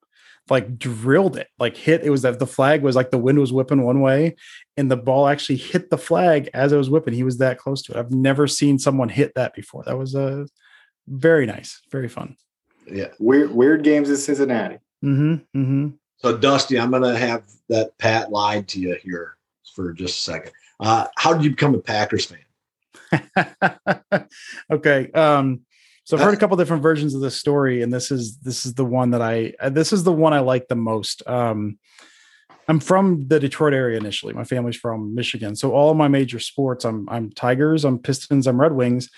[0.50, 2.04] like drilled it, like hit.
[2.04, 4.36] It was that the flag was like the wind was whipping one way,
[4.76, 7.14] and the ball actually hit the flag as it was whipping.
[7.14, 7.98] He was that close to it.
[7.98, 9.82] I've never seen someone hit that before.
[9.84, 10.46] That was a uh,
[11.08, 12.36] very nice, very fun.
[12.86, 14.76] Yeah, weird, weird games in Cincinnati.
[15.02, 15.58] Mm-hmm.
[15.58, 15.88] Mm-hmm.
[16.18, 19.36] So Dusty, I'm gonna have that Pat lied to you here
[19.74, 20.52] for just a second.
[20.78, 22.40] Uh, how did you become a Packers fan?
[24.72, 25.10] okay.
[25.12, 25.60] Um,
[26.04, 28.74] so I've heard a couple different versions of this story, and this is this is
[28.74, 31.22] the one that I uh, this is the one I like the most.
[31.26, 31.78] Um,
[32.66, 34.32] I'm from the Detroit area initially.
[34.32, 38.60] My family's from Michigan, so all my major sports, I'm I'm Tigers, I'm Pistons, I'm
[38.60, 39.08] Red Wings,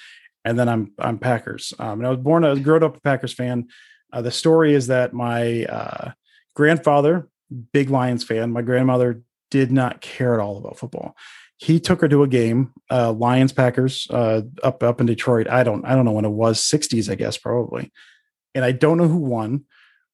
[0.45, 1.73] and then I'm I'm Packers.
[1.79, 3.69] Um, and I was born, I was grown up a Packers fan.
[4.13, 6.11] Uh, the story is that my uh,
[6.55, 7.29] grandfather,
[7.73, 11.15] big Lions fan, my grandmother did not care at all about football
[11.63, 15.47] he took her to a game, uh, Lions Packers, uh, up up in Detroit.
[15.49, 17.93] I don't I don't know when it was, 60s, I guess, probably.
[18.53, 19.65] And I don't know who won.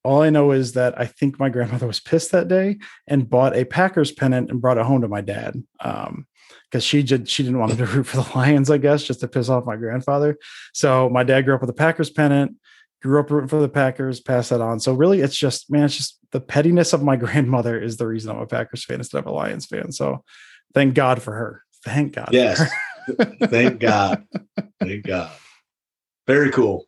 [0.05, 3.57] All I know is that I think my grandmother was pissed that day and bought
[3.57, 5.63] a Packers pennant and brought it home to my dad.
[5.81, 6.27] Um,
[6.71, 9.21] because she did she didn't want him to root for the Lions, I guess, just
[9.21, 10.37] to piss off my grandfather.
[10.75, 12.57] So my dad grew up with a Packers pennant,
[13.01, 14.81] grew up rooting for the Packers, passed that on.
[14.81, 18.33] So really, it's just man, it's just the pettiness of my grandmother is the reason
[18.33, 19.93] I'm a Packers fan instead of a Lions fan.
[19.93, 20.25] So
[20.75, 21.63] Thank God for her.
[21.85, 22.31] Thank God.
[22.33, 22.71] Yes.
[23.45, 24.25] Thank God.
[24.81, 25.31] Thank God.
[26.27, 26.85] Very cool.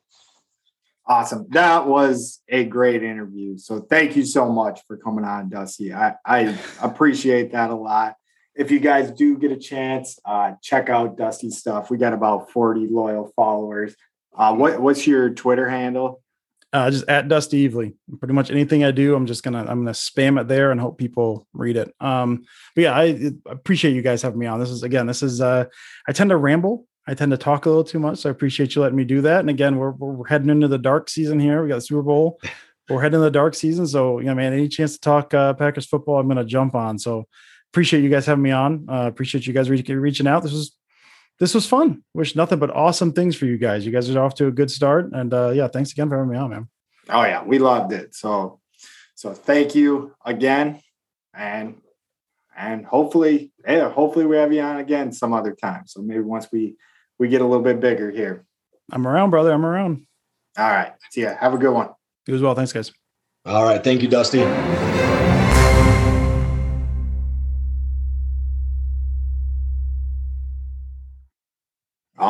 [1.07, 1.47] Awesome.
[1.51, 3.57] That was a great interview.
[3.59, 5.93] So thank you so much for coming on, Dusty.
[5.93, 8.15] I, I appreciate that a lot.
[8.55, 11.91] If you guys do get a chance, uh, check out Dusty's stuff.
[11.91, 13.97] We got about 40 loyal followers.
[14.37, 16.23] Uh, what what's your Twitter handle?
[16.73, 17.95] Uh, just at Dusty Evely.
[18.21, 20.99] Pretty much anything I do, I'm just gonna I'm gonna spam it there and hope
[20.99, 21.93] people read it.
[21.99, 22.45] Um,
[22.77, 24.61] but yeah, I appreciate you guys having me on.
[24.61, 25.65] This is again, this is uh,
[26.07, 26.87] I tend to ramble.
[27.09, 29.21] I tend to talk a little too much, so I appreciate you letting me do
[29.23, 29.41] that.
[29.41, 31.63] And again, we're we're heading into the dark season here.
[31.63, 32.41] We got the Super Bowl.
[32.89, 35.55] we're heading into the dark season, so you know, man, any chance to talk uh,
[35.55, 37.01] Packers football, I'm gonna jump on.
[37.01, 37.27] So
[37.73, 38.87] appreciate you guys having me on.
[38.89, 40.45] Uh, appreciate you guys re- reaching out.
[40.45, 40.77] This was
[41.41, 42.05] this was fun.
[42.15, 43.85] Wish nothing but awesome things for you guys.
[43.85, 46.31] You guys are off to a good start, and uh, yeah, thanks again for having
[46.31, 46.69] me on, man.
[47.09, 48.15] Oh yeah, we loved it.
[48.15, 48.61] So,
[49.15, 50.81] so thank you again,
[51.35, 51.81] and
[52.57, 55.85] and hopefully, yeah, hopefully we have you on again some other time.
[55.87, 56.77] So maybe once we
[57.19, 58.45] we get a little bit bigger here.
[58.93, 59.53] I'm around, brother.
[59.53, 60.07] I'm around.
[60.59, 60.93] All right.
[61.11, 61.35] See ya.
[61.41, 61.89] Have a good one.
[62.27, 62.55] You as well.
[62.55, 62.93] Thanks, guys.
[63.47, 63.83] All right.
[63.83, 64.41] Thank you, Dusty.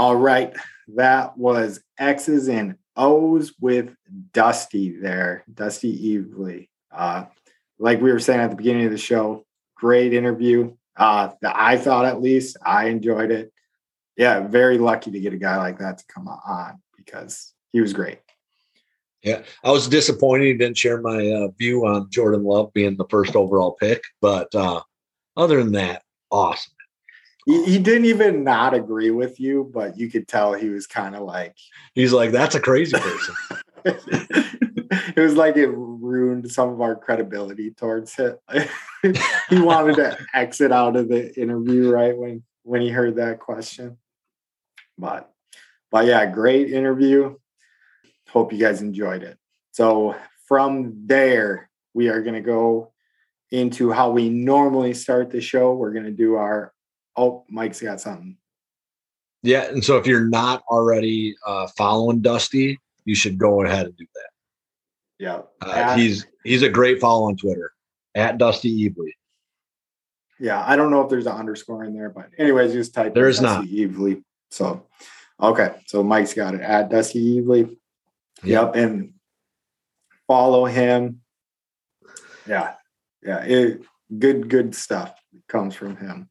[0.01, 0.57] All right.
[0.97, 3.95] That was X's and O's with
[4.33, 6.71] Dusty there, Dusty Evely.
[6.91, 7.27] Uh,
[7.79, 9.45] like we were saying at the beginning of the show,
[9.77, 10.75] great interview.
[10.97, 13.53] Uh, I thought at least I enjoyed it.
[14.17, 17.93] Yeah, very lucky to get a guy like that to come on because he was
[17.93, 18.21] great.
[19.23, 23.09] Yeah, I was disappointed he didn't share my uh, view on Jordan Love being the
[23.11, 24.81] first overall pick, but uh,
[25.37, 26.73] other than that, awesome.
[27.47, 31.15] He, he didn't even not agree with you, but you could tell he was kind
[31.15, 31.57] of like
[31.95, 33.35] he's like that's a crazy person.
[33.85, 38.41] it was like it ruined some of our credibility towards it.
[39.49, 43.97] he wanted to exit out of the interview right when when he heard that question.
[44.99, 45.33] But
[45.91, 47.37] but yeah, great interview.
[48.29, 49.39] Hope you guys enjoyed it.
[49.73, 50.15] So
[50.47, 52.93] from there, we are going to go
[53.51, 55.75] into how we normally start the show.
[55.75, 56.73] We're going to do our
[57.21, 58.39] Oh, Mike's got something.
[59.43, 63.97] Yeah, and so if you're not already uh, following Dusty, you should go ahead and
[63.97, 64.31] do that.
[65.19, 67.73] Yeah, uh, he's he's a great follow on Twitter
[68.15, 69.11] at Dusty Evely.
[70.39, 73.29] Yeah, I don't know if there's an underscore in there, but anyways, just type there
[73.29, 74.23] is Dusty not Evely.
[74.51, 74.87] So,
[75.43, 77.77] okay, so Mike's got it at Dusty Evely.
[78.45, 79.13] Yep, and
[80.27, 81.21] follow him.
[82.47, 82.73] Yeah,
[83.23, 83.83] yeah, it,
[84.19, 86.31] good good stuff comes from him.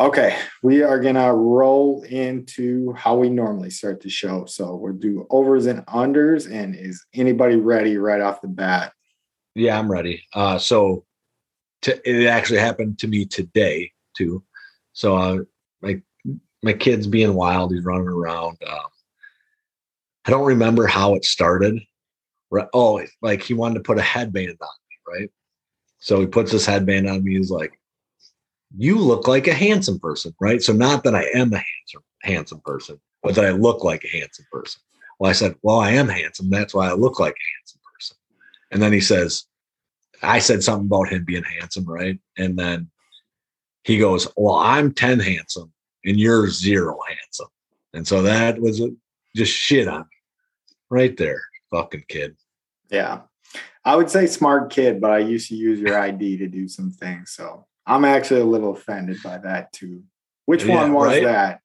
[0.00, 4.44] Okay, we are gonna roll into how we normally start the show.
[4.44, 6.50] So we'll do overs and unders.
[6.50, 8.92] And is anybody ready right off the bat?
[9.54, 10.24] Yeah, I'm ready.
[10.34, 11.04] Uh, so
[11.82, 14.42] to, it actually happened to me today too.
[14.94, 15.38] So uh,
[15.80, 16.02] my
[16.64, 17.72] my kid's being wild.
[17.72, 18.58] He's running around.
[18.68, 18.86] Um,
[20.24, 21.80] I don't remember how it started.
[22.72, 25.30] Oh, like he wanted to put a headband on me, right?
[25.98, 27.36] So he puts this headband on me.
[27.36, 27.78] He's like,
[28.76, 30.62] you look like a handsome person, right?
[30.62, 34.16] So not that I am a handsome handsome person, but that I look like a
[34.16, 34.80] handsome person.
[35.18, 36.50] Well, I said, well, I am handsome.
[36.50, 38.16] That's why I look like a handsome person.
[38.72, 39.44] And then he says,
[40.22, 42.18] I said something about him being handsome, right?
[42.36, 42.90] And then
[43.84, 45.72] he goes, well, I'm 10 handsome
[46.04, 47.48] and you're zero handsome.
[47.92, 48.82] And so that was
[49.36, 50.06] just shit on me
[50.90, 51.40] right there,
[51.70, 52.36] fucking kid.
[52.90, 53.20] Yeah.
[53.84, 56.90] I would say smart kid, but I used to use your ID to do some
[56.90, 57.32] things.
[57.32, 60.02] So I'm actually a little offended by that too.
[60.46, 61.24] Which yeah, one was right?
[61.24, 61.60] that?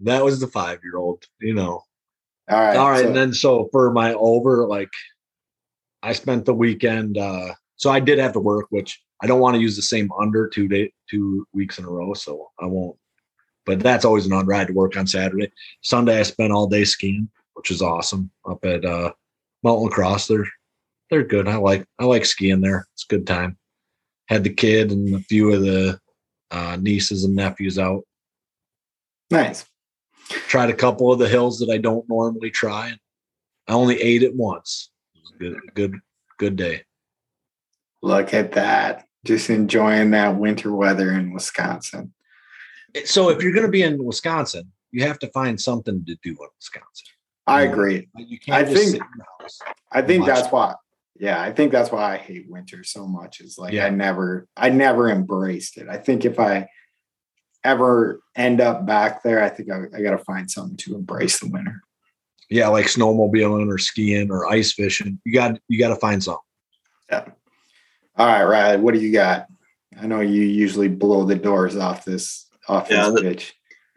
[0.00, 1.82] That was the five year old, you know.
[2.48, 2.76] All right.
[2.76, 3.00] All right.
[3.00, 4.90] So, and then so for my over, like
[6.02, 9.54] I spent the weekend uh so I did have to work, which I don't want
[9.54, 12.96] to use the same under two day two weeks in a row, so I won't.
[13.64, 14.52] But that's always an under.
[14.54, 15.50] I had to work on Saturday.
[15.80, 19.12] Sunday I spent all day skiing, which is awesome up at uh
[19.62, 20.26] Mountain La Crosse.
[20.26, 20.48] They're
[21.10, 21.48] they're good.
[21.48, 22.86] I like I like skiing there.
[22.92, 23.56] It's a good time
[24.28, 25.98] had the kid and a few of the
[26.50, 28.02] uh, nieces and nephews out.
[29.30, 29.66] Nice.
[30.28, 32.92] Tried a couple of the hills that I don't normally try.
[33.68, 34.90] I only ate it once.
[35.14, 35.94] It good, good,
[36.38, 36.82] good day.
[38.02, 39.06] Look at that.
[39.24, 42.12] Just enjoying that winter weather in Wisconsin.
[43.04, 46.30] So if you're going to be in Wisconsin, you have to find something to do
[46.30, 47.06] in Wisconsin.
[47.46, 48.08] I agree.
[48.16, 49.02] You can't I think,
[49.92, 50.74] I think that's why
[51.18, 53.86] yeah i think that's why i hate winter so much is like yeah.
[53.86, 55.88] i never i never embraced it.
[55.88, 56.68] I think if i
[57.64, 61.40] ever end up back there i think i, I got to find something to embrace
[61.40, 61.82] the winter.
[62.48, 66.40] Yeah like snowmobiling or skiing or ice fishing you got you got to find something.
[67.10, 67.24] Yeah.
[68.16, 69.46] All right riley what do you got?
[69.98, 73.54] I know you usually blow the doors off this off yeah, this pitch.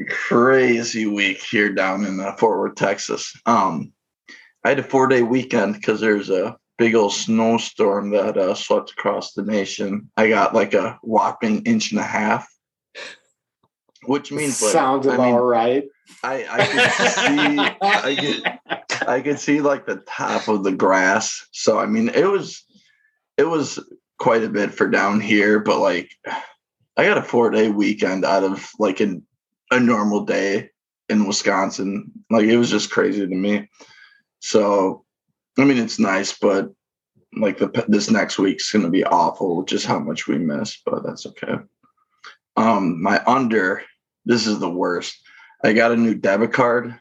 [0.10, 3.36] crazy week here down in uh, fort worth texas.
[3.46, 3.94] Um
[4.66, 8.92] i had a four day weekend because there's a big old snowstorm that uh, swept
[8.92, 10.10] across the nation.
[10.18, 12.48] I got like a whopping inch and a half,
[14.06, 15.84] which means like, sounds about I mean, right.
[16.24, 21.46] I I could see I could, I could see like the top of the grass.
[21.52, 22.64] So I mean, it was
[23.38, 23.78] it was
[24.18, 26.10] quite a bit for down here, but like
[26.98, 29.26] I got a four day weekend out of like an,
[29.70, 30.70] a normal day
[31.10, 32.12] in Wisconsin.
[32.30, 33.70] Like it was just crazy to me.
[34.40, 35.04] So
[35.60, 36.72] I mean, it's nice, but
[37.38, 40.82] like the this next week's going to be awful, just how much we miss.
[40.86, 41.56] But that's okay.
[42.56, 43.84] Um, my under.
[44.26, 45.18] This is the worst.
[45.64, 46.94] I got a new debit card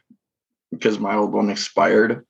[0.71, 2.25] because my old one expired.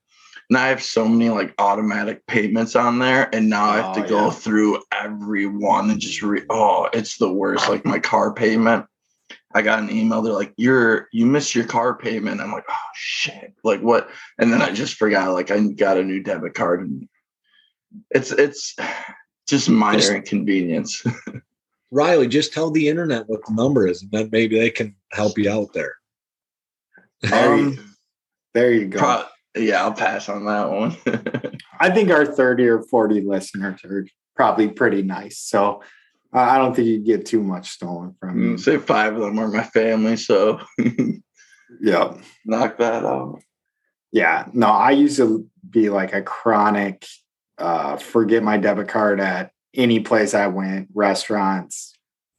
[0.49, 4.05] Now I have so many like automatic payments on there, and now I have to
[4.05, 4.31] Oh, go yeah.
[4.31, 6.41] through every one and just re.
[6.49, 7.69] Oh, it's the worst.
[7.69, 8.85] Like my car payment.
[9.53, 10.21] I got an email.
[10.21, 14.09] They're like, "You're you missed your car payment." I'm like, "Oh shit!" Like what?
[14.37, 15.33] And then I just forgot.
[15.33, 17.07] Like I got a new debit card, and
[18.11, 18.75] it's it's
[19.47, 21.03] just minor Just- inconvenience.
[21.91, 25.39] Riley, just tell the internet what the number is, and then maybe they can help
[25.39, 25.95] you out there.
[27.21, 27.95] There, you, Um,
[28.53, 28.99] there you go.
[28.99, 29.25] Pro-
[29.57, 30.95] yeah, I'll pass on that one.
[31.79, 34.05] I think our 30 or 40 listeners are
[34.35, 35.39] probably pretty nice.
[35.39, 35.81] So
[36.31, 38.57] I don't think you get too much stolen from you.
[38.57, 40.59] Say five of them are my family, so
[41.81, 42.17] Yeah.
[42.45, 43.39] knock that out.
[44.11, 44.47] Yeah.
[44.53, 47.05] No, I used to be like a chronic
[47.59, 51.93] uh, forget my debit card at any place I went, restaurants,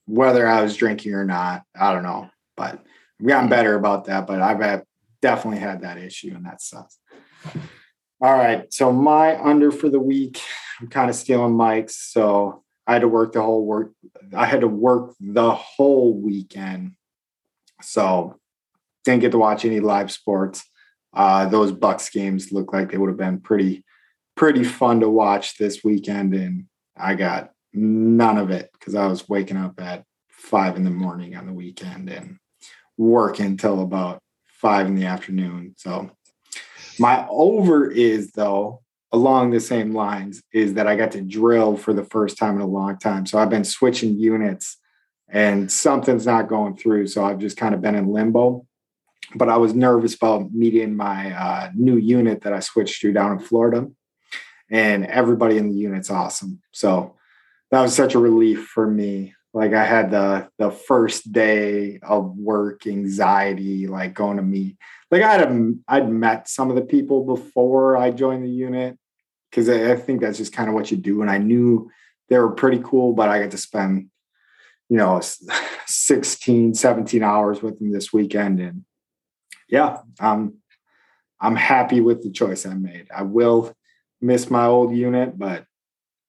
[0.07, 1.63] whether I was drinking or not.
[1.79, 2.29] I don't know.
[2.57, 2.83] But
[3.21, 4.27] I've gotten better about that.
[4.27, 4.85] But I've had,
[5.23, 6.99] definitely had that issue, and that sucks.
[8.23, 8.73] All right.
[8.73, 10.41] So my under for the week,
[10.81, 11.97] I'm kind of stealing Mike's.
[11.97, 13.93] So I had to work the whole work.
[14.37, 16.95] I had to work the whole weekend.
[17.83, 18.41] So
[19.05, 20.65] didn't get to watch any live sports.
[21.15, 23.85] Uh, those Bucks games look like they would have been pretty,
[24.35, 26.65] pretty fun to watch this weekend, and
[26.97, 31.37] I got none of it because I was waking up at five in the morning
[31.37, 32.39] on the weekend and
[32.99, 35.77] working until about five in the afternoon.
[35.77, 36.11] So
[36.99, 41.93] my over is though along the same lines is that I got to drill for
[41.93, 43.27] the first time in a long time.
[43.27, 44.77] So I've been switching units
[45.29, 47.09] and something's not going through.
[47.09, 48.67] So I've just kind of been in limbo.
[49.35, 53.33] But I was nervous about meeting my uh, new unit that I switched to down
[53.33, 53.89] in Florida.
[54.71, 56.61] And everybody in the unit's awesome.
[56.73, 57.17] So
[57.71, 59.35] that was such a relief for me.
[59.53, 64.77] Like I had the the first day of work anxiety, like going to meet.
[65.11, 68.97] Like I had a, I'd met some of the people before I joined the unit
[69.51, 71.21] because I, I think that's just kind of what you do.
[71.21, 71.91] And I knew
[72.29, 74.09] they were pretty cool, but I got to spend,
[74.89, 75.45] you know, s-
[75.87, 78.61] 16, 17 hours with them this weekend.
[78.61, 78.85] And
[79.69, 80.59] yeah, I'm
[81.41, 83.09] I'm happy with the choice I made.
[83.15, 83.75] I will
[84.21, 85.65] miss my old unit, but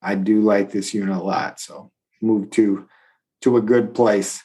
[0.01, 1.59] I do like this unit a lot.
[1.59, 1.91] So
[2.21, 2.87] move to
[3.41, 4.43] to a good place.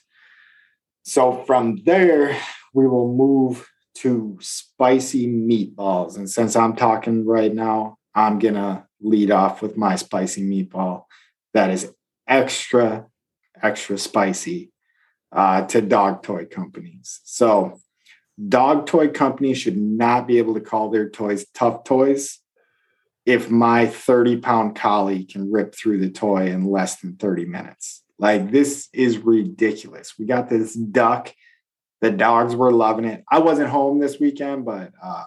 [1.04, 2.36] So from there,
[2.74, 6.16] we will move to spicy meatballs.
[6.16, 11.04] And since I'm talking right now, I'm gonna lead off with my spicy meatball
[11.54, 11.92] that is
[12.28, 13.06] extra,
[13.62, 14.72] extra spicy
[15.32, 17.20] uh, to dog toy companies.
[17.24, 17.80] So
[18.48, 22.40] dog toy companies should not be able to call their toys tough toys
[23.24, 28.02] if my 30 pound collie can rip through the toy in less than 30 minutes.
[28.18, 30.14] Like, this is ridiculous.
[30.18, 31.34] We got this duck.
[32.00, 33.24] The dogs were loving it.
[33.30, 35.24] I wasn't home this weekend, but uh,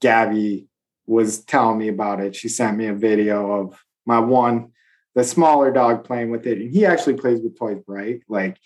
[0.00, 0.68] Gabby
[1.06, 2.36] was telling me about it.
[2.36, 4.72] She sent me a video of my one,
[5.14, 6.58] the smaller dog playing with it.
[6.58, 8.20] And he actually plays with toys, right?
[8.28, 8.58] Like,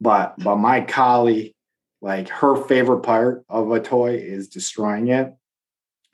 [0.00, 1.54] but but my collie,
[2.02, 5.34] like her favorite part of a toy is destroying it.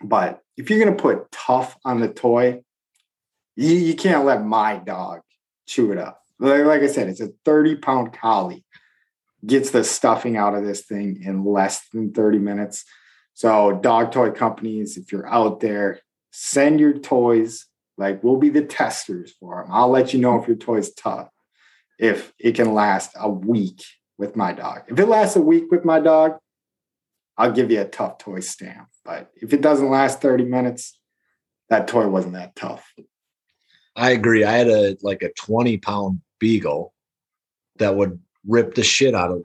[0.02, 2.62] But if you're gonna put tough on the toy,
[3.56, 5.20] you, you can't let my dog
[5.66, 6.21] chew it up.
[6.38, 8.64] Like, like I said, it's a 30 pound collie,
[9.44, 12.84] gets the stuffing out of this thing in less than 30 minutes.
[13.34, 16.00] So, dog toy companies, if you're out there,
[16.30, 17.66] send your toys.
[17.96, 19.72] Like, we'll be the testers for them.
[19.72, 21.28] I'll let you know if your toy's tough,
[21.98, 23.82] if it can last a week
[24.18, 24.82] with my dog.
[24.88, 26.38] If it lasts a week with my dog,
[27.36, 28.88] I'll give you a tough toy stamp.
[29.04, 30.98] But if it doesn't last 30 minutes,
[31.68, 32.92] that toy wasn't that tough.
[33.96, 34.44] I agree.
[34.44, 36.94] I had a like a 20 pound beagle
[37.76, 39.44] that would rip the shit out of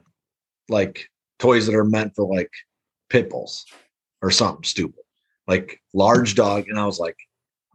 [0.68, 1.08] like
[1.38, 2.50] toys that are meant for like
[3.10, 3.66] pit bulls
[4.22, 5.04] or something stupid,
[5.46, 6.68] like large dog.
[6.68, 7.16] And I was like,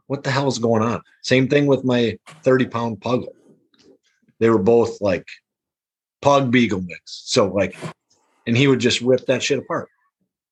[0.08, 1.02] what the hell is going on?
[1.22, 3.34] Same thing with my 30 pound puggle.
[4.40, 5.26] They were both like
[6.22, 7.24] pug beagle mix.
[7.26, 7.76] So like,
[8.46, 9.90] and he would just rip that shit apart.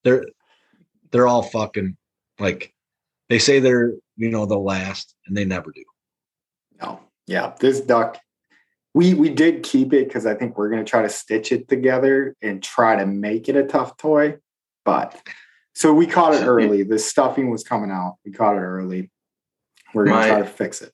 [0.03, 0.26] They're
[1.11, 1.98] they're all fucking
[2.39, 2.73] like
[3.30, 5.84] they say they're you know they'll last and they never do.
[6.81, 6.99] No.
[7.27, 7.53] Yeah.
[7.59, 8.17] This duck,
[8.93, 12.35] we we did keep it because I think we're gonna try to stitch it together
[12.41, 14.37] and try to make it a tough toy.
[14.83, 15.21] But
[15.73, 16.83] so we caught it early.
[16.83, 18.17] The stuffing was coming out.
[18.25, 19.09] We caught it early.
[19.93, 20.91] We're gonna My- try to fix it.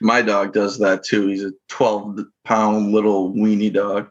[0.00, 1.28] My dog does that too.
[1.28, 4.10] He's a 12 pound little weenie dog.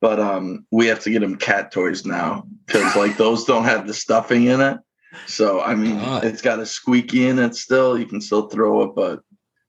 [0.00, 3.86] But um we have to get him cat toys now because like those don't have
[3.86, 4.78] the stuffing in it.
[5.26, 6.20] So I mean Ah.
[6.22, 7.98] it's got a squeaky in it still.
[7.98, 9.22] You can still throw it, but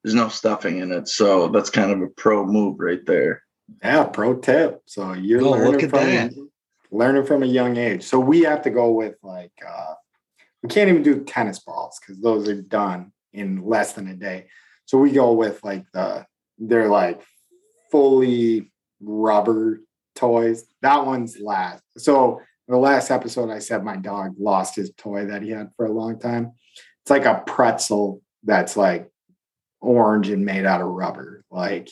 [0.08, 1.10] there's no stuffing in it.
[1.10, 3.44] So that's kind of a pro move right there.
[3.84, 4.82] Yeah, pro tip.
[4.86, 6.34] So you're Oh, learning look at from that.
[6.92, 8.04] learning from a young age.
[8.04, 9.96] So we have to go with like uh
[10.64, 14.48] we can't even do tennis balls because those are done in less than a day.
[14.86, 16.26] So we go with like the
[16.58, 17.22] they're like
[17.92, 18.72] fully
[19.02, 19.82] rubber
[20.16, 20.64] toys.
[20.84, 21.84] That one's last.
[21.98, 22.40] So
[22.70, 25.92] the last episode, I said my dog lost his toy that he had for a
[25.92, 26.54] long time.
[27.02, 29.12] It's like a pretzel that's like
[29.82, 31.44] orange and made out of rubber.
[31.52, 31.90] Like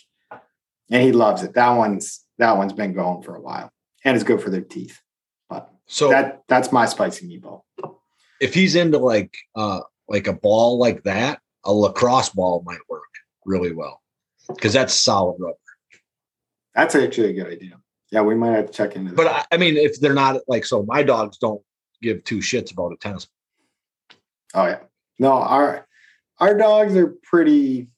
[0.92, 1.54] and he loves it.
[1.54, 3.72] That one's that one's been going for a while,
[4.04, 5.00] and it's good for their teeth.
[5.50, 7.62] But So that that's my spicy meatball.
[8.42, 13.04] if he's into like uh like a ball like that, a lacrosse ball might work
[13.46, 14.02] really well
[14.50, 15.58] because that's solid rubber.
[16.76, 17.80] That's actually a good idea.
[18.12, 19.16] Yeah, we might have to check into that.
[19.16, 21.62] But I, I mean, if they're not like so, my dogs don't
[22.02, 23.28] give two shits about a tennis.
[24.54, 24.80] oh yeah,
[25.18, 25.88] no, our
[26.40, 27.90] our dogs are pretty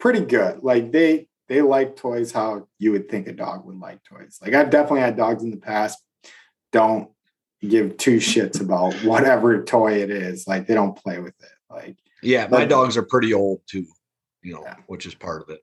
[0.00, 0.62] pretty good.
[0.62, 4.38] Like they they like toys how you would think a dog would like toys.
[4.42, 5.98] Like I've definitely had dogs in the past
[6.72, 7.10] don't
[7.60, 10.46] give two shits about whatever toy it is.
[10.46, 11.50] Like they don't play with it.
[11.70, 13.86] Like Yeah, my Like- dogs are pretty old too,
[14.42, 14.76] you know, Yeah.
[14.86, 15.60] which is part of it.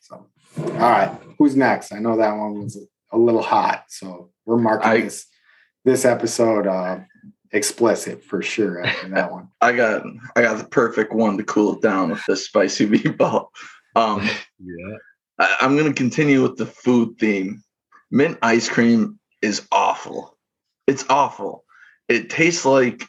[0.00, 1.92] So, all right, who's next?
[1.92, 2.78] I know that one was
[3.12, 5.26] a little hot, so we're marking I- this
[5.84, 7.00] this episode uh,
[7.52, 9.48] explicit for sure after that one.
[9.60, 10.04] I got
[10.36, 13.48] I got the perfect one to cool it down with the spicy meatball.
[13.96, 14.28] Um
[14.58, 14.96] Yeah.
[15.38, 17.62] I, I'm gonna continue with the food theme.
[18.10, 20.36] Mint ice cream is awful.
[20.86, 21.64] It's awful.
[22.08, 23.08] It tastes like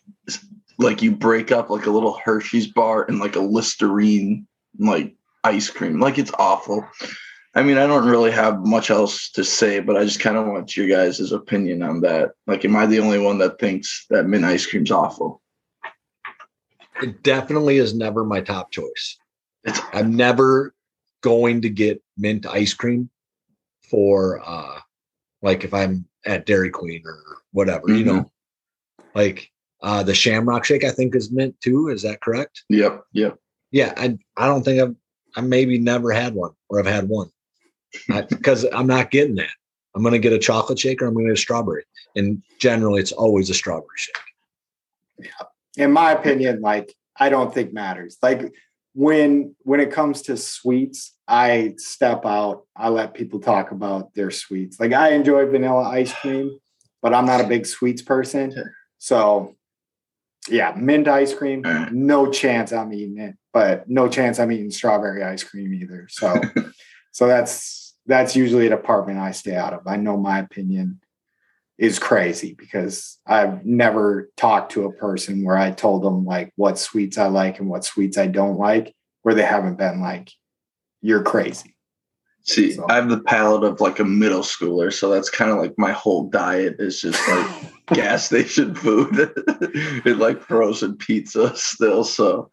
[0.77, 4.47] like you break up like a little Hershey's bar and like a Listerine
[4.79, 5.99] like ice cream.
[5.99, 6.87] Like it's awful.
[7.53, 10.47] I mean, I don't really have much else to say, but I just kind of
[10.47, 12.31] want your guys' opinion on that.
[12.47, 15.41] Like, am I the only one that thinks that mint ice cream's awful?
[17.01, 19.17] It definitely is never my top choice.
[19.63, 20.73] It's I'm never
[21.21, 23.09] going to get mint ice cream
[23.89, 24.79] for uh
[25.41, 27.17] like if I'm at Dairy Queen or
[27.51, 28.31] whatever, you know.
[29.13, 29.51] Like
[29.81, 32.63] uh the Shamrock Shake I think is mint too, is that correct?
[32.69, 33.37] yep, yep.
[33.71, 34.95] Yeah, I I don't think I've
[35.35, 37.29] I maybe never had one or I've had one.
[38.29, 39.49] Because I'm not getting that.
[39.95, 41.83] I'm gonna get a chocolate shake or I'm gonna get a strawberry.
[42.15, 44.15] And generally it's always a strawberry shake.
[45.19, 45.83] Yeah.
[45.83, 48.17] In my opinion, like I don't think matters.
[48.21, 48.53] Like
[48.93, 52.65] when when it comes to sweets, I step out.
[52.75, 54.79] I let people talk about their sweets.
[54.79, 56.59] Like I enjoy vanilla ice cream,
[57.01, 58.53] but I'm not a big sweets person.
[58.97, 59.55] So
[60.49, 65.23] yeah, mint ice cream, no chance I'm eating it, but no chance I'm eating strawberry
[65.23, 66.07] ice cream either.
[66.09, 66.41] So
[67.11, 67.80] so that's
[68.11, 69.87] that's usually a department I stay out of.
[69.87, 70.99] I know my opinion
[71.77, 76.77] is crazy because I've never talked to a person where I told them like what
[76.77, 78.93] sweets I like and what sweets I don't like,
[79.23, 80.31] where they haven't been like,
[81.01, 81.75] you're crazy.
[82.43, 85.57] See, So- I have the palate of like a middle schooler, so that's kind of
[85.57, 87.47] like my whole diet is just like
[87.87, 89.31] gas station food
[90.05, 92.03] and like frozen pizza still.
[92.03, 92.51] So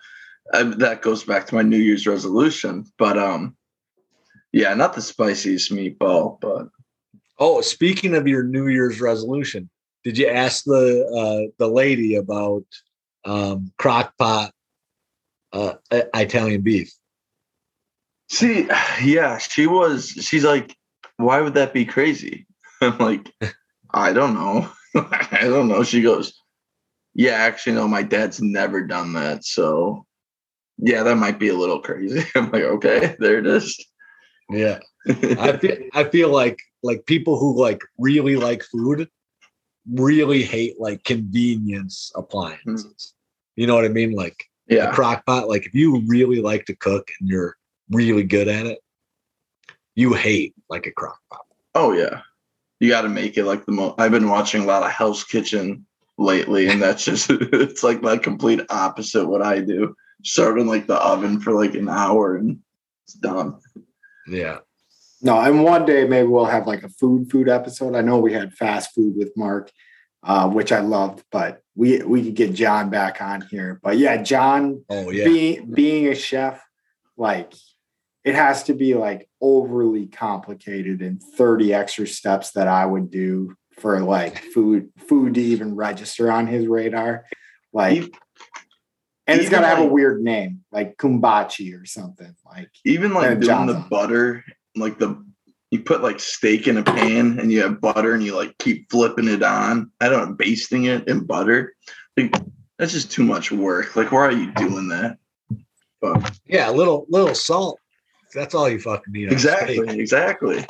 [0.55, 2.86] um, that goes back to my New Year's resolution.
[2.97, 3.57] But um,
[4.53, 6.69] yeah, not the spiciest meatball, but
[7.41, 9.70] Oh, speaking of your New Year's resolution,
[10.03, 12.65] did you ask the uh, the lady about
[13.25, 14.53] um, crock pot
[15.53, 16.93] uh, Italian beef?
[18.29, 18.69] see,
[19.03, 20.09] yeah, she was.
[20.09, 20.77] She's like,
[21.16, 22.47] why would that be crazy?
[22.81, 23.33] I'm like,
[23.93, 24.70] I don't know.
[24.95, 25.83] I don't know.
[25.83, 26.41] She goes,
[27.15, 29.45] yeah, actually, no, my dad's never done that.
[29.45, 30.07] So,
[30.79, 32.25] yeah, that might be a little crazy.
[32.35, 33.79] I'm like, okay, there it is.
[34.51, 39.09] Yeah, I feel I feel like like people who like really like food
[39.93, 43.15] really hate like convenience appliances.
[43.57, 43.61] Hmm.
[43.61, 44.12] You know what I mean?
[44.12, 44.91] Like yeah.
[44.91, 45.49] a crock pot.
[45.49, 47.57] Like if you really like to cook and you're
[47.91, 48.79] really good at it,
[49.95, 51.45] you hate like a crock pot.
[51.75, 52.23] oh yeah,
[52.81, 54.01] you got to make it like the most.
[54.01, 55.87] I've been watching a lot of Hell's Kitchen
[56.19, 59.95] lately, and that's just it's like my complete opposite what I do.
[60.25, 62.59] Start in like the oven for like an hour and
[63.05, 63.59] it's done.
[64.28, 64.59] Yeah.
[65.20, 67.96] No, and one day maybe we'll have like a food food episode.
[67.96, 69.70] I know we had fast food with Mark,
[70.22, 73.80] uh, which I loved, but we we could get John back on here.
[73.82, 75.24] But yeah, John Oh yeah.
[75.24, 76.62] being being a chef,
[77.16, 77.52] like
[78.24, 83.55] it has to be like overly complicated and 30 extra steps that I would do
[83.78, 87.24] for like food food to even register on his radar.
[87.72, 88.05] Like
[89.28, 92.34] and it's Even gotta have a weird name, like Kumbachi or something.
[92.46, 93.88] Like Even like doing John's the on.
[93.88, 94.44] butter,
[94.74, 95.22] like the
[95.70, 98.90] you put like steak in a pan and you have butter and you like keep
[98.90, 99.92] flipping it on.
[100.00, 101.74] I don't know, basting it in butter.
[102.16, 102.34] Like
[102.78, 103.94] that's just too much work.
[103.94, 105.18] Like why are you doing that?
[106.00, 107.78] But Yeah, a little little salt.
[108.34, 109.30] That's all you fucking need.
[109.32, 110.64] exactly, exactly.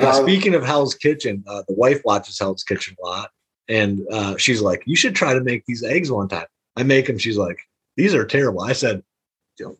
[0.00, 3.30] Uh, speaking of Hell's Kitchen, uh, the wife watches Hell's Kitchen a lot,
[3.68, 7.06] and uh, she's like, "You should try to make these eggs one time." I make
[7.06, 7.18] them.
[7.18, 7.58] She's like,
[7.98, 9.02] "These are terrible." I said,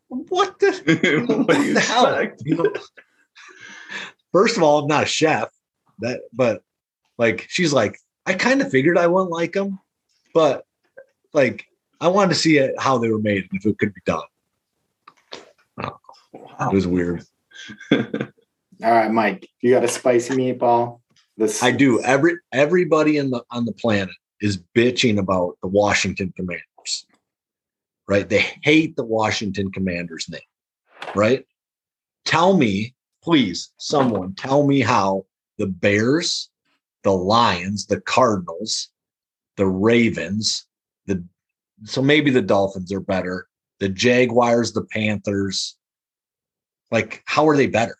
[0.08, 2.72] "What the, what you the hell?" You know,
[4.32, 5.48] first of all, I'm not a chef.
[6.00, 6.62] That, but
[7.16, 9.78] like, she's like, I kind of figured I wouldn't like them,
[10.34, 10.64] but
[11.32, 11.64] like,
[12.00, 14.22] I wanted to see it, how they were made and if it could be done.
[15.82, 15.98] Oh,
[16.60, 17.24] it was weird.
[17.92, 18.00] all
[18.80, 21.00] right, Mike, you got a spicy meatball?
[21.36, 22.02] This I do.
[22.02, 26.64] Every everybody in the on the planet is bitching about the Washington Commanders.
[28.08, 28.28] Right?
[28.28, 30.40] They hate the Washington Commanders name.
[31.14, 31.44] Right?
[32.24, 35.26] Tell me, please, someone tell me how
[35.58, 36.50] the Bears,
[37.04, 38.88] the Lions, the Cardinals,
[39.56, 40.66] the Ravens,
[41.06, 41.22] the
[41.84, 43.48] so maybe the Dolphins are better.
[43.78, 45.76] The Jaguars, the Panthers,
[46.90, 47.96] like how are they better?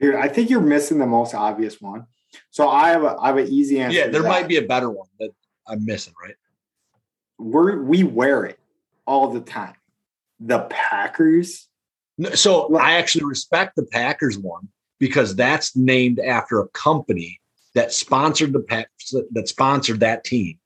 [0.00, 2.06] Dude, I think you're missing the most obvious one.
[2.50, 3.98] So I have a I have an easy answer.
[3.98, 5.30] Yeah, there might be a better one that
[5.66, 6.34] I'm missing, right?
[7.38, 8.58] We're we wear it
[9.06, 9.74] all the time.
[10.40, 11.68] The Packers.
[12.34, 14.68] So Well- I actually respect the Packers one
[14.98, 17.40] because that's named after a company
[17.74, 18.88] that sponsored the pack
[19.32, 20.58] that sponsored that team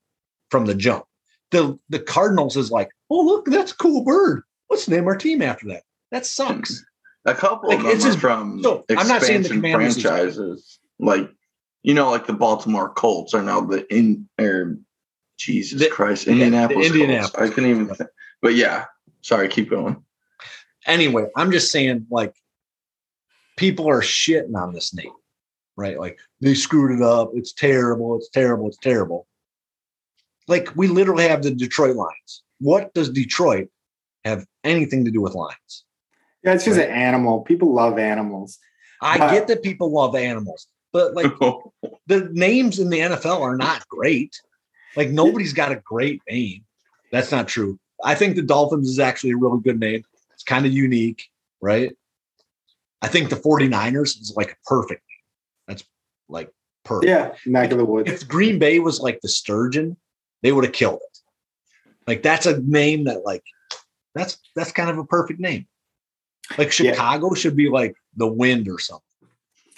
[0.51, 1.05] from the jump.
[1.53, 4.43] The the Cardinals is like, oh look, that's a cool bird.
[4.69, 5.85] Let's name our team after that.
[6.11, 6.85] That sucks.
[7.25, 10.03] A couple Like, of them it's are just- from so, I'm not saying the expansion
[10.03, 10.79] franchises.
[10.99, 11.31] Like,
[11.83, 14.79] you know, like the Baltimore Colts are now the in or
[15.39, 16.87] Jesus The- Christ, yeah, the Indianapolis.
[16.87, 17.31] Indianapolis.
[17.31, 17.51] Colts.
[17.51, 17.87] I couldn't even.
[17.95, 18.11] Think.
[18.47, 18.85] But yeah,
[19.23, 20.05] sorry, keep going.
[20.87, 22.33] Anyway, I'm just saying, like,
[23.57, 25.11] people are shitting on this name,
[25.77, 25.99] right?
[25.99, 27.33] Like they screwed it up.
[27.35, 28.15] It's terrible.
[28.17, 28.69] It's terrible.
[28.69, 29.27] It's terrible.
[30.47, 32.45] Like we literally have the Detroit Lions.
[32.61, 33.67] What does Detroit
[34.25, 35.85] have anything to do with Lions?
[36.45, 36.89] Yeah, it's just Right.
[36.89, 37.41] an animal.
[37.41, 38.61] People love animals.
[39.03, 41.33] I But- get that people love animals, but like
[42.07, 44.41] the names in the NFL are not great.
[44.95, 46.65] Like nobody's got a great name.
[47.11, 47.81] That's not true.
[48.05, 50.03] I think the Dolphins is actually a really good name.
[50.35, 51.25] It's kind of unique,
[51.61, 51.93] right?
[53.03, 55.67] I think the 49ers is like a perfect name.
[55.69, 55.85] That's
[56.29, 56.51] like
[56.85, 57.09] perfect.
[57.09, 58.11] Yeah, neck of the woods.
[58.11, 59.97] If Green Bay was like the sturgeon,
[60.43, 61.19] they would have killed it.
[62.07, 63.43] Like that's a name that like
[64.15, 65.67] that's that's kind of a perfect name.
[66.59, 66.93] Like Yeah.
[66.93, 69.03] Chicago should be like the wind or something.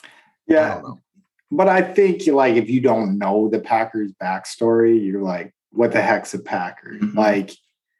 [0.04, 0.08] I
[0.46, 1.00] Yeah, know.
[1.50, 6.02] but I think like if you don't know the Packers backstory, you're like, what the
[6.02, 6.92] heck's a Packer?
[7.00, 7.14] Mhm.
[7.14, 7.50] Like,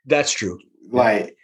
[0.09, 0.59] That's true.
[0.91, 1.37] like,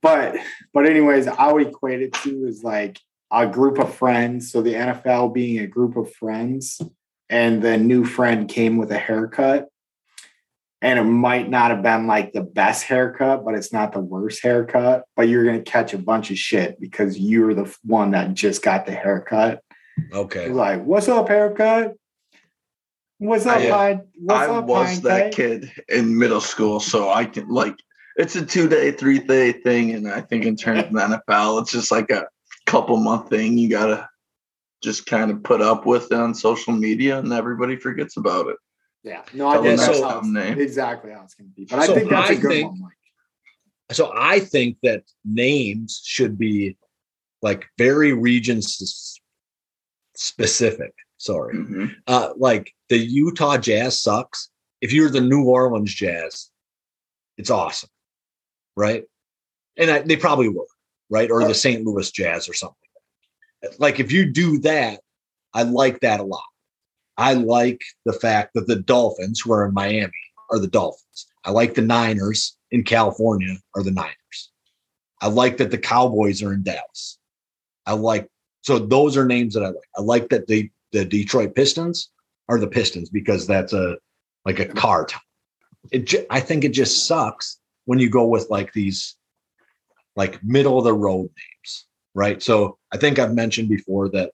[0.00, 0.36] but
[0.72, 2.98] but anyways, I would equate it to is like
[3.30, 4.50] a group of friends.
[4.52, 6.80] So the NFL being a group of friends,
[7.28, 9.68] and the new friend came with a haircut.
[10.84, 14.42] And it might not have been like the best haircut, but it's not the worst
[14.42, 15.04] haircut.
[15.14, 18.84] But you're gonna catch a bunch of shit because you're the one that just got
[18.86, 19.62] the haircut.
[20.12, 20.46] Okay.
[20.46, 21.94] It's like, what's up, haircut?
[23.18, 24.02] What's up, I- Pine?
[24.18, 25.62] What's I up, was Pine that Cake?
[25.62, 27.76] kid in middle school, so I can like
[28.16, 31.62] it's a two day, three day thing, and I think in terms of the NFL,
[31.62, 32.26] it's just like a
[32.66, 33.56] couple month thing.
[33.58, 34.08] You gotta
[34.82, 38.56] just kind of put up with it on social media, and everybody forgets about it.
[39.04, 40.60] Yeah, no, Tell think them that's so- how name.
[40.60, 41.64] exactly how it's going to be.
[41.64, 42.92] But I So think that's a I good think- one, Mike.
[43.96, 46.76] So I think that names should be
[47.42, 48.60] like very region
[50.14, 50.92] specific.
[51.18, 51.54] Sorry.
[51.56, 51.94] Mhm.
[52.06, 54.48] Uh, like the Utah Jazz sucks.
[54.80, 56.50] If you're the New Orleans Jazz,
[57.36, 57.90] it's awesome,
[58.76, 59.04] right?
[59.76, 60.66] And I, they probably were,
[61.10, 61.30] right?
[61.30, 61.84] Or the St.
[61.84, 62.76] Louis Jazz or something.
[63.78, 65.00] Like, if you do that,
[65.54, 66.42] I like that a lot.
[67.16, 70.12] I like the fact that the Dolphins, who are in Miami,
[70.50, 71.26] are the Dolphins.
[71.44, 74.50] I like the Niners in California are the Niners.
[75.20, 77.18] I like that the Cowboys are in Dallas.
[77.86, 78.28] I like
[78.62, 79.88] so those are names that I like.
[79.96, 82.10] I like that the the Detroit Pistons
[82.48, 83.96] are the Pistons because that's a
[84.44, 85.20] like a car town.
[85.90, 89.16] It I think it just sucks when you go with like these
[90.16, 92.42] like middle of the road names, right?
[92.42, 94.32] So I think I've mentioned before that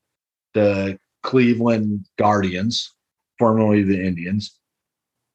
[0.54, 2.92] the Cleveland Guardians,
[3.38, 4.58] formerly the Indians,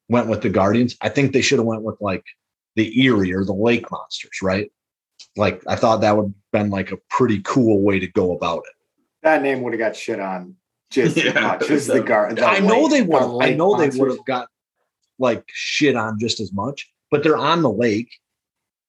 [0.08, 0.96] went with the Guardians.
[1.00, 2.24] I think they should have went with like
[2.76, 4.70] the Erie or the Lake Monsters, right?
[5.36, 8.58] like I thought that would have been like a pretty cool way to go about
[8.58, 8.74] it.
[9.22, 10.56] That name would have got shit on
[10.90, 12.38] just as much as the guard.
[12.40, 13.20] I know they would.
[13.20, 14.48] have I know they would have got
[15.18, 18.10] like shit on just as much, but they're on the lake.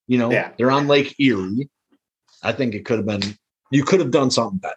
[0.07, 0.52] You know, Yeah.
[0.57, 1.69] they're on Lake Erie.
[2.41, 3.38] I think it could have been.
[3.69, 4.76] You could have done something better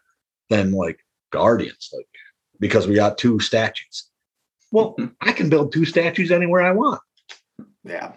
[0.51, 0.99] than like
[1.31, 2.07] Guardians, like
[2.61, 4.11] because we got two statues.
[4.71, 5.15] Well, mm-hmm.
[5.23, 7.01] I can build two statues anywhere I want.
[7.85, 8.13] Yeah.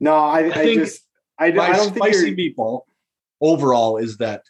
[0.00, 1.02] No, I, I, think just
[1.38, 2.84] I, My I don't think spicy you're, meatball
[3.42, 4.44] overall is that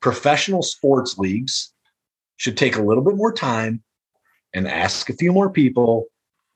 [0.00, 1.74] professional sports leagues
[2.38, 3.82] should take a little bit more time
[4.54, 6.06] and ask a few more people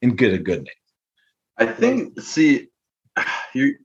[0.01, 0.83] and get a good name.
[1.59, 2.21] I think.
[2.21, 2.69] See,
[3.55, 3.77] you.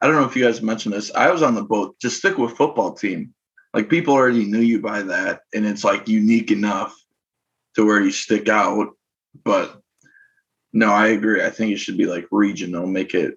[0.00, 1.12] I don't know if you guys mentioned this.
[1.14, 1.96] I was on the boat.
[2.00, 3.34] Just stick with football team.
[3.72, 6.94] Like people already knew you by that, and it's like unique enough
[7.76, 8.88] to where you stick out.
[9.44, 9.80] But
[10.72, 11.42] no, I agree.
[11.42, 12.86] I think it should be like regional.
[12.86, 13.34] Make it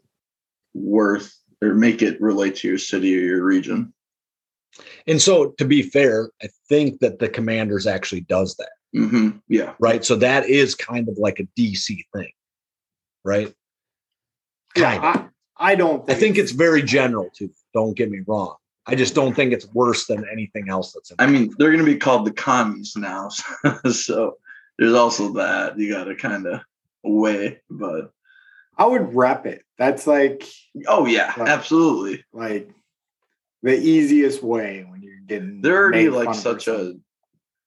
[0.74, 3.94] worth or make it relate to your city or your region.
[5.08, 9.74] And so, to be fair, I think that the Commanders actually does that, hmm Yeah.
[9.80, 10.04] right?
[10.04, 12.32] So that is kind of like a DC thing,
[13.24, 13.54] right?
[14.76, 15.30] Kind yeah, of.
[15.58, 17.50] I, I don't I think, think it's very general too.
[17.74, 18.56] Don't get me wrong.
[18.88, 21.16] I just don't think it's worse than anything else that's in.
[21.20, 23.30] I mean, they're going to be called the commies now.
[23.92, 24.38] so
[24.78, 26.62] there's also that you got to kind of
[27.04, 27.62] weigh.
[27.70, 28.12] But
[28.78, 29.64] I would rep it.
[29.78, 30.48] That's like
[30.88, 31.50] oh, yeah, Right.
[31.50, 32.24] absolutely.
[32.34, 32.70] like
[33.64, 36.94] the easiest way when you're getting They're already like such a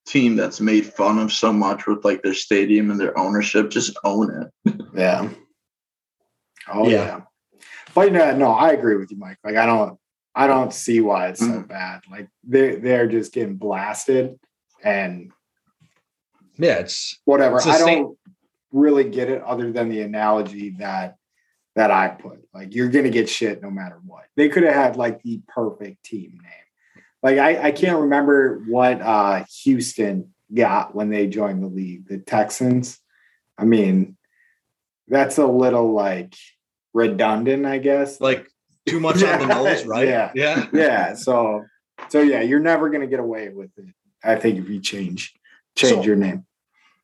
[0.06, 3.70] team that's made fun of so much with like their stadium and their ownership.
[3.70, 4.74] Just own it.
[4.94, 5.28] yeah.
[6.72, 7.04] Oh Yeah.
[7.04, 7.20] yeah.
[7.94, 9.38] But no, no, I agree with you, Mike.
[9.44, 9.98] Like I don't
[10.34, 11.68] I don't see why it's so Mhm.
[11.68, 12.00] bad.
[12.10, 14.38] Like they they're just getting blasted
[14.82, 15.32] and
[16.56, 17.56] yeah, it's whatever.
[17.56, 18.16] It's I don't
[18.72, 21.16] really get it other than the analogy that
[21.74, 22.40] that I put.
[22.52, 24.24] Like you're gonna get shit no matter what.
[24.36, 27.04] They could have had like the perfect team name.
[27.22, 32.06] Like I, I can't remember what uh Houston got when they joined the league.
[32.08, 32.98] The Texans.
[33.56, 34.16] I mean,
[35.08, 36.34] that's a little like
[36.94, 38.20] redundant, I guess.
[38.20, 38.48] like
[38.86, 40.08] too much on the nose, right?
[40.08, 40.32] yeah.
[40.34, 40.66] yeah.
[40.72, 41.14] yeah.
[41.14, 41.64] So
[42.08, 43.86] so yeah, you're never gonna get away with it.
[44.24, 45.34] I think if you change
[45.76, 46.44] change So- your name.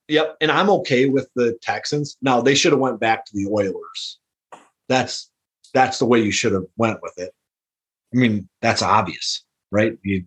[0.09, 2.19] Yep, and I'm okay with the Texans.
[2.21, 4.19] Now they should have went back to the Oilers.
[4.87, 5.31] That's
[5.73, 7.33] that's the way you should have went with it.
[8.15, 9.97] I mean, that's obvious, right?
[10.03, 10.25] You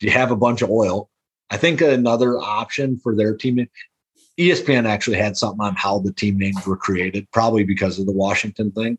[0.00, 1.10] you have a bunch of oil.
[1.50, 3.66] I think another option for their team.
[4.50, 8.12] ESPN actually had something on how the team names were created, probably because of the
[8.12, 8.98] Washington thing,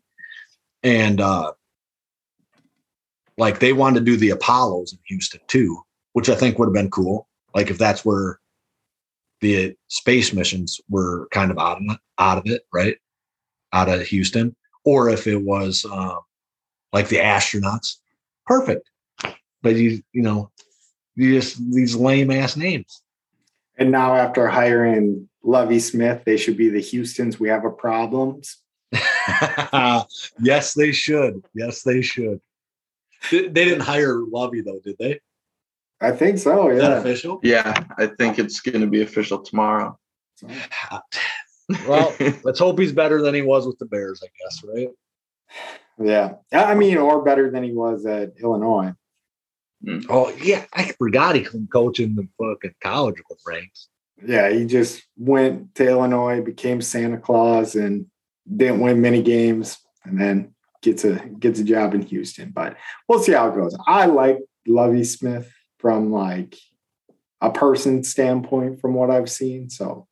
[0.82, 1.52] and uh,
[3.36, 5.80] like they wanted to do the Apollos in Houston too,
[6.12, 7.28] which I think would have been cool.
[7.54, 8.40] Like if that's where
[9.40, 12.96] the space missions were kind of out of out of it, right?
[13.72, 14.54] Out of Houston,
[14.84, 16.20] or if it was um,
[16.92, 17.96] like the astronauts,
[18.46, 18.88] perfect.
[19.62, 20.50] But you, you know,
[21.16, 23.02] you just these lame ass names.
[23.76, 28.58] And now after hiring Lovie Smith, they should be the Houston's we have a problems.
[30.40, 31.44] yes, they should.
[31.54, 32.40] Yes, they should.
[33.30, 35.20] They they didn't hire Lovie though, did they?
[36.00, 36.98] I think so, Is that yeah.
[36.98, 37.40] official?
[37.42, 39.98] Yeah, I think it's going to be official tomorrow.
[41.88, 42.14] Well,
[42.44, 44.88] let's hope he's better than he was with the Bears, I guess, right?
[45.98, 46.34] yeah.
[46.52, 48.92] I mean, or better than he was at Illinois.
[49.82, 50.00] Hmm.
[50.10, 53.16] Oh yeah, I forgot he couldn't coach in the fucking college
[53.46, 53.88] ranks.
[54.22, 58.06] Yeah, he just went to Illinois, became Santa Claus, and
[58.56, 62.50] didn't win many games, and then gets a gets a job in Houston.
[62.50, 62.76] But
[63.08, 63.76] we'll see how it goes.
[63.86, 66.56] I like Lovie Smith from like
[67.40, 69.68] a person standpoint from what I've seen.
[69.68, 70.06] So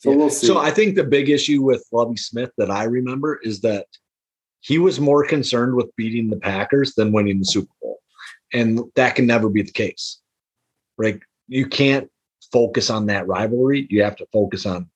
[0.00, 0.16] so Yeah.
[0.16, 0.46] we'll see.
[0.46, 3.86] So I think the big issue with Lovie Smith that I remember is that
[4.60, 7.98] he was more concerned with beating the Packers than winning the Super Bowl.
[8.52, 10.20] And that can never be the case.
[10.96, 11.20] Right?
[11.48, 12.10] You can't
[12.52, 13.86] focus on that rivalry.
[13.90, 14.88] You have to focus on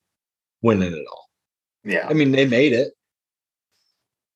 [0.62, 1.28] winning it all.
[1.85, 2.06] yeah.
[2.09, 2.93] I mean, they made it.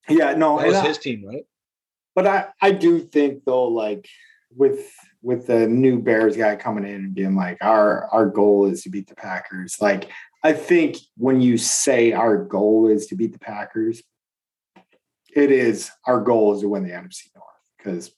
[0.07, 1.45] Yeah, no, That was I- his team, right?
[2.15, 4.07] but I, I do think though, like
[4.55, 4.91] with
[5.21, 8.89] with the new Bears guy coming in and being like, our our goal is to
[8.89, 9.77] beat the Packers.
[9.79, 10.09] Like,
[10.43, 14.01] I think when you say our goal is to beat the Packers,
[15.35, 17.45] it is our goal is to win the NFC North
[17.77, 18.11] because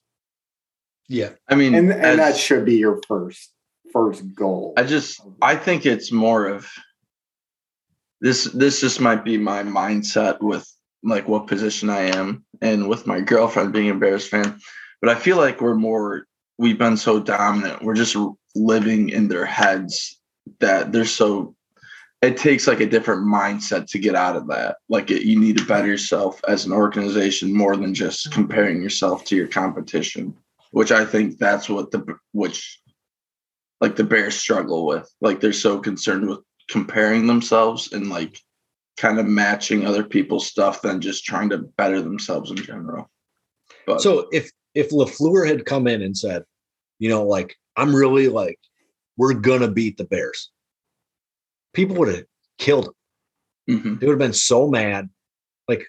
[1.08, 1.30] Yeah.
[1.48, 3.52] I mean, and and that should be your first
[3.92, 4.74] first goal.
[4.76, 6.68] I just I think it's more of
[8.20, 10.66] this this just might be my mindset with
[11.02, 14.58] like what position I am and with my girlfriend being a Bears fan.
[15.00, 16.26] But I feel like we're more
[16.58, 17.82] we've been so dominant.
[17.82, 18.16] We're just
[18.54, 20.20] living in their heads
[20.60, 21.54] that they're so
[22.22, 24.76] it takes like a different mindset to get out of that.
[24.88, 29.24] Like it, you need to better yourself as an organization more than just comparing yourself
[29.24, 30.32] to your competition,
[30.70, 32.80] which I think that's what the which
[33.82, 35.12] like the Bears struggle with.
[35.20, 36.38] Like they're so concerned with
[36.70, 38.38] comparing themselves and like
[38.96, 43.10] kind of matching other people's stuff than just trying to better themselves in general.
[43.84, 46.44] But so if if LaFleur had come in and said,
[47.00, 48.58] you know, like I'm really like,
[49.16, 50.50] we're gonna beat the Bears,
[51.74, 52.24] people would have
[52.58, 52.86] killed
[53.66, 53.78] him.
[53.78, 53.98] Mm-hmm.
[53.98, 55.10] They would have been so mad.
[55.68, 55.86] Like,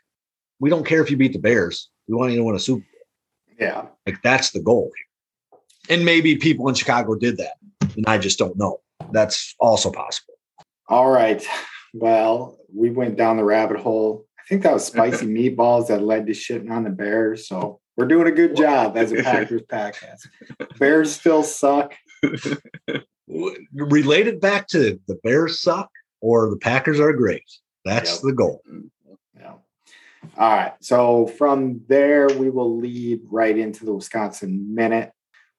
[0.60, 1.90] we don't care if you beat the Bears.
[2.07, 3.57] We want you to win a Super Bowl.
[3.60, 3.86] Yeah.
[4.07, 4.91] Like that's the goal.
[5.90, 7.53] And maybe people in Chicago did that.
[7.95, 8.82] And I just don't know.
[9.11, 10.36] That's also possible.
[10.88, 11.45] All right.
[11.94, 14.26] Well, we went down the rabbit hole.
[14.40, 17.48] I think that was spicy meatballs that led to shitting on the Bears.
[17.48, 20.28] So we're doing a good job as a Packers podcast.
[20.80, 21.94] Bears still suck.
[23.74, 25.90] Related back to the Bears suck
[26.22, 27.44] or the Packers are great.
[27.86, 28.22] That's yep.
[28.22, 28.61] the goal.
[28.70, 29.14] Mm-hmm.
[29.40, 29.53] Yeah.
[30.38, 30.74] All right.
[30.82, 35.11] So from there, we will lead right into the Wisconsin minute.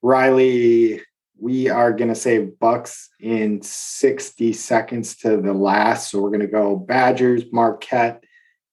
[0.02, 1.01] Riley,
[1.45, 6.11] we are going to say Bucks in 60 seconds to the last.
[6.11, 8.25] So we're going to go Badgers, Marquette,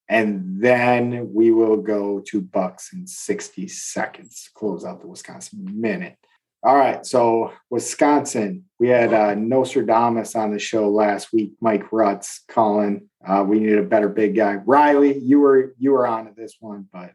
[0.07, 4.49] and then we will go to Bucks in 60 seconds.
[4.53, 6.15] Close out the Wisconsin minute.
[6.63, 11.51] All right, so Wisconsin, we had uh, Nostradamus on the show last week.
[11.59, 13.09] Mike Rutz calling.
[13.27, 14.53] Uh, we need a better big guy.
[14.53, 17.11] Riley, you were you were on to this one, but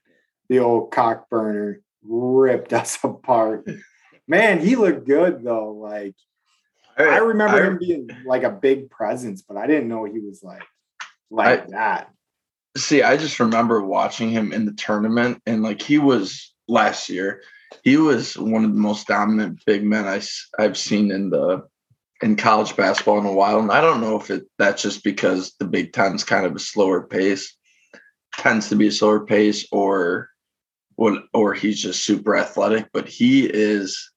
[0.51, 3.67] the old cock burner ripped us apart.
[4.29, 5.73] Man, he looked good though.
[5.73, 6.15] Like
[6.99, 10.21] I, I remember I, him being like a big presence, but I didn't know he
[10.21, 10.65] was like
[11.31, 12.11] like I, that.
[12.77, 17.43] See, I just remember watching him in the tournament, and like he was last year,
[17.83, 20.21] he was one of the most dominant big men I,
[20.59, 21.67] I've seen in the
[22.23, 23.61] in college basketball in a while.
[23.61, 26.61] And I don't know if it that's just because the Big Ten's kind of a
[26.61, 27.57] slower pace,
[28.39, 30.31] tends to be a slower pace, or
[30.97, 32.89] what, or he's just super athletic.
[32.93, 34.11] But he is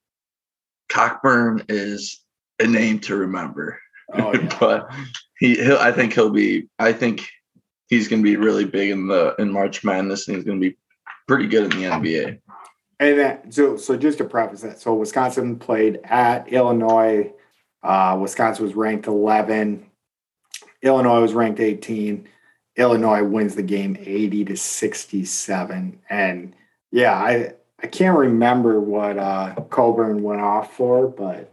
[0.90, 2.22] Cockburn is
[2.60, 3.80] a name to remember.
[4.14, 4.58] Oh, yeah.
[4.60, 4.92] but
[5.40, 6.68] he, he'll, I think he'll be.
[6.80, 7.28] I think
[7.88, 10.70] he's going to be really big in the in March Madness, and he's going to
[10.70, 10.78] be
[11.28, 12.40] pretty good in the NBA.
[13.00, 17.32] And then, so so just to preface that, so Wisconsin played at Illinois.
[17.82, 19.86] Uh, Wisconsin was ranked 11.
[20.82, 22.28] Illinois was ranked 18.
[22.76, 26.00] Illinois wins the game 80 to 67.
[26.10, 26.56] And
[26.92, 31.52] yeah, I I can't remember what uh, went off for, but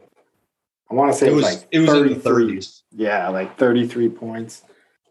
[0.90, 2.82] I want to say it was, it was like it was in the 30s.
[2.92, 4.62] Yeah, like 33 points.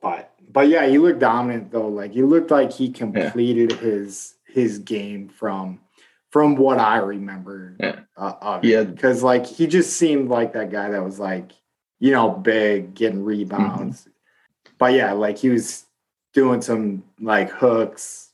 [0.01, 1.87] But but yeah, he looked dominant though.
[1.87, 3.77] Like he looked like he completed yeah.
[3.77, 5.79] his his game from
[6.29, 7.75] from what I remember.
[7.79, 11.51] Yeah, uh, yeah, because like he just seemed like that guy that was like
[11.99, 14.01] you know big, getting rebounds.
[14.01, 14.09] Mm-hmm.
[14.77, 15.85] But yeah, like he was
[16.33, 18.24] doing some like hooks.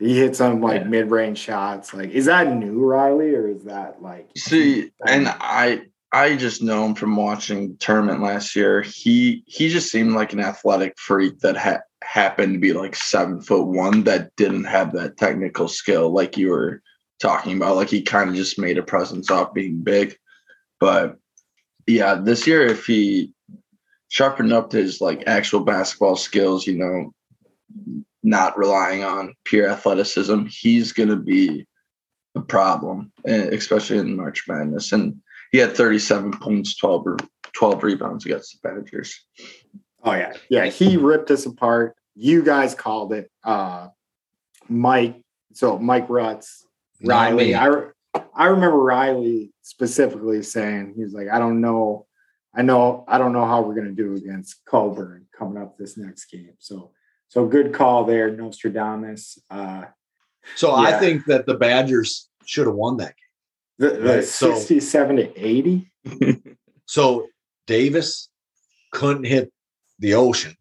[0.00, 0.88] He hit some like yeah.
[0.88, 1.92] mid range shots.
[1.92, 4.30] Like, is that new, Riley, or is that like?
[4.34, 8.80] See, and I I just know him from watching tournament last year.
[8.80, 13.42] He he just seemed like an athletic freak that ha- happened to be like seven
[13.42, 16.82] foot one that didn't have that technical skill like you were
[17.20, 17.76] talking about.
[17.76, 20.16] Like he kind of just made a presence off being big.
[20.80, 21.18] But
[21.86, 23.34] yeah, this year if he
[24.08, 30.92] sharpened up his like actual basketball skills, you know, not relying on pure athleticism, he's
[30.92, 31.66] gonna be
[32.34, 34.92] a problem, eh, especially in March Madness.
[34.92, 35.20] And
[35.52, 37.18] he had 37 points, 12
[37.52, 39.26] 12 rebounds against the Badgers.
[40.02, 41.96] Oh yeah, yeah, he ripped us apart.
[42.14, 43.30] You guys called it.
[43.44, 43.88] Uh,
[44.68, 45.20] Mike,
[45.52, 46.62] so Mike Rutz,
[47.02, 47.54] Riley.
[47.54, 47.68] I
[48.34, 52.06] I remember Riley specifically saying he was like, I don't know,
[52.54, 56.26] I know, I don't know how we're gonna do against Cockburn coming up this next
[56.26, 56.54] game.
[56.58, 56.92] So
[57.30, 59.38] so good call there, Nostradamus.
[59.48, 59.84] Uh,
[60.56, 60.88] so yeah.
[60.88, 63.14] I think that the Badgers should have won that
[63.78, 63.90] game.
[63.90, 64.24] The, the right.
[64.24, 65.92] 67 so, to 80.
[66.86, 67.28] so
[67.68, 68.28] Davis
[68.90, 69.52] couldn't hit
[70.00, 70.56] the ocean,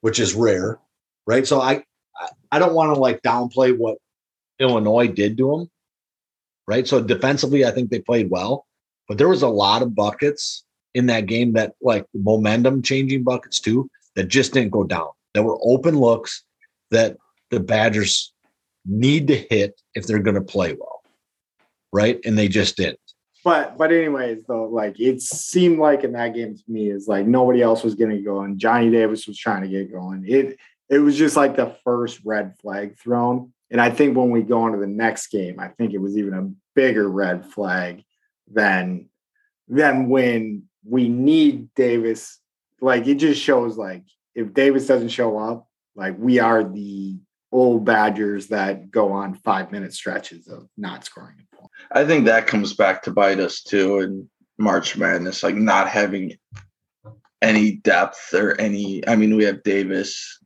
[0.00, 0.80] which is rare,
[1.28, 1.46] right?
[1.46, 1.84] So I
[2.50, 3.98] I don't want to like downplay what
[4.58, 5.70] Illinois did to them,
[6.66, 6.88] right?
[6.88, 8.66] So defensively, I think they played well,
[9.06, 13.60] but there was a lot of buckets in that game that like momentum changing buckets
[13.60, 15.10] too that just didn't go down.
[15.36, 16.42] That were open looks
[16.90, 17.16] that
[17.50, 18.32] the Badgers
[18.84, 20.96] need to hit if they're going to play well
[21.96, 22.20] right?
[22.24, 23.00] And they just didn't.
[23.42, 27.26] But but anyways, though, like it seemed like in that game to me is like
[27.26, 28.58] nobody else was getting going.
[28.58, 30.24] Johnny Davis was trying to get going.
[30.26, 30.58] It
[30.90, 33.52] it was just like the first red flag thrown.
[33.70, 36.34] And I think when we go into the next game, I think it was even
[36.34, 38.02] a bigger red flag
[38.52, 39.08] than
[39.68, 42.40] than when we need Davis
[42.80, 44.02] like it just shows like
[44.36, 47.18] if Davis doesn't show up, like we are the
[47.50, 51.70] old Badgers that go on five minute stretches of not scoring a point.
[51.90, 56.36] I think that comes back to bite us too in March Madness, like not having
[57.40, 59.06] any depth or any.
[59.08, 60.38] I mean, we have Davis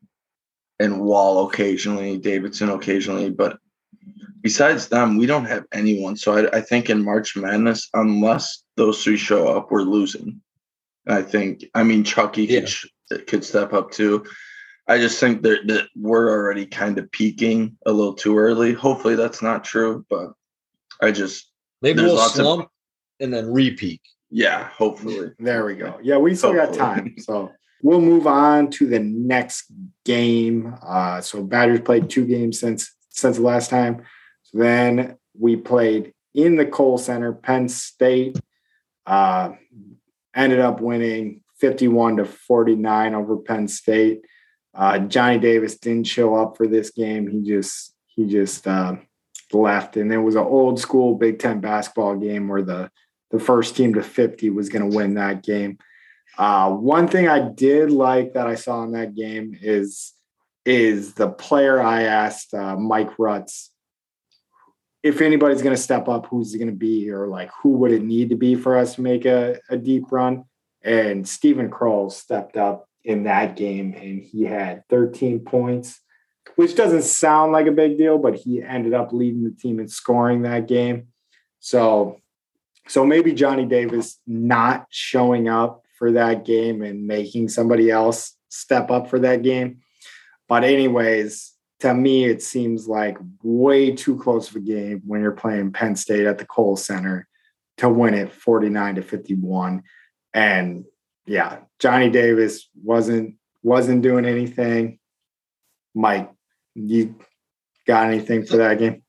[0.79, 3.59] and Wahl occasionally, Davison occasionally, but
[4.41, 6.17] besides them, we don't have anyone.
[6.17, 10.41] So I, I think in March Madness, unless those three show up, we're losing.
[11.09, 11.65] I think.
[11.75, 12.61] I mean, Chucky Yeah.
[12.61, 12.69] could
[13.27, 14.24] could step up too.
[14.89, 18.73] I just think that, that we're already kind of peaking a little too early.
[18.73, 20.32] Hopefully, that's not true, but
[21.01, 21.47] I just
[21.82, 22.69] Maybe There's we'll lots of- slump
[23.20, 24.01] and then repeat.
[24.31, 24.69] yeah.
[24.69, 25.99] Hopefully, There we go.
[26.03, 27.15] Yeah, we still got time.
[27.19, 29.65] So we'll move on to the next
[30.05, 30.74] game.
[30.82, 34.03] Uh, so Badgers played two games since since the last time.
[34.43, 38.39] So then we played in the Kohl Center, Penn State.
[39.07, 39.53] Uh,
[40.35, 44.24] ended up winning 51 to 49 over Penn State.
[44.74, 47.27] Uh, Johnny Davis didn't show up for this game.
[47.27, 48.97] He just he just uh,
[49.53, 52.91] left, and it was an old school Big Ten basketball game where the
[53.31, 55.78] the first team to 50 was going to win that game.
[56.37, 60.12] Uh, one thing I did like that I saw in that game is
[60.65, 63.70] is the player I asked uh, Mike Rutz
[65.03, 68.03] if anybody's going to step up, who's going to be, or like who would it
[68.03, 70.45] need to be for us to make a, a deep run?
[70.82, 76.01] And Steven Crowl stepped up in that game, and he had 13 points,
[76.57, 79.89] which doesn't sound like a big deal, but he ended up leading the team in
[79.89, 81.09] scoring that game.
[81.61, 82.20] So
[82.90, 88.90] so maybe Johnny Davis not showing up for that game and making somebody else step
[88.90, 89.78] up for that game.
[90.48, 95.31] But anyways, to me, it seems like way too close of a game when you're
[95.31, 97.28] playing Penn State at the Kohl Center
[97.77, 99.82] to win it 49 to 51.
[100.35, 100.85] And
[101.27, 104.98] yeah, Johnny Davis wasn't wasn't doing anything.
[105.94, 106.31] Mike,
[106.74, 107.16] you
[107.86, 109.02] got anything for that game?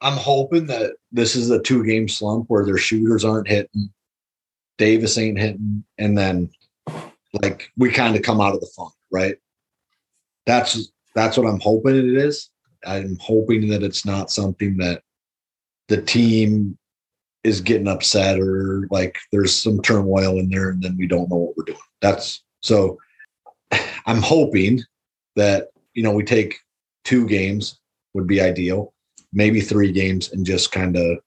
[0.00, 3.90] I'm hoping that this is a two game slump where their shooters aren't hitting,
[4.78, 6.50] Davis ain't hitting, and then
[7.42, 9.36] like we kind of come out of the funk, right?
[10.46, 12.50] That's that's what I'm hoping it is.
[12.84, 15.02] I'm hoping that it's not something that
[15.88, 16.78] the team
[17.46, 21.36] is getting upset or like there's some turmoil in there and then we don't know
[21.36, 21.78] what we're doing.
[22.00, 22.98] That's so
[24.06, 24.82] I'm hoping
[25.36, 26.56] that you know we take
[27.04, 27.78] two games
[28.14, 28.92] would be ideal
[29.36, 31.18] maybe three games and just kind of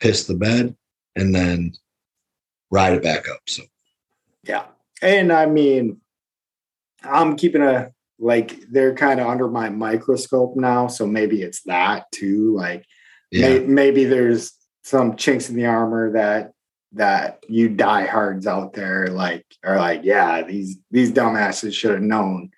[0.00, 0.76] piss the bed
[1.16, 1.72] and then
[2.70, 3.40] ride it back up.
[3.48, 3.62] So
[4.44, 4.66] Yeah.
[5.02, 6.00] And I mean,
[7.02, 10.88] I'm keeping a like they're kind of under my microscope now.
[10.88, 12.54] So maybe it's that too.
[12.54, 12.84] Like
[13.30, 14.52] yeah, may, maybe there's
[14.88, 16.52] some chinks in the armor that
[16.92, 22.50] that you diehards out there like are like, yeah, these these dumbasses should have known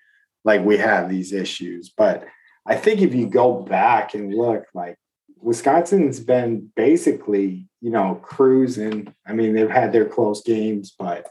[0.45, 1.89] like we have these issues.
[1.89, 2.25] But
[2.65, 4.95] I think if you go back and look, like
[5.41, 9.13] Wisconsin's been basically, you know, cruising.
[9.27, 11.27] I mean, they've had their close games, but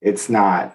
[0.00, 0.74] it's not,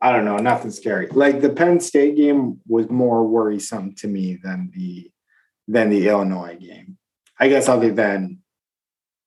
[0.00, 1.08] I don't know, nothing scary.
[1.08, 5.10] Like the Penn State game was more worrisome to me than the
[5.68, 6.96] than the Illinois game.
[7.38, 8.41] I guess other than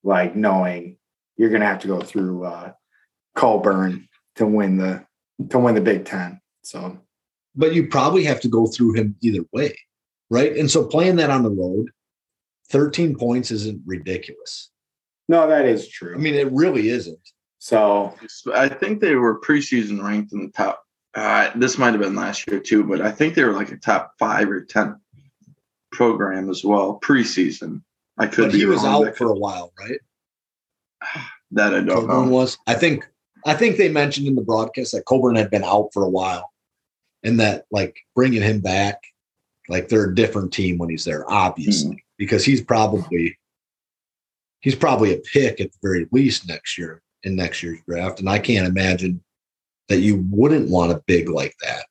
[0.06, 0.98] like knowing
[1.36, 2.72] you're gonna have to go through uh
[3.36, 5.06] Cockburn to win the
[5.50, 6.40] to win the Big Ten.
[6.64, 6.98] So
[7.56, 9.78] but you probably have to go through him either way,
[10.30, 10.56] right?
[10.56, 11.90] And so playing that on the road,
[12.70, 14.70] 13 points isn't ridiculous.
[15.28, 16.14] no, that is true.
[16.16, 17.20] I mean, it really isn't.
[17.60, 18.14] so
[18.54, 20.84] I think they were preseason ranked in the top.
[21.14, 23.78] Uh, this might have been last year too, but I think they were like a
[23.78, 25.00] top five or ten
[25.92, 27.82] program as well preseason.
[28.18, 30.00] I could But be he was out That for a while, right?
[31.52, 31.96] that I don't know.
[31.96, 32.36] Cockburn know.
[32.36, 32.58] was.
[32.68, 33.08] I think
[33.46, 36.52] I think they mentioned in the broadcast that Cockburn had been out for a while,
[37.24, 39.02] and that like bringing him back,
[39.70, 43.38] like they're a different team when he's there, obviously, because he's probably
[44.62, 48.30] he's probably a pick at the very least next year in next year's draft, and
[48.30, 49.24] I can't imagine
[49.90, 51.86] that you wouldn't want a big like that.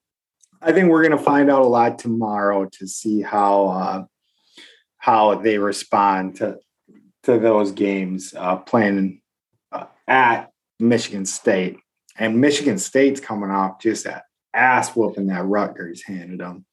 [0.61, 4.05] I think we're going to find out a lot tomorrow to see how uh,
[5.05, 6.59] how they respond to
[7.24, 9.20] to those games uh, playing
[9.70, 10.51] uh, at
[10.81, 11.78] Michigan State,
[12.16, 14.24] and Michigan State's coming off just that
[14.55, 16.64] ass whooping that Rutgers handed them.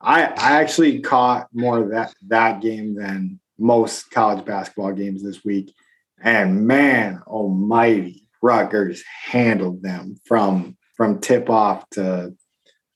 [0.00, 5.44] I I actually caught more of that that game than most college basketball games this
[5.44, 5.72] week,
[6.20, 12.34] and man, almighty, Rutgers handled them from from tip off to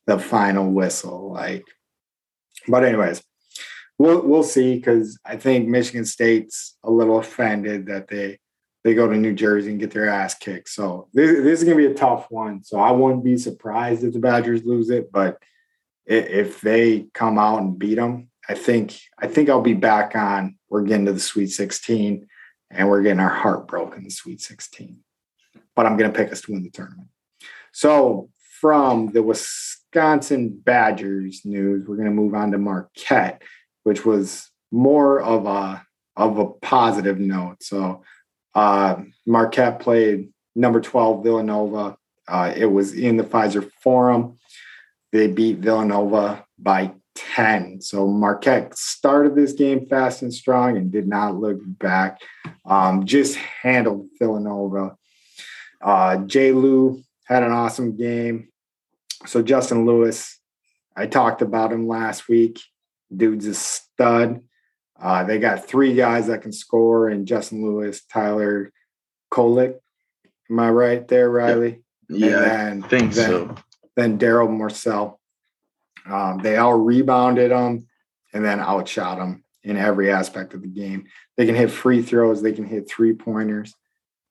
[0.09, 1.33] the final whistle.
[1.33, 1.65] Like,
[2.67, 3.23] but anyways,
[4.01, 8.39] we'll we'll see because I think Michigan State's a little offended that they
[8.83, 10.71] they go to New Jersey and get their ass kicked.
[10.71, 12.65] So this, this is to be a tough one.
[12.65, 15.37] So I wouldn't be surprised if the Badgers lose it, but
[16.07, 20.57] if they come out and beat them, I think I think I'll be back on.
[20.71, 22.27] We're getting to the Sweet 16,
[22.71, 24.99] and we're getting our heart broken the Sweet 16.
[25.77, 27.09] But I'm to pick us to win the tournament.
[27.73, 33.43] So from the Wisconsin Badgers news, we're to move on to Marquette,
[33.83, 35.85] which was more of a
[36.17, 37.63] of a positive note.
[37.63, 38.03] So
[38.55, 38.97] uh,
[39.27, 41.97] Marquette played number 12 Villanova.
[42.29, 44.39] Uh, it was in the Fiserv Forum.
[45.13, 47.81] They beat Villanova by 10.
[47.81, 52.21] So Marquette started this game fast and strong and did not look back.
[52.65, 54.97] Um, just handled Villanova.
[55.81, 58.49] Uh, Jay Lou had an awesome game.
[59.27, 60.39] So Justin Lewis,
[60.97, 62.61] I talked about him last week.
[63.15, 64.43] Dude's a stud.
[65.01, 68.73] Uh, they got three guys that can score, and Justin Lewis, Tyler
[69.33, 69.77] Kolek.
[70.51, 71.83] Am I right there, Riley?
[72.09, 73.55] Yeah, then, I think then, so.
[73.97, 75.17] Then Darryl Morsell.
[76.07, 77.87] Um, they all rebounded them
[78.33, 81.07] and then outshot them in every aspect of the game.
[81.37, 83.75] They can hit free throws, they can hit three pointers.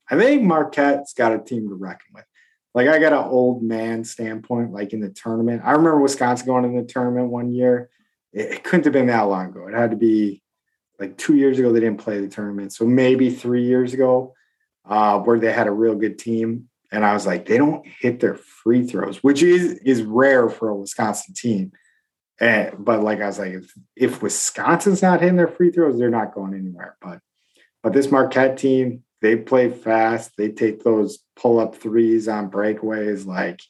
[0.09, 2.25] I think Marquette's got a team to reckon with.
[2.73, 5.61] Like I got an old man standpoint, like in the tournament.
[5.65, 7.89] I remember Wisconsin going in the tournament one year.
[8.33, 9.67] It, it couldn't have been that long ago.
[9.67, 10.41] It had to be
[10.99, 11.71] like two years ago.
[11.71, 14.33] They didn't play the tournament, so maybe three years ago,
[14.87, 16.69] uh, where they had a real good team.
[16.91, 20.69] And I was like, they don't hit their free throws, which is is rare for
[20.69, 21.71] a Wisconsin team.
[22.39, 26.09] And but like I was like, if, if Wisconsin's not hitting their free throws, they're
[26.09, 26.97] not going anywhere.
[27.01, 27.19] But
[27.83, 30.31] but this Marquette team, they play fast.
[30.37, 33.61] They take those pull up threes on breakaways, like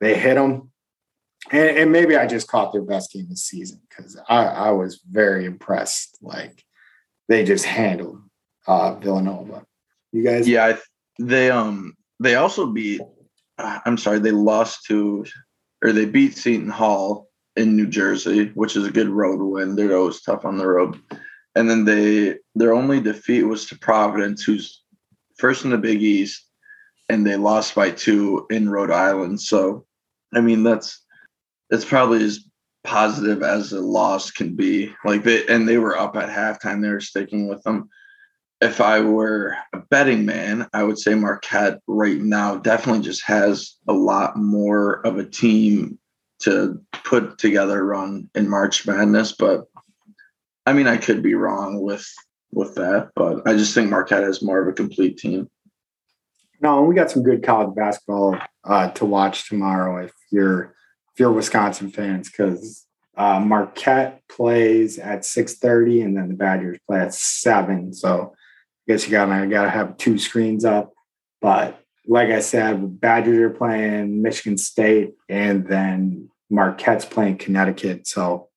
[0.00, 0.70] they hit them.
[1.50, 5.00] And, and maybe I just caught their best game this season because I, I was
[5.08, 6.18] very impressed.
[6.20, 6.64] Like
[7.28, 8.22] they just handled
[8.66, 9.64] uh, Villanova.
[10.12, 10.76] You guys, yeah,
[11.18, 13.00] they um they also beat.
[13.58, 15.24] I'm sorry, they lost to,
[15.82, 19.74] or they beat Seton Hall in New Jersey, which is a good road win.
[19.74, 20.96] They're always tough on the road.
[21.56, 24.84] And then they their only defeat was to Providence, who's
[25.38, 26.46] first in the Big East,
[27.08, 29.40] and they lost by two in Rhode Island.
[29.40, 29.86] So,
[30.34, 31.04] I mean, that's
[31.70, 32.40] that's probably as
[32.84, 34.94] positive as a loss can be.
[35.04, 36.82] Like they and they were up at halftime.
[36.82, 37.88] They were sticking with them
[38.60, 43.76] if I were a betting man, I would say Marquette right now definitely just has
[43.86, 45.98] a lot more of a team
[46.40, 49.32] to put together a run in March Madness.
[49.32, 49.64] But
[50.66, 52.06] I mean, I could be wrong with
[52.50, 55.48] with that, but I just think Marquette has more of a complete team.
[56.60, 60.74] No, we got some good college basketball uh, to watch tomorrow if you're
[61.18, 62.86] you're Wisconsin fans because
[63.16, 67.92] uh, Marquette plays at six thirty and then the Badgers play at seven.
[67.92, 70.92] So I guess you gotta gotta have two screens up.
[71.40, 78.06] But like I said, Badgers are playing Michigan State, and then Marquette's playing Connecticut.
[78.06, 78.48] So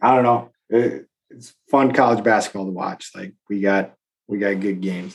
[0.00, 0.50] I don't know.
[0.68, 3.10] It, it's fun college basketball to watch.
[3.14, 3.94] Like we got
[4.26, 5.14] we got good games.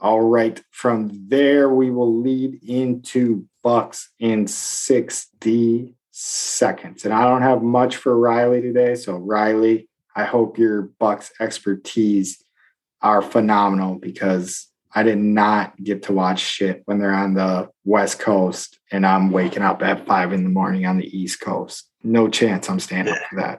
[0.00, 0.62] All right.
[0.70, 7.04] From there, we will lead into Bucks in 60 seconds.
[7.04, 8.94] And I don't have much for Riley today.
[8.94, 12.42] So Riley, I hope your Bucks expertise
[13.02, 18.20] are phenomenal because I did not get to watch shit when they're on the West
[18.20, 21.90] Coast and I'm waking up at five in the morning on the East Coast.
[22.02, 23.58] No chance I'm standing for that.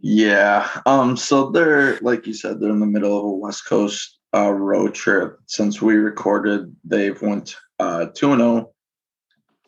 [0.00, 0.68] Yeah.
[0.84, 4.50] Um, so they're like you said, they're in the middle of a West Coast uh,
[4.50, 5.38] road trip.
[5.46, 8.32] Since we recorded, they've went uh two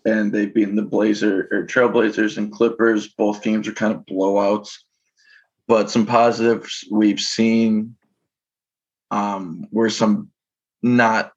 [0.04, 3.08] and they've beaten the Blazer or Trailblazers and Clippers.
[3.08, 4.70] Both games are kind of blowouts,
[5.66, 7.96] but some positives we've seen
[9.10, 10.30] um, were some
[10.82, 11.32] not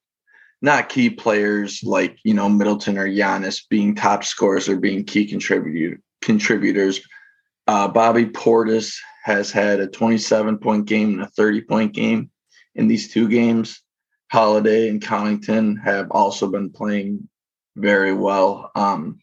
[0.62, 5.26] not key players like you know Middleton or Giannis being top scorers or being key
[5.26, 7.02] contributor contributors.
[7.68, 12.32] Uh, Bobby Portis has had a 27 point game and a 30 point game
[12.76, 13.82] in these two games.
[14.32, 17.30] Holiday and Connaughton have also been playing
[17.78, 18.72] very well.
[18.76, 19.20] Um,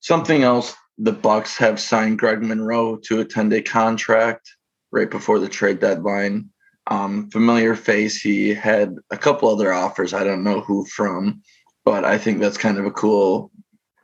[0.00, 4.50] something else, the Bucks have signed Greg Monroe to a 10 day contract
[4.92, 6.50] right before the trade deadline
[6.88, 8.20] um, familiar face.
[8.20, 10.14] He had a couple other offers.
[10.14, 11.42] I don't know who from,
[11.84, 13.50] but I think that's kind of a cool,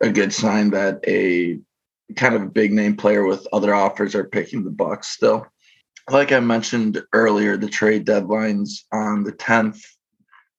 [0.00, 1.59] a good sign that a
[2.16, 5.46] kind of big name player with other offers are picking the Bucks still.
[6.10, 9.80] Like I mentioned earlier, the trade deadline's on the 10th.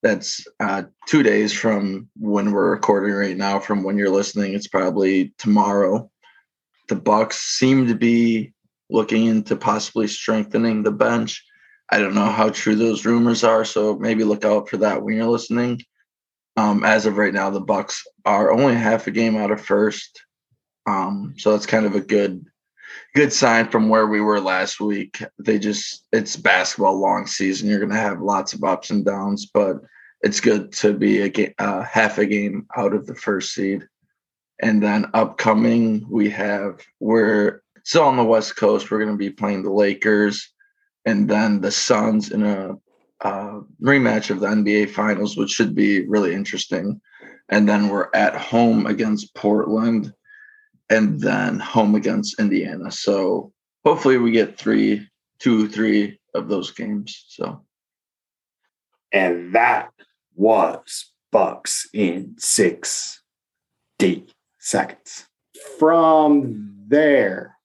[0.04, 3.60] That's uh, two days from when we're recording right now.
[3.60, 6.12] From when you're listening, it's probably tomorrow.
[6.90, 8.54] The Bucks seem to be
[8.90, 11.44] looking into possibly strengthening the bench
[11.94, 15.16] I don't know how true those rumors are, so maybe look out for that when
[15.16, 15.80] you're listening.
[16.58, 20.24] Um, as of right now, the Bucks are only half a game out of first,
[20.88, 22.46] um, so that's kind of a good
[23.14, 25.24] good sign from where we were last week.
[25.38, 27.70] They just it's basketball long season.
[27.70, 29.78] You're going to have lots of ups and downs, but
[30.24, 33.86] it's good to be a game, uh, half a game out of the first seed.
[34.62, 38.90] And then upcoming, we have we're still on the West Coast.
[38.90, 40.54] We're going to be playing the Lakers,
[41.06, 42.76] and then the Suns in a
[43.22, 47.02] uh, rematch of the NBA Finals, which should be really interesting.
[47.50, 50.14] And then we're at home against Portland
[50.90, 52.92] and then home against Indiana.
[52.92, 53.52] So
[53.86, 55.08] hopefully we get three,
[55.40, 57.26] two, three of those games.
[57.28, 57.64] So,
[59.12, 59.92] and that
[60.36, 63.22] was Bucks in six
[64.00, 64.28] D
[64.60, 65.28] seconds.
[65.80, 67.58] From there,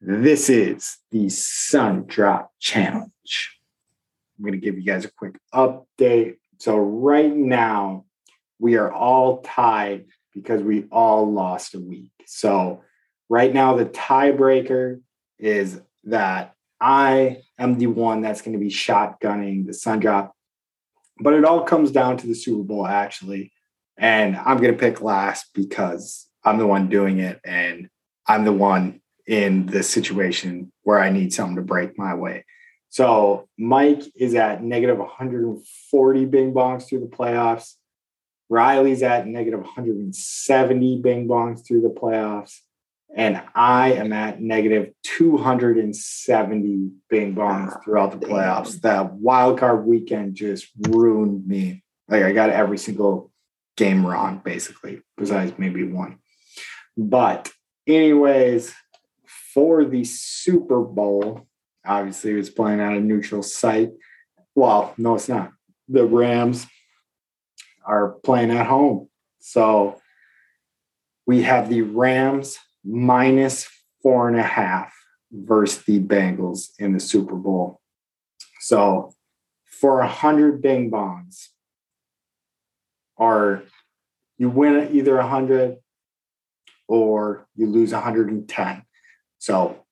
[0.00, 3.58] this is the Sun Drop Challenge.
[4.38, 6.36] I'm going to give you guys a quick update.
[6.58, 8.04] So, right now,
[8.58, 12.12] we are all tied because we all lost a week.
[12.26, 12.82] So
[13.28, 15.00] right now, the tiebreaker
[15.38, 20.34] is that I am the one that's going to be shotgunning the sun drop.
[21.18, 23.52] But it all comes down to the Super Bowl, actually.
[23.96, 27.88] And I'm going to pick last because I'm the one doing it and
[28.26, 32.44] I'm the one in the situation where I need something to break my way.
[32.88, 37.74] So Mike is at negative 140 bing bongs through the playoffs.
[38.48, 42.58] Riley's at negative 170 bing bongs through the playoffs.
[43.14, 48.80] And I am at negative 270 bing bongs ah, throughout the playoffs.
[48.80, 51.84] That wild card weekend just ruined me.
[52.08, 53.30] Like I got every single
[53.76, 56.18] game wrong, basically, besides maybe one.
[56.96, 57.50] But,
[57.86, 58.74] anyways,
[59.52, 61.46] for the Super Bowl,
[61.84, 63.90] obviously it's playing at a neutral site.
[64.54, 65.52] Well, no, it's not.
[65.88, 66.66] The Rams
[67.84, 69.08] are playing at home.
[69.40, 70.00] So
[71.26, 73.68] we have the Rams minus
[74.02, 74.92] four and a half
[75.30, 77.80] versus the Bengals in the Super Bowl.
[78.60, 79.12] So
[79.64, 81.48] for a hundred bing bongs,
[83.18, 83.62] are
[84.38, 85.78] you win either a hundred
[86.88, 88.82] or you lose 110.
[89.38, 89.84] So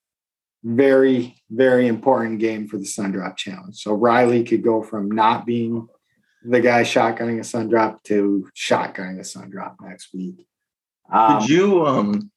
[0.63, 3.75] very, very important game for the Sun Drop Challenge.
[3.75, 5.89] So Riley could go from not being
[6.43, 10.47] the guy shotgunning a sun drop to shotgunning a sun drop next week.
[11.13, 12.31] Um, Could you um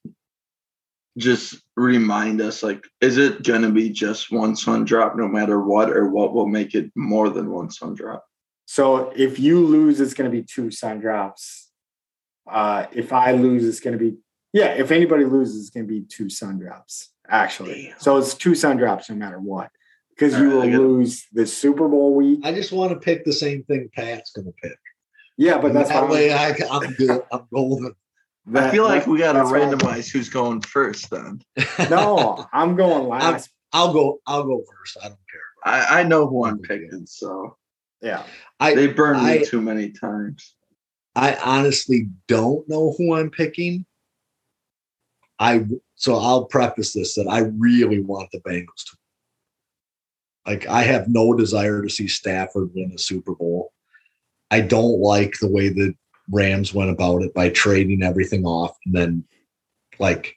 [1.16, 5.90] just remind us like is it gonna be just one sun drop no matter what
[5.90, 8.24] or what will make it more than one sun drop?
[8.66, 11.70] So if you lose, it's gonna be two sun drops.
[12.50, 14.16] Uh if I lose, it's gonna be
[14.52, 17.88] yeah, if anybody loses, it's gonna be two sun drops, actually.
[17.88, 18.00] Damn.
[18.00, 19.70] So it's two sun drops no matter what
[20.14, 22.40] because you will lose the Super Bowl week.
[22.44, 24.78] I just want to pick the same thing Pat's going to pick.
[25.36, 27.22] Yeah, but and that's that way I, am good.
[27.32, 27.94] I'm golden.
[28.46, 31.10] That, I feel like we got to randomize who's going first.
[31.10, 31.40] Then
[31.90, 33.50] no, I'm going last.
[33.72, 34.20] i will go.
[34.26, 34.98] I'll go first.
[35.02, 35.40] I don't care.
[35.64, 37.06] I, I know who I'm picking.
[37.06, 37.56] So
[38.02, 38.22] yeah,
[38.60, 40.54] I, they burned I, me too many times.
[41.16, 43.86] I honestly don't know who I'm picking.
[45.38, 45.64] I
[45.94, 48.96] so I'll preface this that I really want the Bengals to
[50.46, 53.72] like I have no desire to see Stafford win a Super Bowl.
[54.50, 55.94] I don't like the way the
[56.30, 59.24] Rams went about it by trading everything off and then
[59.98, 60.36] like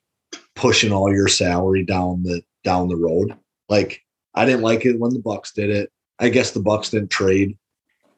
[0.55, 3.33] pushing all your salary down the down the road.
[3.69, 4.01] Like
[4.33, 5.91] I didn't like it when the Bucks did it.
[6.19, 7.57] I guess the Bucks didn't trade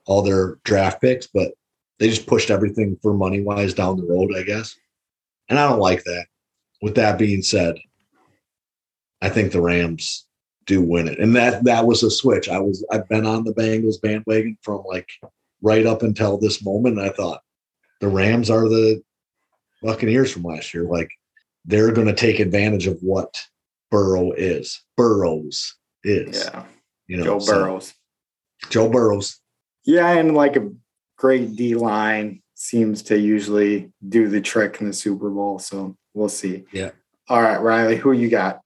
[0.06, 1.54] all their draft picks, but
[2.00, 4.76] they just pushed everything for money wise down the road, I guess.
[5.50, 6.26] And I don't like that.
[6.82, 7.76] With that being said,
[9.22, 10.26] I think the Rams
[10.66, 11.20] do win it.
[11.20, 12.50] And that that was a switch.
[12.50, 15.10] I was I've been on the Bengals bandwagon from like
[15.62, 17.00] right up until this moment.
[17.00, 17.42] I thought
[18.00, 19.02] the Rams are the
[19.82, 20.84] Buccaneers from last year.
[20.84, 21.10] Like
[21.66, 23.42] they're going to take advantage of what
[23.92, 24.82] Burrow is.
[24.98, 26.44] Burrows is.
[26.44, 26.66] Yeah.
[27.08, 27.94] You know, Joe Burrows.
[28.70, 29.40] Joe Burrows.
[29.86, 30.70] Yeah, and like a
[31.18, 35.60] great D line seems to usually do the trick in the Super Bowl.
[35.60, 36.66] So we'll see.
[36.72, 36.92] Yeah.
[37.28, 38.62] All right, Riley, who you got?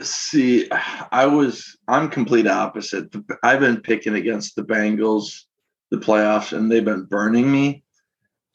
[0.00, 3.14] See, I was I'm complete opposite.
[3.42, 5.44] I've been picking against the Bengals,
[5.90, 7.82] the playoffs, and they've been burning me.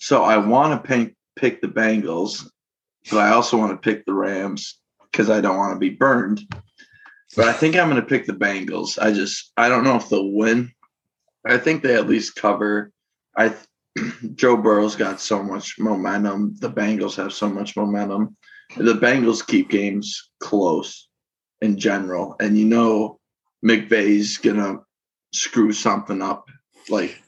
[0.02, 2.50] So I want to pick the Bengals,
[3.12, 4.80] but I also want to pick the Rams
[5.12, 6.42] because I don't want to be burned.
[7.36, 8.98] But I think I'm going to pick the Bengals.
[8.98, 10.72] I just I don't know if they'll win.
[11.46, 12.92] I think they at least cover.
[13.38, 13.54] I
[14.34, 16.56] Joe Burrow's got so much momentum.
[16.60, 18.36] The Bengals have so much momentum.
[18.78, 21.10] The Bengals keep games close
[21.62, 22.36] in general.
[22.40, 23.20] And you know,
[23.64, 24.80] McVay's gonna
[25.32, 26.50] screw something up,
[26.90, 27.22] like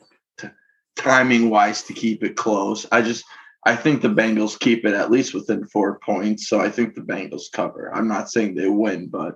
[0.96, 2.86] timing wise, to keep it close.
[2.92, 3.24] I just
[3.66, 6.48] I think the Bengals keep it at least within four points.
[6.50, 7.94] So I think the Bengals cover.
[7.94, 9.36] I'm not saying they win, but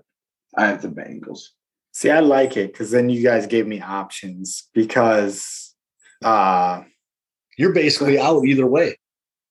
[0.58, 1.40] I have the Bengals.
[1.94, 5.74] See, I like it because then you guys gave me options because
[6.24, 6.84] uh
[7.58, 8.98] You're basically out either way.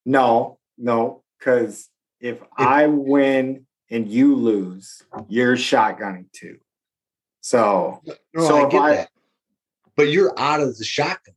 [0.04, 1.88] no, no, because
[2.20, 6.58] if I win and you lose, you're shotgunning too.
[7.40, 8.00] So
[8.34, 9.08] No, So I get I- that.
[9.96, 11.34] But you're out of the shotgun.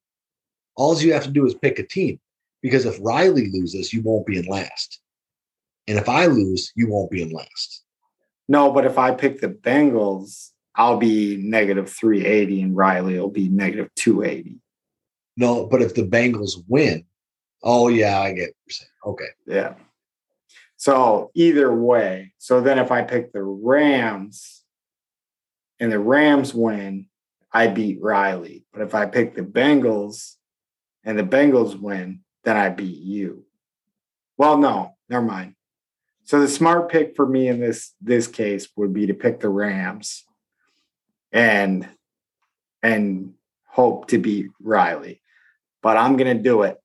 [0.80, 2.20] All you have to do is pick a team.
[2.62, 5.02] Because if Riley loses, you won't be in last.
[5.88, 7.84] And if I lose, you won't be in last.
[8.48, 13.50] no, but if I pick the Bengals, I'll be negative 380 and Riley will be
[13.50, 14.56] negative 280.
[15.36, 17.06] No, but if the Bengals win,
[17.62, 18.90] oh yeah, I get what you're saying.
[19.06, 19.32] Okay.
[19.46, 19.74] Yeah.
[20.78, 24.64] So either way, so then if I pick the Rams
[25.80, 27.08] and the Rams win,
[27.52, 28.64] I beat Riley.
[28.72, 30.36] But if I pick the Bengals
[31.04, 33.46] and the Bengals win, then I beat you.
[34.38, 35.56] Well, no, never mind.
[36.24, 39.50] So the smart pick for me in this this case would be to pick the
[39.50, 40.24] Rams
[41.32, 41.88] and
[42.84, 43.34] and
[43.66, 45.22] hope to beat Riley.
[45.82, 46.78] But I'm gonna do it.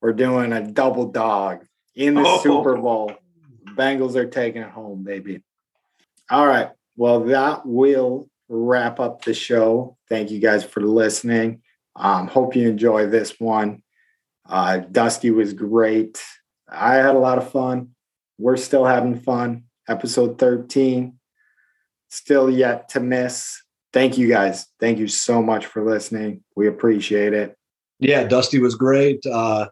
[0.00, 1.64] We're doing a double dog
[1.94, 2.38] in the Oh.
[2.38, 3.12] Super Bowl.
[3.74, 5.42] Bengals are taking it home, baby.
[6.30, 6.70] All right.
[6.96, 9.96] Well, that will wrap up the show.
[10.08, 11.62] Thank you guys for listening.
[11.98, 13.82] Um, hope you enjoy this one.
[14.48, 16.22] Uh, Dusty was great.
[16.70, 17.90] I had a lot of fun.
[18.38, 19.64] We're still having fun.
[19.88, 21.18] Episode 13,
[22.08, 23.60] still yet to miss.
[23.92, 24.66] Thank you guys.
[24.78, 26.44] Thank you so much for listening.
[26.54, 27.56] We appreciate it.
[27.98, 29.24] Yeah, Dusty was great.
[29.26, 29.68] Uh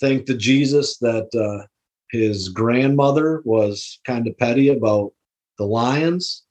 [0.00, 1.64] thank the Jesus that uh
[2.10, 5.12] his grandmother was kind of petty about
[5.58, 6.42] the Lions.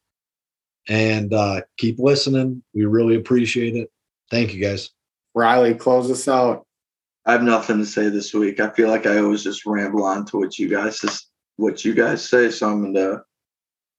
[0.88, 2.64] And uh keep listening.
[2.74, 3.92] We really appreciate it.
[4.30, 4.90] Thank you guys.
[5.34, 6.66] Riley, close us out.
[7.26, 8.60] I have nothing to say this week.
[8.60, 11.94] I feel like I always just ramble on to what you guys just what you
[11.94, 12.50] guys say.
[12.50, 13.24] So I'm gonna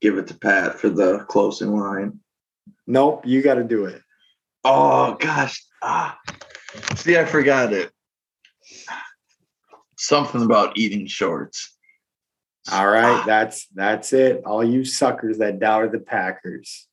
[0.00, 2.20] give it to Pat for the closing line.
[2.86, 4.02] Nope, you got to do it.
[4.64, 5.64] Oh gosh.
[5.82, 6.18] Ah.
[6.96, 7.90] See, I forgot it.
[9.96, 11.76] Something about eating shorts.
[12.72, 14.42] All right, that's that's it.
[14.44, 16.86] All you suckers that doubted the Packers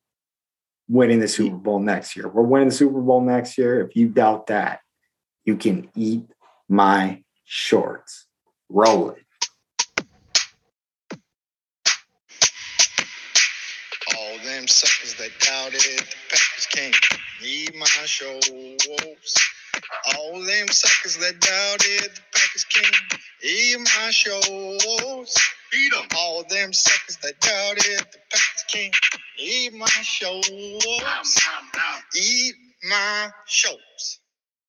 [0.87, 2.27] winning the Super Bowl next year.
[2.27, 3.81] We're winning the Super Bowl next year.
[3.81, 4.79] If you doubt that,
[5.45, 6.23] you can eat
[6.69, 8.25] my shorts.
[8.69, 9.23] Roll it.
[14.17, 16.95] All them suckers that doubted the Packers can't
[17.43, 19.35] eat my shorts.
[20.15, 25.35] All them suckers that doubted the Packers can't eat my shows.
[25.71, 26.07] Beat 'em.
[26.17, 28.95] All them suckers that doubted the Packers can't
[29.37, 30.49] eat my shows.
[32.15, 34.19] Eat my shows.